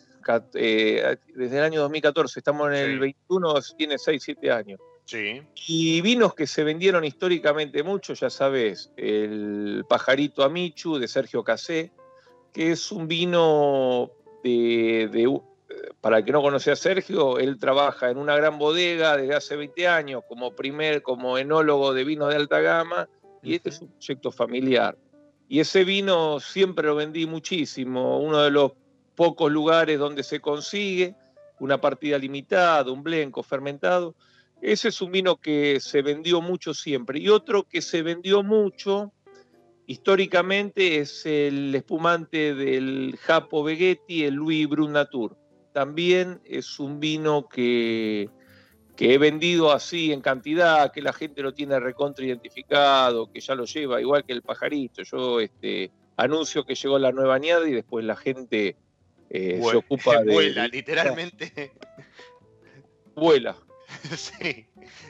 eh, 0.54 1.16
desde 1.34 1.58
el 1.58 1.64
año 1.64 1.80
2014, 1.82 2.40
estamos 2.40 2.68
en 2.68 2.74
el 2.74 2.98
21, 2.98 3.54
tiene 3.76 3.98
6, 3.98 4.22
7 4.22 4.50
años. 4.50 4.80
Y 5.66 6.00
vinos 6.00 6.34
que 6.34 6.46
se 6.46 6.64
vendieron 6.64 7.04
históricamente 7.04 7.82
mucho, 7.82 8.14
ya 8.14 8.30
sabes, 8.30 8.90
el 8.96 9.84
Pajarito 9.88 10.42
Amichu 10.42 10.98
de 10.98 11.08
Sergio 11.08 11.44
Casé, 11.44 11.92
que 12.52 12.72
es 12.72 12.90
un 12.90 13.06
vino 13.06 14.10
de, 14.42 15.28
para 16.00 16.18
el 16.18 16.24
que 16.24 16.32
no 16.32 16.42
conoce 16.42 16.70
a 16.70 16.76
Sergio, 16.76 17.38
él 17.38 17.58
trabaja 17.58 18.10
en 18.10 18.18
una 18.18 18.36
gran 18.36 18.58
bodega 18.58 19.16
desde 19.16 19.34
hace 19.34 19.56
20 19.56 19.88
años 19.88 20.22
como 20.28 20.54
primer, 20.54 21.02
como 21.02 21.38
enólogo 21.38 21.92
de 21.92 22.04
vinos 22.04 22.30
de 22.30 22.36
alta 22.36 22.60
gama, 22.60 23.08
y 23.42 23.54
este 23.54 23.70
es 23.70 23.80
un 23.80 23.88
proyecto 23.88 24.30
familiar. 24.30 24.96
Y 25.48 25.60
ese 25.60 25.84
vino 25.84 26.40
siempre 26.40 26.86
lo 26.86 26.96
vendí 26.96 27.26
muchísimo, 27.26 28.18
uno 28.18 28.40
de 28.42 28.50
los 28.50 28.72
pocos 29.14 29.50
lugares 29.50 29.98
donde 29.98 30.22
se 30.22 30.40
consigue, 30.40 31.14
una 31.60 31.80
partida 31.80 32.18
limitada, 32.18 32.90
un 32.90 33.02
blenco 33.02 33.42
fermentado, 33.42 34.14
ese 34.60 34.88
es 34.88 35.02
un 35.02 35.12
vino 35.12 35.36
que 35.36 35.78
se 35.78 36.00
vendió 36.00 36.40
mucho 36.40 36.72
siempre. 36.72 37.18
Y 37.18 37.28
otro 37.28 37.64
que 37.64 37.82
se 37.82 38.02
vendió 38.02 38.42
mucho 38.42 39.12
históricamente 39.86 41.00
es 41.00 41.26
el 41.26 41.74
espumante 41.74 42.54
del 42.54 43.18
Japo 43.20 43.62
Vegetti, 43.62 44.24
el 44.24 44.34
Louis 44.34 44.66
Brunatour. 44.66 45.36
También 45.74 46.40
es 46.44 46.78
un 46.78 47.00
vino 47.00 47.48
que, 47.48 48.30
que 48.94 49.12
he 49.12 49.18
vendido 49.18 49.72
así 49.72 50.12
en 50.12 50.20
cantidad, 50.20 50.92
que 50.92 51.02
la 51.02 51.12
gente 51.12 51.42
lo 51.42 51.52
tiene 51.52 51.80
recontra 51.80 52.24
identificado, 52.24 53.32
que 53.32 53.40
ya 53.40 53.56
lo 53.56 53.64
lleva, 53.64 54.00
igual 54.00 54.24
que 54.24 54.34
el 54.34 54.42
pajarito. 54.42 55.02
Yo 55.02 55.40
este, 55.40 55.90
anuncio 56.16 56.64
que 56.64 56.76
llegó 56.76 56.96
la 57.00 57.10
nueva 57.10 57.34
añada 57.34 57.68
y 57.68 57.72
después 57.72 58.04
la 58.04 58.14
gente 58.14 58.76
eh, 59.30 59.60
se 59.68 59.76
ocupa 59.76 60.22
de. 60.22 60.32
Vuela, 60.32 60.68
literalmente. 60.68 61.72
Vuela. 63.16 63.56
sí, 64.16 64.66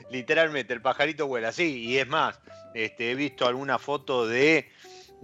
literalmente, 0.09 0.73
el 0.73 0.81
pajarito 0.81 1.27
vuela, 1.27 1.51
sí, 1.51 1.83
y 1.83 1.97
es 1.97 2.07
más, 2.07 2.39
este, 2.73 3.11
he 3.11 3.15
visto 3.15 3.45
alguna 3.47 3.77
foto 3.77 4.27
de, 4.27 4.69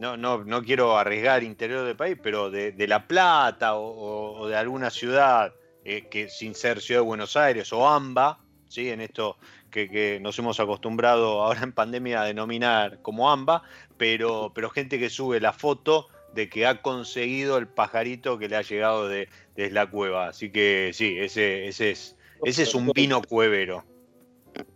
no, 0.01 0.17
no, 0.17 0.43
no 0.43 0.63
quiero 0.63 0.97
arriesgar 0.97 1.43
interior 1.43 1.85
del 1.85 1.95
país, 1.95 2.17
pero 2.21 2.49
de, 2.49 2.73
La 2.87 3.07
Plata 3.07 3.75
o, 3.75 4.47
de 4.47 4.55
alguna 4.55 4.89
ciudad 4.89 5.53
eh, 5.85 6.07
que 6.09 6.27
sin 6.27 6.55
ser 6.55 6.81
Ciudad 6.81 7.01
de 7.01 7.05
Buenos 7.05 7.37
Aires 7.37 7.71
o 7.71 7.87
AMBA, 7.87 8.39
¿sí? 8.67 8.89
en 8.89 8.99
esto 8.99 9.37
que, 9.69 10.19
nos 10.19 10.39
hemos 10.39 10.59
acostumbrado 10.59 11.43
ahora 11.43 11.61
en 11.61 11.71
pandemia 11.71 12.23
a 12.23 12.25
denominar 12.25 12.99
como 13.03 13.31
AMBA, 13.31 13.61
pero, 13.97 14.51
pero 14.55 14.71
gente 14.71 14.97
que 14.97 15.11
sube 15.11 15.39
la 15.39 15.53
foto 15.53 16.07
de 16.33 16.49
que 16.49 16.65
ha 16.65 16.81
conseguido 16.81 17.59
el 17.59 17.67
pajarito 17.67 18.39
que 18.39 18.49
le 18.49 18.55
ha 18.55 18.63
llegado 18.63 19.07
de, 19.07 19.29
desde 19.55 19.71
la 19.71 19.87
cueva. 19.87 20.29
Así 20.29 20.51
que 20.51 20.89
sí, 20.95 21.15
ese, 21.19 21.67
ese 21.67 21.91
es 21.91 22.17
ese 22.43 22.63
es 22.63 22.73
un 22.73 22.91
vino 22.91 23.21
cuevero. 23.21 23.83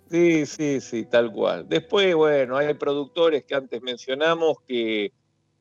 Sí, 0.09 0.45
sí, 0.45 0.81
sí, 0.81 1.05
tal 1.05 1.31
cual. 1.31 1.67
Después, 1.67 2.15
bueno, 2.15 2.57
hay 2.57 2.73
productores 2.75 3.43
que 3.43 3.55
antes 3.55 3.81
mencionamos 3.81 4.57
que, 4.67 5.11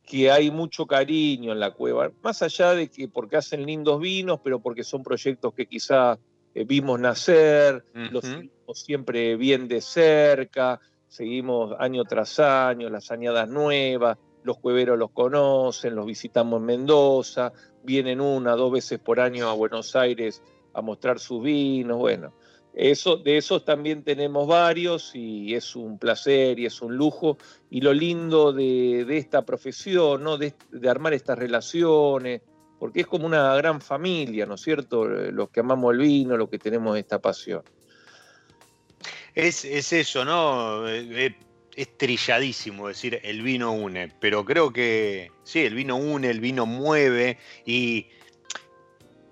que 0.05 0.31
hay 0.31 0.51
mucho 0.51 0.87
cariño 0.87 1.53
en 1.53 1.61
la 1.61 1.73
cueva, 1.73 2.13
más 2.23 2.43
allá 2.43 2.75
de 2.75 2.89
que 2.89 3.09
porque 3.09 3.37
hacen 3.37 3.65
lindos 3.65 4.01
vinos, 4.01 4.41
pero 4.45 4.61
porque 4.61 4.85
son 4.85 5.03
proyectos 5.03 5.55
que 5.55 5.67
quizá 5.67 6.19
eh, 6.55 6.65
vimos 6.65 7.01
nacer, 7.01 7.85
los 7.95 8.25
seguimos 8.25 8.79
siempre 8.79 9.37
bien 9.37 9.67
de 9.67 9.81
cerca, 9.81 10.79
seguimos 11.09 11.75
año 11.79 12.05
tras 12.05 12.39
año, 12.39 12.91
las 12.91 13.11
añadas 13.11 13.49
nuevas, 13.49 14.19
los 14.43 14.59
cueveros 14.59 14.99
los 14.99 15.11
conocen, 15.11 15.95
los 15.95 16.07
visitamos 16.07 16.61
en 16.61 16.67
Mendoza, 16.67 17.53
vienen 17.83 18.21
una, 18.21 18.53
dos 18.53 18.71
veces 18.71 18.99
por 18.99 19.21
año 19.21 19.49
a 19.49 19.55
Buenos 19.55 19.97
Aires 19.97 20.43
a 20.75 20.83
mostrar 20.83 21.19
sus 21.19 21.43
vinos, 21.43 21.99
bueno. 21.99 22.35
Eso, 22.75 23.17
de 23.17 23.37
esos 23.37 23.65
también 23.65 24.03
tenemos 24.03 24.49
varios 24.49 25.13
y 25.15 25.55
es 25.55 25.77
un 25.77 25.99
placer 25.99 26.59
y 26.59 26.67
es 26.67 26.83
un 26.83 26.97
lujo. 26.97 27.39
Y 27.71 27.81
lo 27.81 27.93
lindo 27.93 28.53
de, 28.53 29.07
esta 29.17 29.45
profesión, 29.45 30.25
¿no? 30.25 30.37
De, 30.37 30.55
armar 30.89 31.15
estas 31.15 31.39
relaciones, 31.39 32.43
porque 32.79 33.03
es 33.03 33.07
como 33.07 33.27
una 33.27 33.55
gran 33.55 33.81
familia, 33.81 34.45
¿no 34.45 34.55
es 34.55 34.63
cierto? 34.63 35.05
Los 35.05 35.51
que 35.51 35.61
amamos 35.61 35.93
el 35.93 36.01
vino, 36.01 36.37
los 36.37 36.49
que 36.49 36.59
tenemos 36.59 36.99
esta 36.99 37.21
pasión. 37.21 37.63
Es, 39.35 39.65
eso, 39.65 40.25
¿no? 40.25 40.89
Eh, 40.89 41.27
eh, 41.27 41.37
es 41.77 41.97
trilladísimo 41.97 42.89
decir 42.89 43.21
el 43.23 43.43
vino 43.43 43.73
une, 43.73 44.13
pero 44.21 44.45
creo 44.45 44.73
que 44.73 45.31
sí, 45.43 45.61
el 45.61 45.75
vino 45.75 45.97
une, 45.97 46.31
el 46.31 46.41
vino 46.41 46.67
mueve 46.67 47.39
y 47.67 48.07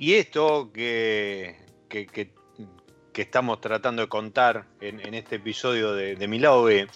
y 0.03 0.14
esto 0.14 0.72
que, 0.72 1.55
que, 1.88 2.32
estamos 3.21 3.61
tratando 3.61 4.01
de 4.01 4.09
contar 4.09 4.65
en, 4.81 5.13
este 5.13 5.37
episodio 5.37 5.93
de, 5.93 6.17
de 6.17 6.29
Mi 6.29 6.39
Lado 6.39 6.65
B, 6.65 6.89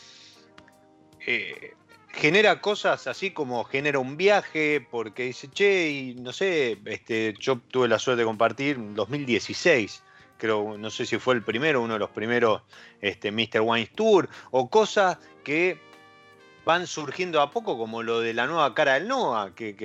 eh, 1.26 1.74
genera 2.08 2.60
cosas 2.62 3.06
así 3.06 3.32
como 3.32 3.64
genera 3.64 3.98
un 3.98 4.16
viaje, 4.16 4.86
porque 4.90 5.24
dice, 5.24 5.48
che, 5.50 5.90
y 5.90 6.14
no 6.14 6.32
sé, 6.32 6.78
este, 6.86 7.34
yo 7.38 7.58
tuve 7.58 7.88
la 7.88 7.98
suerte 7.98 8.22
de 8.22 8.26
compartir 8.26 8.76
en 8.76 8.94
2016, 8.94 10.02
creo, 10.38 10.78
no 10.78 10.90
sé 10.90 11.04
si 11.04 11.18
fue 11.18 11.34
el 11.34 11.42
primero, 11.42 11.82
uno 11.82 11.92
de 11.92 11.98
los 11.98 12.10
primeros 12.10 12.62
este, 13.02 13.30
Mr. 13.30 13.60
Wine 13.60 13.90
Tour, 13.94 14.30
o 14.50 14.70
cosas 14.70 15.18
que 15.44 15.78
van 16.64 16.86
surgiendo 16.86 17.42
a 17.42 17.50
poco, 17.50 17.76
como 17.76 18.02
lo 18.02 18.20
de 18.20 18.32
la 18.32 18.46
nueva 18.46 18.74
cara 18.74 18.94
del 18.94 19.08
NOA, 19.08 19.54
que, 19.54 19.76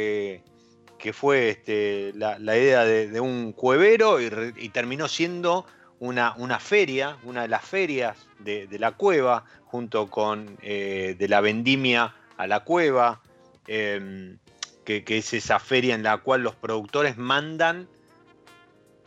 que 1.01 1.13
fue 1.13 1.49
este, 1.49 2.13
la, 2.15 2.37
idea 2.55 2.85
de, 2.85 3.19
un 3.19 3.53
cuevero 3.53 4.21
y, 4.21 4.69
terminó 4.69 5.07
siendo 5.07 5.65
una, 6.01 6.33
una, 6.37 6.59
feria, 6.59 7.17
una 7.23 7.43
de 7.43 7.47
las 7.47 7.63
ferias 7.63 8.17
de, 8.39 8.67
la 8.79 8.93
cueva, 8.93 9.45
junto 9.65 10.09
con 10.09 10.57
eh, 10.63 11.15
de 11.17 11.27
la 11.27 11.41
vendimia 11.41 12.15
a 12.37 12.47
la 12.47 12.61
cueva, 12.61 13.21
em, 13.67 14.39
que, 14.83 15.03
es 15.05 15.33
esa 15.33 15.59
feria 15.59 15.93
en 15.93 16.01
la 16.01 16.17
cual 16.17 16.41
los 16.41 16.55
productores 16.55 17.17
mandan 17.17 17.87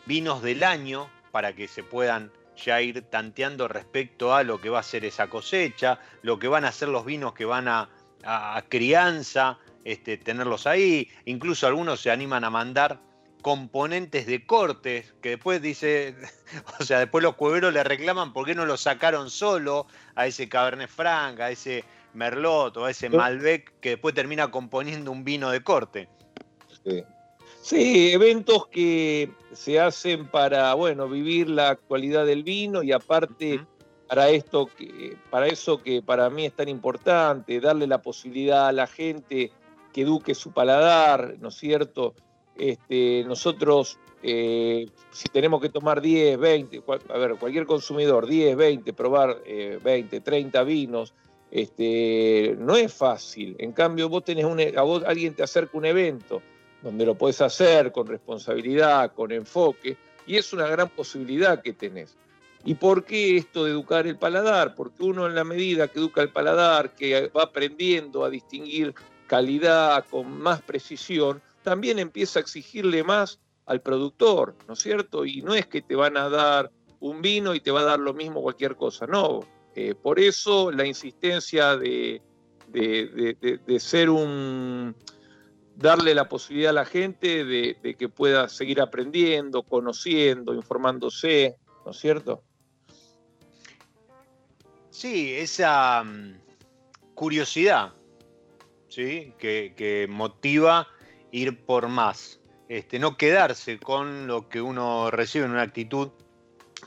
vinos 0.06 0.40
del 0.40 0.62
año 0.62 1.10
para 1.32 1.52
que 1.52 1.66
se 1.66 1.82
puedan 1.82 2.30
ya 2.56 2.80
ir 2.80 3.02
tanteando 3.02 3.66
respecto 3.66 4.32
a 4.32 4.44
lo 4.44 4.60
que 4.60 4.70
va 4.70 4.78
a 4.78 4.84
ser 4.84 5.04
esa 5.04 5.26
cosecha, 5.26 5.98
lo 6.22 6.38
que 6.38 6.46
van 6.46 6.64
a 6.64 6.70
ser 6.70 6.90
los 6.90 7.04
vinos 7.04 7.34
que 7.34 7.44
van 7.44 7.66
a, 7.66 7.88
a 8.22 8.62
crianza, 8.68 9.58
este, 9.82 10.16
tenerlos 10.16 10.68
ahí. 10.68 11.10
Incluso 11.24 11.66
algunos 11.66 12.00
se 12.00 12.12
animan 12.12 12.44
a 12.44 12.50
mandar 12.50 13.00
componentes 13.44 14.26
de 14.26 14.46
cortes, 14.46 15.12
que 15.20 15.28
después 15.28 15.60
dice, 15.60 16.16
o 16.80 16.82
sea, 16.82 17.00
después 17.00 17.22
los 17.22 17.34
cueveros 17.34 17.74
le 17.74 17.84
reclaman 17.84 18.32
por 18.32 18.46
qué 18.46 18.54
no 18.54 18.64
lo 18.64 18.78
sacaron 18.78 19.28
solo 19.28 19.86
a 20.14 20.26
ese 20.26 20.48
Cabernet 20.48 20.88
Franc, 20.88 21.38
a 21.40 21.50
ese 21.50 21.84
Merlot 22.14 22.74
o 22.78 22.86
a 22.86 22.90
ese 22.90 23.10
Malbec 23.10 23.78
que 23.80 23.90
después 23.90 24.14
termina 24.14 24.50
componiendo 24.50 25.12
un 25.12 25.24
vino 25.24 25.50
de 25.50 25.62
corte. 25.62 26.08
Sí. 27.60 28.14
eventos 28.14 28.66
que 28.68 29.30
se 29.52 29.78
hacen 29.78 30.26
para, 30.26 30.72
bueno, 30.72 31.06
vivir 31.06 31.50
la 31.50 31.68
actualidad 31.68 32.24
del 32.24 32.44
vino 32.44 32.82
y 32.82 32.92
aparte 32.92 33.60
para 34.08 34.30
esto 34.30 34.70
que, 34.74 35.18
para 35.28 35.48
eso 35.48 35.82
que 35.82 36.00
para 36.00 36.30
mí 36.30 36.46
es 36.46 36.56
tan 36.56 36.70
importante, 36.70 37.60
darle 37.60 37.86
la 37.86 38.00
posibilidad 38.00 38.68
a 38.68 38.72
la 38.72 38.86
gente 38.86 39.52
que 39.92 40.00
eduque 40.00 40.34
su 40.34 40.50
paladar, 40.50 41.34
¿no 41.40 41.48
es 41.48 41.56
cierto? 41.56 42.14
Este, 42.56 43.24
nosotros, 43.26 43.98
eh, 44.22 44.86
si 45.10 45.28
tenemos 45.28 45.60
que 45.60 45.68
tomar 45.68 46.00
10, 46.00 46.38
20, 46.38 46.82
a 47.08 47.18
ver, 47.18 47.36
cualquier 47.36 47.66
consumidor, 47.66 48.26
10, 48.26 48.56
20, 48.56 48.92
probar 48.92 49.42
20, 49.44 50.16
eh, 50.16 50.20
30 50.20 50.62
vinos, 50.62 51.14
este, 51.50 52.56
no 52.58 52.76
es 52.76 52.92
fácil. 52.92 53.56
En 53.58 53.72
cambio, 53.72 54.08
vos 54.08 54.24
tenés 54.24 54.44
un, 54.44 54.60
a 54.60 54.82
vos 54.82 55.04
alguien 55.04 55.34
te 55.34 55.42
acerca 55.42 55.78
un 55.78 55.84
evento 55.84 56.42
donde 56.82 57.06
lo 57.06 57.14
puedes 57.14 57.40
hacer 57.40 57.92
con 57.92 58.06
responsabilidad, 58.06 59.12
con 59.14 59.32
enfoque, 59.32 59.96
y 60.26 60.36
es 60.36 60.52
una 60.52 60.66
gran 60.66 60.88
posibilidad 60.90 61.62
que 61.62 61.72
tenés. 61.72 62.16
¿Y 62.64 62.74
por 62.74 63.04
qué 63.04 63.36
esto 63.36 63.64
de 63.64 63.72
educar 63.72 64.06
el 64.06 64.16
paladar? 64.16 64.74
Porque 64.74 65.02
uno 65.02 65.26
en 65.26 65.34
la 65.34 65.44
medida 65.44 65.88
que 65.88 65.98
educa 65.98 66.22
el 66.22 66.30
paladar, 66.30 66.94
que 66.94 67.28
va 67.28 67.44
aprendiendo 67.44 68.24
a 68.24 68.30
distinguir 68.30 68.94
calidad 69.26 70.04
con 70.10 70.38
más 70.40 70.62
precisión, 70.62 71.42
también 71.64 71.98
empieza 71.98 72.38
a 72.38 72.42
exigirle 72.42 73.02
más 73.02 73.40
al 73.66 73.80
productor, 73.80 74.54
¿no 74.68 74.74
es 74.74 74.80
cierto? 74.80 75.24
Y 75.24 75.42
no 75.42 75.54
es 75.54 75.66
que 75.66 75.82
te 75.82 75.96
van 75.96 76.16
a 76.16 76.28
dar 76.28 76.70
un 77.00 77.22
vino 77.22 77.54
y 77.54 77.60
te 77.60 77.70
va 77.70 77.80
a 77.80 77.84
dar 77.84 77.98
lo 77.98 78.14
mismo 78.14 78.42
cualquier 78.42 78.76
cosa, 78.76 79.06
no. 79.06 79.40
Eh, 79.74 79.94
por 79.94 80.20
eso 80.20 80.70
la 80.70 80.86
insistencia 80.86 81.76
de, 81.76 82.22
de, 82.68 83.80
ser 83.80 84.10
un, 84.10 84.94
darle 85.74 86.14
la 86.14 86.28
posibilidad 86.28 86.70
a 86.70 86.74
la 86.74 86.84
gente 86.84 87.44
de, 87.44 87.96
que 87.98 88.08
pueda 88.08 88.48
seguir 88.48 88.80
aprendiendo, 88.80 89.62
conociendo, 89.62 90.54
informándose, 90.54 91.56
¿no 91.84 91.90
es 91.90 91.96
cierto? 91.96 92.44
Sí, 94.90 95.32
esa 95.34 96.04
mm, 96.04 96.34
curiosidad, 97.14 97.94
¿sí? 98.88 99.32
Que, 99.38 99.74
que 99.76 100.06
motiva 100.08 100.86
ir 101.34 101.64
por 101.66 101.88
más. 101.88 102.40
Este, 102.68 102.98
no 102.98 103.16
quedarse 103.16 103.78
con 103.78 104.26
lo 104.26 104.48
que 104.48 104.62
uno 104.62 105.10
recibe 105.10 105.44
en 105.44 105.50
una 105.50 105.62
actitud 105.62 106.10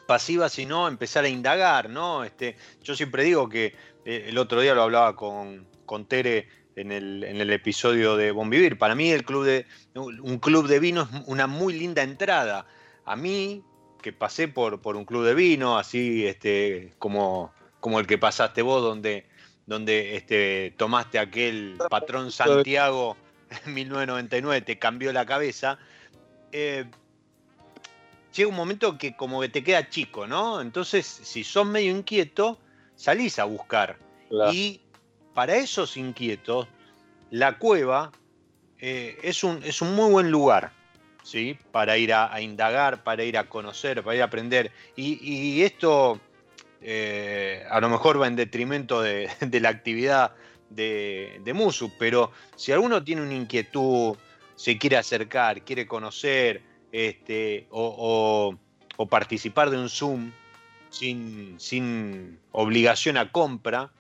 pasiva, 0.08 0.48
sino 0.50 0.88
empezar 0.88 1.26
a 1.26 1.30
indagar, 1.30 1.90
¿no? 1.90 2.24
Este, 2.24 2.56
yo 2.82 2.96
siempre 2.96 3.24
digo 3.24 3.50
que 3.50 3.76
eh, 4.06 4.26
el 4.28 4.38
otro 4.38 4.62
día 4.62 4.74
lo 4.74 4.84
hablaba 4.84 5.16
con, 5.16 5.68
con 5.86 6.06
Tere 6.06 6.48
en 6.78 6.92
el, 6.92 7.24
en 7.24 7.42
el, 7.42 7.52
episodio 7.52 8.16
de 8.16 8.32
Bon 8.32 8.50
Vivir. 8.50 8.78
Para 8.78 8.96
mí 8.96 9.12
el 9.12 9.26
club 9.26 9.44
de, 9.44 9.66
un 9.96 10.40
club 10.40 10.68
de 10.68 10.80
vino 10.80 11.02
es 11.02 11.10
una 11.28 11.46
muy 11.48 11.74
linda 11.74 12.04
entrada. 12.04 12.66
A 13.06 13.16
mí, 13.16 13.64
que 14.02 14.14
pasé 14.14 14.48
por, 14.48 14.82
por 14.82 14.96
un 14.96 15.04
club 15.04 15.26
de 15.26 15.34
vino, 15.34 15.78
así 15.78 16.26
este, 16.26 16.94
como, 17.00 17.52
como 17.82 18.00
el 18.00 18.08
que 18.08 18.18
pasaste 18.18 18.62
vos, 18.62 18.82
donde, 18.82 19.28
donde 19.66 20.16
este, 20.16 20.74
tomaste 20.78 21.20
aquel 21.20 21.78
patrón 21.90 22.32
Santiago 22.32 23.18
en 23.66 23.74
1999 23.74 24.62
te 24.62 24.80
cambió 24.80 25.12
la 25.14 25.26
cabeza, 25.26 25.78
eh, 26.52 26.86
llega 28.34 28.50
un 28.50 28.56
momento 28.56 28.98
que 28.98 29.16
como 29.16 29.42
que 29.42 29.50
te 29.50 29.64
queda 29.64 29.90
chico, 29.90 30.28
¿no? 30.28 30.62
Entonces, 30.62 31.06
si 31.06 31.44
sos 31.44 31.66
medio 31.66 31.92
inquieto, 31.92 32.60
salís 32.96 33.40
a 33.40 33.46
buscar. 33.46 33.98
Y 34.52 34.82
para 35.34 35.56
esos 35.56 35.98
inquietos, 35.98 36.68
la 37.32 37.58
cueva 37.58 38.12
eh, 38.80 39.18
es, 39.24 39.44
un, 39.44 39.62
es, 39.64 39.82
un, 39.82 39.96
muy 39.96 40.12
buen 40.12 40.32
lugar, 40.32 40.72
¿sí? 41.24 41.58
Para 41.72 41.98
ir 41.98 42.14
a, 42.14 42.40
indagar, 42.42 43.04
para 43.04 43.24
ir 43.24 43.38
a 43.38 43.48
conocer, 43.48 44.04
para 44.04 44.16
ir 44.16 44.22
a 44.22 44.26
aprender. 44.26 44.72
Y, 44.96 45.62
esto 45.62 46.20
eh, 46.82 47.66
a 47.70 47.80
lo 47.80 47.90
mejor 47.90 48.22
va 48.22 48.28
en 48.28 48.36
detrimento 48.36 49.02
de, 49.02 49.30
de 49.40 49.60
la 49.60 49.70
actividad 49.70 50.34
de, 50.70 51.52
Musu, 51.54 51.92
pero 51.98 52.32
si 52.56 52.72
alguno 52.72 53.04
tiene 53.04 53.22
una 53.22 53.34
inquietud, 53.34 54.16
se 54.56 54.78
quiere 54.78 54.98
acercar, 54.98 55.62
quiere 55.62 55.88
conocer 55.88 56.62
este, 56.92 57.68
o, 57.70 58.58
participar 59.10 59.70
de 59.70 59.78
un 59.78 59.90
Zoom 59.90 60.32
sin, 60.90 61.60
sin 61.60 62.40
obligación 62.52 63.18
a 63.18 63.32
compra, 63.32 63.92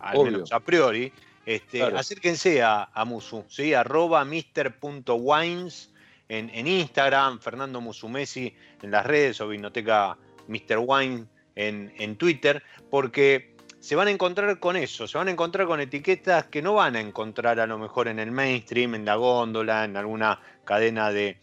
al 0.00 0.24
menos 0.24 0.52
a 0.52 0.60
priori, 0.60 1.12
este, 1.46 1.82
acérquense 1.82 2.62
a, 2.62 2.88
Musu, 3.06 3.44
¿sí? 3.48 3.74
arroba 3.74 4.24
mister.wines 4.24 5.90
en, 6.28 6.50
en, 6.50 6.66
Instagram, 6.66 7.40
Fernando 7.40 7.80
Musumesi 7.80 8.54
en 8.82 8.90
las 8.90 9.04
redes 9.04 9.40
o 9.40 9.48
Vinoteca 9.48 10.16
Mr. 10.48 10.78
Wine 10.78 11.26
en, 11.54 11.92
en 11.98 12.16
Twitter, 12.16 12.62
porque 12.90 13.51
se 13.82 13.96
van 13.96 14.06
a 14.06 14.12
encontrar 14.12 14.60
con 14.60 14.76
eso, 14.76 15.08
se 15.08 15.18
van 15.18 15.26
a 15.26 15.32
encontrar 15.32 15.66
con 15.66 15.80
etiquetas 15.80 16.46
que 16.46 16.62
no 16.62 16.74
van 16.74 16.94
a 16.94 17.00
encontrar 17.00 17.58
a 17.58 17.66
lo 17.66 17.78
mejor 17.78 18.06
en 18.06 18.20
el 18.20 18.30
mainstream, 18.30 18.94
en 18.94 19.04
la 19.04 19.16
góndola, 19.16 19.84
en 19.84 19.96
alguna 19.96 20.40
cadena 20.64 21.10
de, 21.10 21.36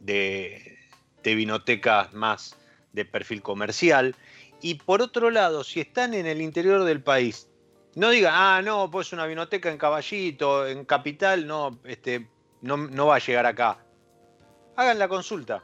de, 0.00 0.76
vinotecas 1.24 2.12
más 2.12 2.58
de 2.92 3.06
perfil 3.06 3.40
comercial. 3.40 4.14
Y 4.60 4.74
por 4.74 5.00
otro 5.00 5.30
lado, 5.30 5.64
si 5.64 5.80
están 5.80 6.12
en 6.12 6.26
el 6.26 6.42
interior 6.42 6.84
del 6.84 7.02
país, 7.02 7.48
no 7.94 8.10
digan, 8.10 8.34
ah, 8.36 8.60
no, 8.62 8.90
pues 8.90 9.14
una 9.14 9.24
vinoteca 9.24 9.70
en 9.70 9.78
Caballito, 9.78 10.66
en 10.66 10.84
Capital, 10.84 11.46
no, 11.46 11.80
este, 11.84 12.28
no, 12.60 12.76
no 12.76 13.06
va 13.06 13.16
a 13.16 13.18
llegar 13.18 13.46
acá. 13.46 13.78
Hagan 14.76 14.98
la 14.98 15.08
consulta. 15.08 15.62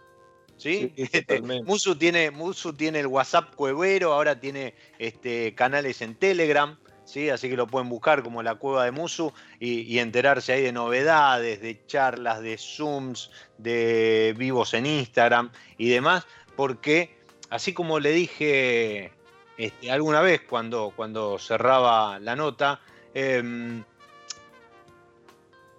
¿Sí? 0.56 0.92
Este, 0.96 1.40
Musu, 1.40 1.96
tiene, 1.96 2.30
Musu 2.30 2.72
tiene 2.72 3.00
el 3.00 3.06
WhatsApp 3.06 3.54
cuevero, 3.54 4.12
ahora 4.12 4.38
tiene 4.38 4.74
este, 4.98 5.54
canales 5.54 6.02
en 6.02 6.14
Telegram, 6.14 6.78
¿sí? 7.04 7.30
así 7.30 7.48
que 7.48 7.56
lo 7.56 7.66
pueden 7.66 7.88
buscar 7.88 8.22
como 8.22 8.42
la 8.42 8.54
cueva 8.54 8.84
de 8.84 8.90
Musu 8.90 9.32
y, 9.58 9.98
enterarse 9.98 10.52
ahí 10.52 10.62
de 10.62 10.72
novedades, 10.72 11.60
de 11.60 11.84
charlas, 11.86 12.40
de 12.42 12.56
Zooms, 12.58 13.30
de 13.58 14.34
vivos 14.36 14.74
en 14.74 14.86
Instagram 14.86 15.50
y 15.78 15.90
demás, 15.90 16.26
porque 16.56 17.16
así 17.50 17.72
como 17.72 18.00
le 18.00 18.12
dije 18.12 19.12
este, 19.56 19.90
alguna 19.90 20.20
vez 20.20 20.42
cuando, 20.42 20.92
cuando 20.94 21.38
cerraba 21.38 22.18
la 22.18 22.36
nota, 22.36 22.80
em, 23.14 23.84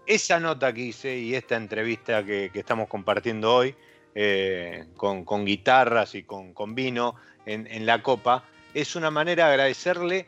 esa 0.05 0.39
nota 0.39 0.74
que 0.74 0.82
hice 0.82 1.17
y 1.17 1.34
esta 1.34 1.55
entrevista 1.55 2.26
que 2.26 2.51
estamos 2.53 2.89
compartiendo 2.89 3.55
hoy, 3.55 3.74
eh, 4.16 4.86
con, 4.95 5.45
guitarras 5.45 6.14
y 6.14 6.24
con, 6.24 6.76
vino 6.76 7.16
en, 7.45 7.86
la 7.86 8.03
copa, 8.03 8.43
es 8.74 8.95
una 8.95 9.09
manera 9.09 9.47
de 9.47 9.53
agradecerle 9.53 10.28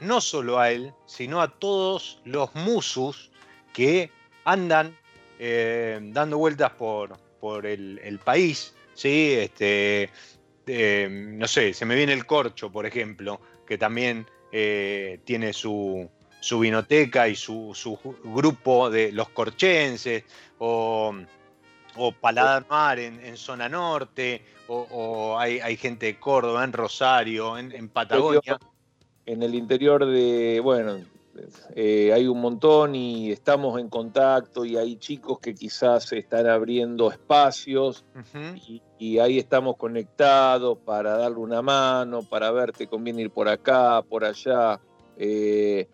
no 0.00 0.20
solo 0.20 0.58
a 0.58 0.70
él, 0.70 0.92
sino 1.06 1.40
a 1.40 1.48
todos 1.48 2.20
los 2.24 2.54
musus 2.54 3.30
que 3.72 4.10
andan 4.44 4.96
eh, 5.38 6.00
dando 6.02 6.38
vueltas 6.38 6.72
por, 6.72 7.16
por 7.40 7.66
el, 7.66 8.20
país. 8.24 8.74
¿sí? 8.94 9.34
Este, 9.34 10.10
eh, 10.66 11.08
no 11.10 11.46
sé, 11.46 11.74
se 11.74 11.86
me 11.86 11.94
viene 11.94 12.12
el 12.12 12.26
Corcho, 12.26 12.70
por 12.70 12.84
ejemplo, 12.84 13.40
que 13.66 13.78
también 13.78 14.26
tiene 14.50 15.52
su, 15.52 16.08
su 16.40 16.58
vinoteca 16.58 17.28
y 17.28 17.36
su, 17.36 17.72
su, 17.74 17.98
grupo 18.24 18.90
de 18.90 19.12
los 19.12 19.28
corchenses, 19.28 20.24
o 20.58 21.14
o 21.96 22.12
Paladar 22.12 22.66
Mar 22.68 22.98
en, 22.98 23.36
zona 23.36 23.68
norte, 23.68 24.42
o, 24.68 25.38
hay, 25.38 25.76
gente 25.76 26.06
de 26.06 26.18
Córdoba, 26.18 26.64
en 26.64 26.72
Rosario, 26.72 27.56
en, 27.58 27.88
Patagonia. 27.88 28.58
En 29.26 29.42
el 29.42 29.54
interior 29.54 30.06
de, 30.06 30.60
bueno, 30.62 31.00
eh, 31.74 32.12
hay 32.12 32.26
un 32.26 32.40
montón 32.40 32.94
y 32.94 33.30
estamos 33.30 33.78
en 33.80 33.88
contacto 33.88 34.64
y 34.64 34.76
hay 34.76 34.96
chicos 34.96 35.38
que 35.38 35.54
quizás 35.54 36.12
están 36.12 36.46
abriendo 36.46 37.10
espacios 37.10 38.04
y, 38.98 39.18
ahí 39.18 39.38
estamos 39.38 39.76
conectados 39.76 40.78
para 40.84 41.16
darle 41.16 41.38
una 41.38 41.62
mano, 41.62 42.22
para 42.22 42.50
ver, 42.50 42.72
te 42.72 42.88
conviene 42.88 43.22
ir 43.22 43.30
por 43.30 43.48
acá, 43.48 44.02
por 44.02 44.24
allá. 44.24 44.80
Eh, 45.16 45.88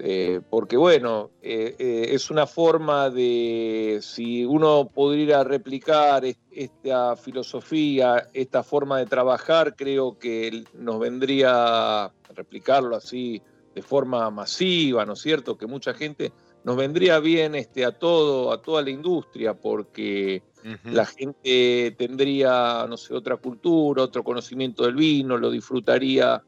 eh, 0.00 0.40
porque 0.48 0.76
bueno, 0.76 1.32
eh, 1.42 1.74
eh, 1.78 2.06
es 2.10 2.30
una 2.30 2.46
forma 2.46 3.10
de, 3.10 3.98
si 4.00 4.44
uno 4.44 4.88
pudiera 4.94 5.42
replicar 5.42 6.22
esta 6.52 7.16
filosofía, 7.16 8.28
esta 8.32 8.62
forma 8.62 8.98
de 8.98 9.06
trabajar, 9.06 9.74
creo 9.74 10.16
que 10.16 10.64
nos 10.74 11.00
vendría 11.00 12.12
replicarlo 12.32 12.94
así 12.94 13.42
de 13.74 13.82
forma 13.82 14.30
masiva, 14.30 15.04
¿no 15.04 15.14
es 15.14 15.20
cierto? 15.20 15.58
Que 15.58 15.66
mucha 15.66 15.92
gente 15.94 16.32
nos 16.62 16.76
vendría 16.76 17.18
bien 17.18 17.56
este, 17.56 17.84
a 17.84 17.90
todo, 17.90 18.52
a 18.52 18.62
toda 18.62 18.82
la 18.82 18.90
industria, 18.90 19.54
porque 19.54 20.44
la 20.84 21.06
gente 21.06 21.94
tendría, 21.96 22.84
no 22.88 22.96
sé, 22.96 23.14
otra 23.14 23.36
cultura, 23.36 24.02
otro 24.02 24.22
conocimiento 24.22 24.84
del 24.84 24.96
vino, 24.96 25.38
lo 25.38 25.50
disfrutaría 25.50 26.42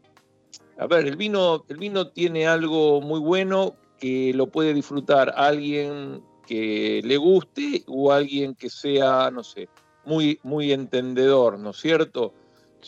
a 0.81 0.87
ver, 0.87 1.07
el 1.07 1.17
vino, 1.17 1.67
el 1.69 1.77
vino 1.77 2.09
tiene 2.09 2.47
algo 2.47 3.03
muy 3.03 3.21
bueno 3.21 3.77
que 3.99 4.33
lo 4.35 4.47
puede 4.47 4.73
disfrutar 4.73 5.35
alguien 5.37 6.23
que 6.47 7.03
le 7.05 7.19
guste 7.19 7.85
o 7.87 8.11
alguien 8.11 8.55
que 8.55 8.71
sea, 8.71 9.31
no 9.31 9.45
sé, 9.45 9.69
muy, 10.07 10.41
muy 10.43 10.73
entendedor, 10.73 11.59
¿no 11.59 11.71
es 11.71 11.77
cierto? 11.77 12.33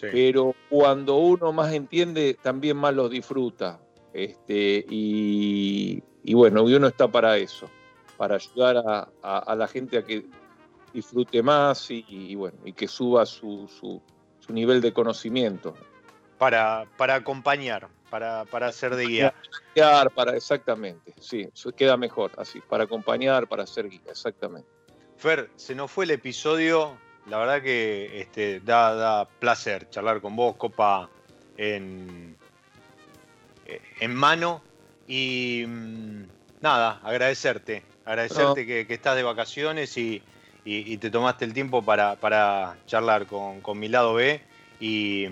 Pero 0.01 0.55
cuando 0.70 1.16
uno 1.16 1.53
más 1.53 1.74
entiende, 1.74 2.34
también 2.43 2.78
más 2.78 2.95
lo 2.95 3.11
disfruta. 3.11 3.78
Este, 4.14 4.86
y, 4.88 6.03
bueno, 6.32 6.66
y 6.66 6.74
uno 6.74 6.86
está 6.86 7.09
para 7.09 7.36
eso, 7.36 7.68
para 8.16 8.36
ayudar 8.36 8.82
a, 9.22 9.55
la 9.55 9.68
gente 9.68 9.99
a 9.99 10.03
que 10.03 10.24
disfrute 10.95 11.43
más 11.43 11.90
y, 11.90 12.34
bueno, 12.36 12.57
y 12.64 12.72
que 12.72 12.88
suba 12.88 13.26
su, 13.26 13.68
su, 13.68 14.01
nivel 14.51 14.80
de 14.80 14.95
conocimiento. 14.95 15.74
Para, 16.43 16.86
para 16.97 17.14
acompañar, 17.14 17.86
para, 18.11 18.45
para 18.47 18.66
hacer 18.66 18.97
de 18.97 19.07
guía. 19.07 19.34
Para, 20.12 20.36
exactamente, 20.36 21.14
sí, 21.20 21.49
queda 21.76 21.97
mejor 21.97 22.32
así, 22.36 22.61
para 22.61 22.82
acompañar, 22.82 23.47
para 23.47 23.62
hacer 23.62 23.88
guía, 23.88 24.01
exactamente. 24.11 24.68
Fer, 25.18 25.51
se 25.55 25.76
nos 25.76 25.88
fue 25.88 26.05
el 26.05 26.11
episodio, 26.11 26.99
la 27.28 27.38
verdad 27.38 27.62
que 27.62 28.20
este, 28.20 28.59
da, 28.59 28.93
da 28.97 29.24
placer 29.24 29.88
charlar 29.88 30.20
con 30.20 30.34
vos, 30.34 30.57
copa 30.57 31.09
en, 31.57 32.36
en 34.01 34.12
mano. 34.12 34.62
Y 35.07 35.64
mm, 35.64 36.24
nada, 36.61 36.99
agradecerte, 37.05 37.84
agradecerte 38.05 38.66
que, 38.66 38.93
estás 38.93 39.14
de 39.14 39.22
vacaciones 39.22 39.97
y, 39.97 40.20
te 40.64 41.09
tomaste 41.09 41.45
el 41.45 41.55
tiempo 41.55 41.84
para, 41.84 42.76
charlar 42.86 43.26
con, 43.28 43.78
mi 43.78 43.86
lado 43.86 44.14
B. 44.14 44.43
Y. 44.80 45.28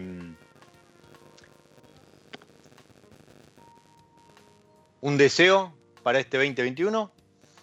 ¿Un 5.00 5.16
deseo 5.16 5.72
para 6.02 6.20
este 6.20 6.36
2021? 6.36 7.10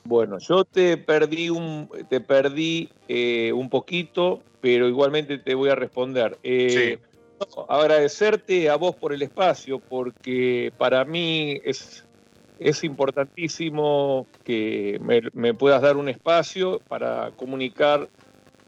Bueno, 0.04 0.40
yo 0.40 0.64
te 0.64 0.98
perdí 0.98 1.50
un, 1.50 1.90
te 2.10 2.22
perdí 2.22 2.90
eh, 3.08 3.52
un 3.54 3.70
poquito, 3.70 4.42
pero 4.62 4.88
igualmente 4.88 5.38
te 5.38 5.54
voy 5.54 5.70
a 5.70 5.76
responder. 5.76 6.38
Eh, 6.44 7.00
agradecerte 7.68 8.70
a 8.70 8.76
vos 8.76 8.96
por 8.96 9.14
el 9.14 9.22
espacio, 9.22 9.80
porque 9.80 10.72
para 10.78 11.04
mí 11.06 11.60
es, 11.64 12.06
es 12.60 12.84
importantísimo 12.84 14.26
que 14.44 15.00
me, 15.34 15.54
puedas 15.54 15.82
dar 15.82 15.98
un 15.98 16.10
espacio 16.10 16.80
para 16.88 17.32
comunicar 17.36 18.10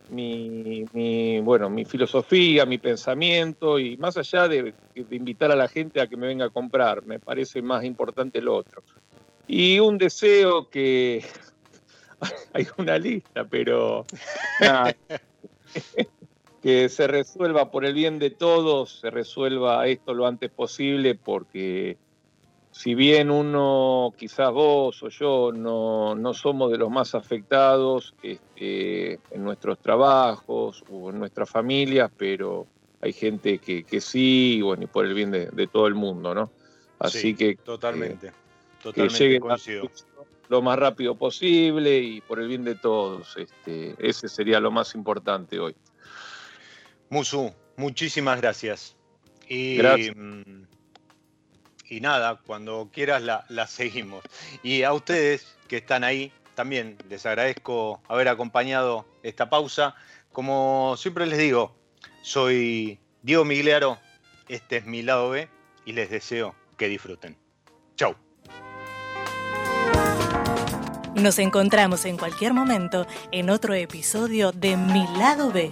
mi, 0.09 1.39
bueno, 1.41 1.69
mi 1.69 1.85
filosofía, 1.85 2.65
mi 2.65 2.77
pensamiento, 2.77 3.79
y 3.79 3.97
más 3.97 4.17
allá 4.17 4.47
de, 4.47 4.73
invitar 5.11 5.51
a 5.51 5.55
la 5.55 5.67
gente 5.67 6.01
a 6.01 6.07
que 6.07 6.17
me 6.17 6.27
venga 6.27 6.45
a 6.45 6.49
comprar, 6.49 7.05
me 7.05 7.19
parece 7.19 7.61
más 7.61 7.83
importante 7.83 8.41
lo 8.41 8.55
otro. 8.55 8.83
Y 9.47 9.79
un 9.79 9.97
deseo 9.97 10.69
que 10.69 11.23
hay 12.53 12.67
una 12.77 12.97
lista, 12.97 13.45
pero 13.45 14.05
que 16.61 16.89
se 16.89 17.07
resuelva 17.07 17.71
por 17.71 17.85
el 17.85 17.93
bien 17.93 18.19
de 18.19 18.29
todos, 18.29 18.99
se 18.99 19.09
resuelva 19.09 19.87
esto 19.87 20.13
lo 20.13 20.27
antes 20.27 20.51
posible, 20.51 21.15
porque 21.15 21.97
si 22.79 22.95
bien 22.95 23.29
uno, 23.29 24.13
quizás 24.17 24.53
vos 24.53 25.03
o 25.03 25.09
yo, 25.09 25.51
no, 25.51 26.15
no 26.15 26.33
somos 26.33 26.71
de 26.71 26.77
los 26.77 26.89
más 26.89 27.13
afectados 27.13 28.15
este, 28.23 29.19
en 29.31 29.43
nuestros 29.43 29.79
trabajos 29.79 30.85
o 30.89 31.09
en 31.09 31.19
nuestras 31.19 31.49
familias, 31.49 32.09
pero 32.15 32.67
hay 33.01 33.11
gente 33.11 33.57
que, 33.57 33.83
que 33.83 33.99
sí, 33.99 34.61
bueno, 34.63 34.83
y 34.83 34.87
por 34.87 35.05
el 35.05 35.13
bien 35.13 35.29
de, 35.29 35.67
todo 35.67 35.87
el 35.87 35.95
mundo, 35.95 36.33
¿no? 36.33 36.49
Así 36.99 37.35
que. 37.35 37.57
Totalmente. 37.57 38.31
totalmente 38.81 39.17
que 39.17 39.57
llegue 39.65 39.89
lo 40.47 40.61
más 40.61 40.79
rápido 40.79 41.15
posible 41.15 41.99
y 41.99 42.21
por 42.21 42.39
el 42.39 42.47
bien 42.47 42.63
de 42.63 42.75
todos. 42.75 43.35
Este, 43.35 43.93
ese 43.99 44.29
sería 44.29 44.61
lo 44.61 44.71
más 44.71 44.95
importante 44.95 45.59
hoy. 45.59 45.75
Musu, 47.09 47.53
muchísimas 47.75 48.39
gracias. 48.39 48.95
Y, 49.49 49.77
mm, 50.15 50.63
y 51.89 52.01
nada, 52.01 52.39
cuando 52.45 52.89
quieras 52.93 53.23
la, 53.23 53.67
seguimos. 53.67 54.23
Y 54.63 54.83
a 54.83 54.93
ustedes 54.93 55.57
que 55.67 55.77
están 55.77 56.03
ahí, 56.03 56.31
también 56.55 56.97
les 57.09 57.25
agradezco 57.25 58.01
haber 58.07 58.27
acompañado 58.27 59.05
esta 59.23 59.49
pausa. 59.49 59.95
Como 60.31 60.95
siempre 60.97 61.25
les 61.25 61.39
digo, 61.39 61.75
soy 62.21 62.99
Diego 63.23 63.45
Migliaro, 63.45 63.97
este 64.47 64.77
es 64.77 64.85
mi 64.85 65.01
lado 65.01 65.29
B 65.29 65.49
y 65.85 65.93
les 65.93 66.09
deseo 66.09 66.55
que 66.77 66.87
disfruten. 66.87 67.37
Chau. 67.95 68.15
Nos 71.15 71.39
encontramos 71.39 72.05
en 72.05 72.17
cualquier 72.17 72.53
momento 72.53 73.05
en 73.31 73.49
otro 73.49 73.73
episodio 73.73 74.51
de 74.51 74.77
Mi 74.77 75.05
lado 75.17 75.51
B. 75.51 75.71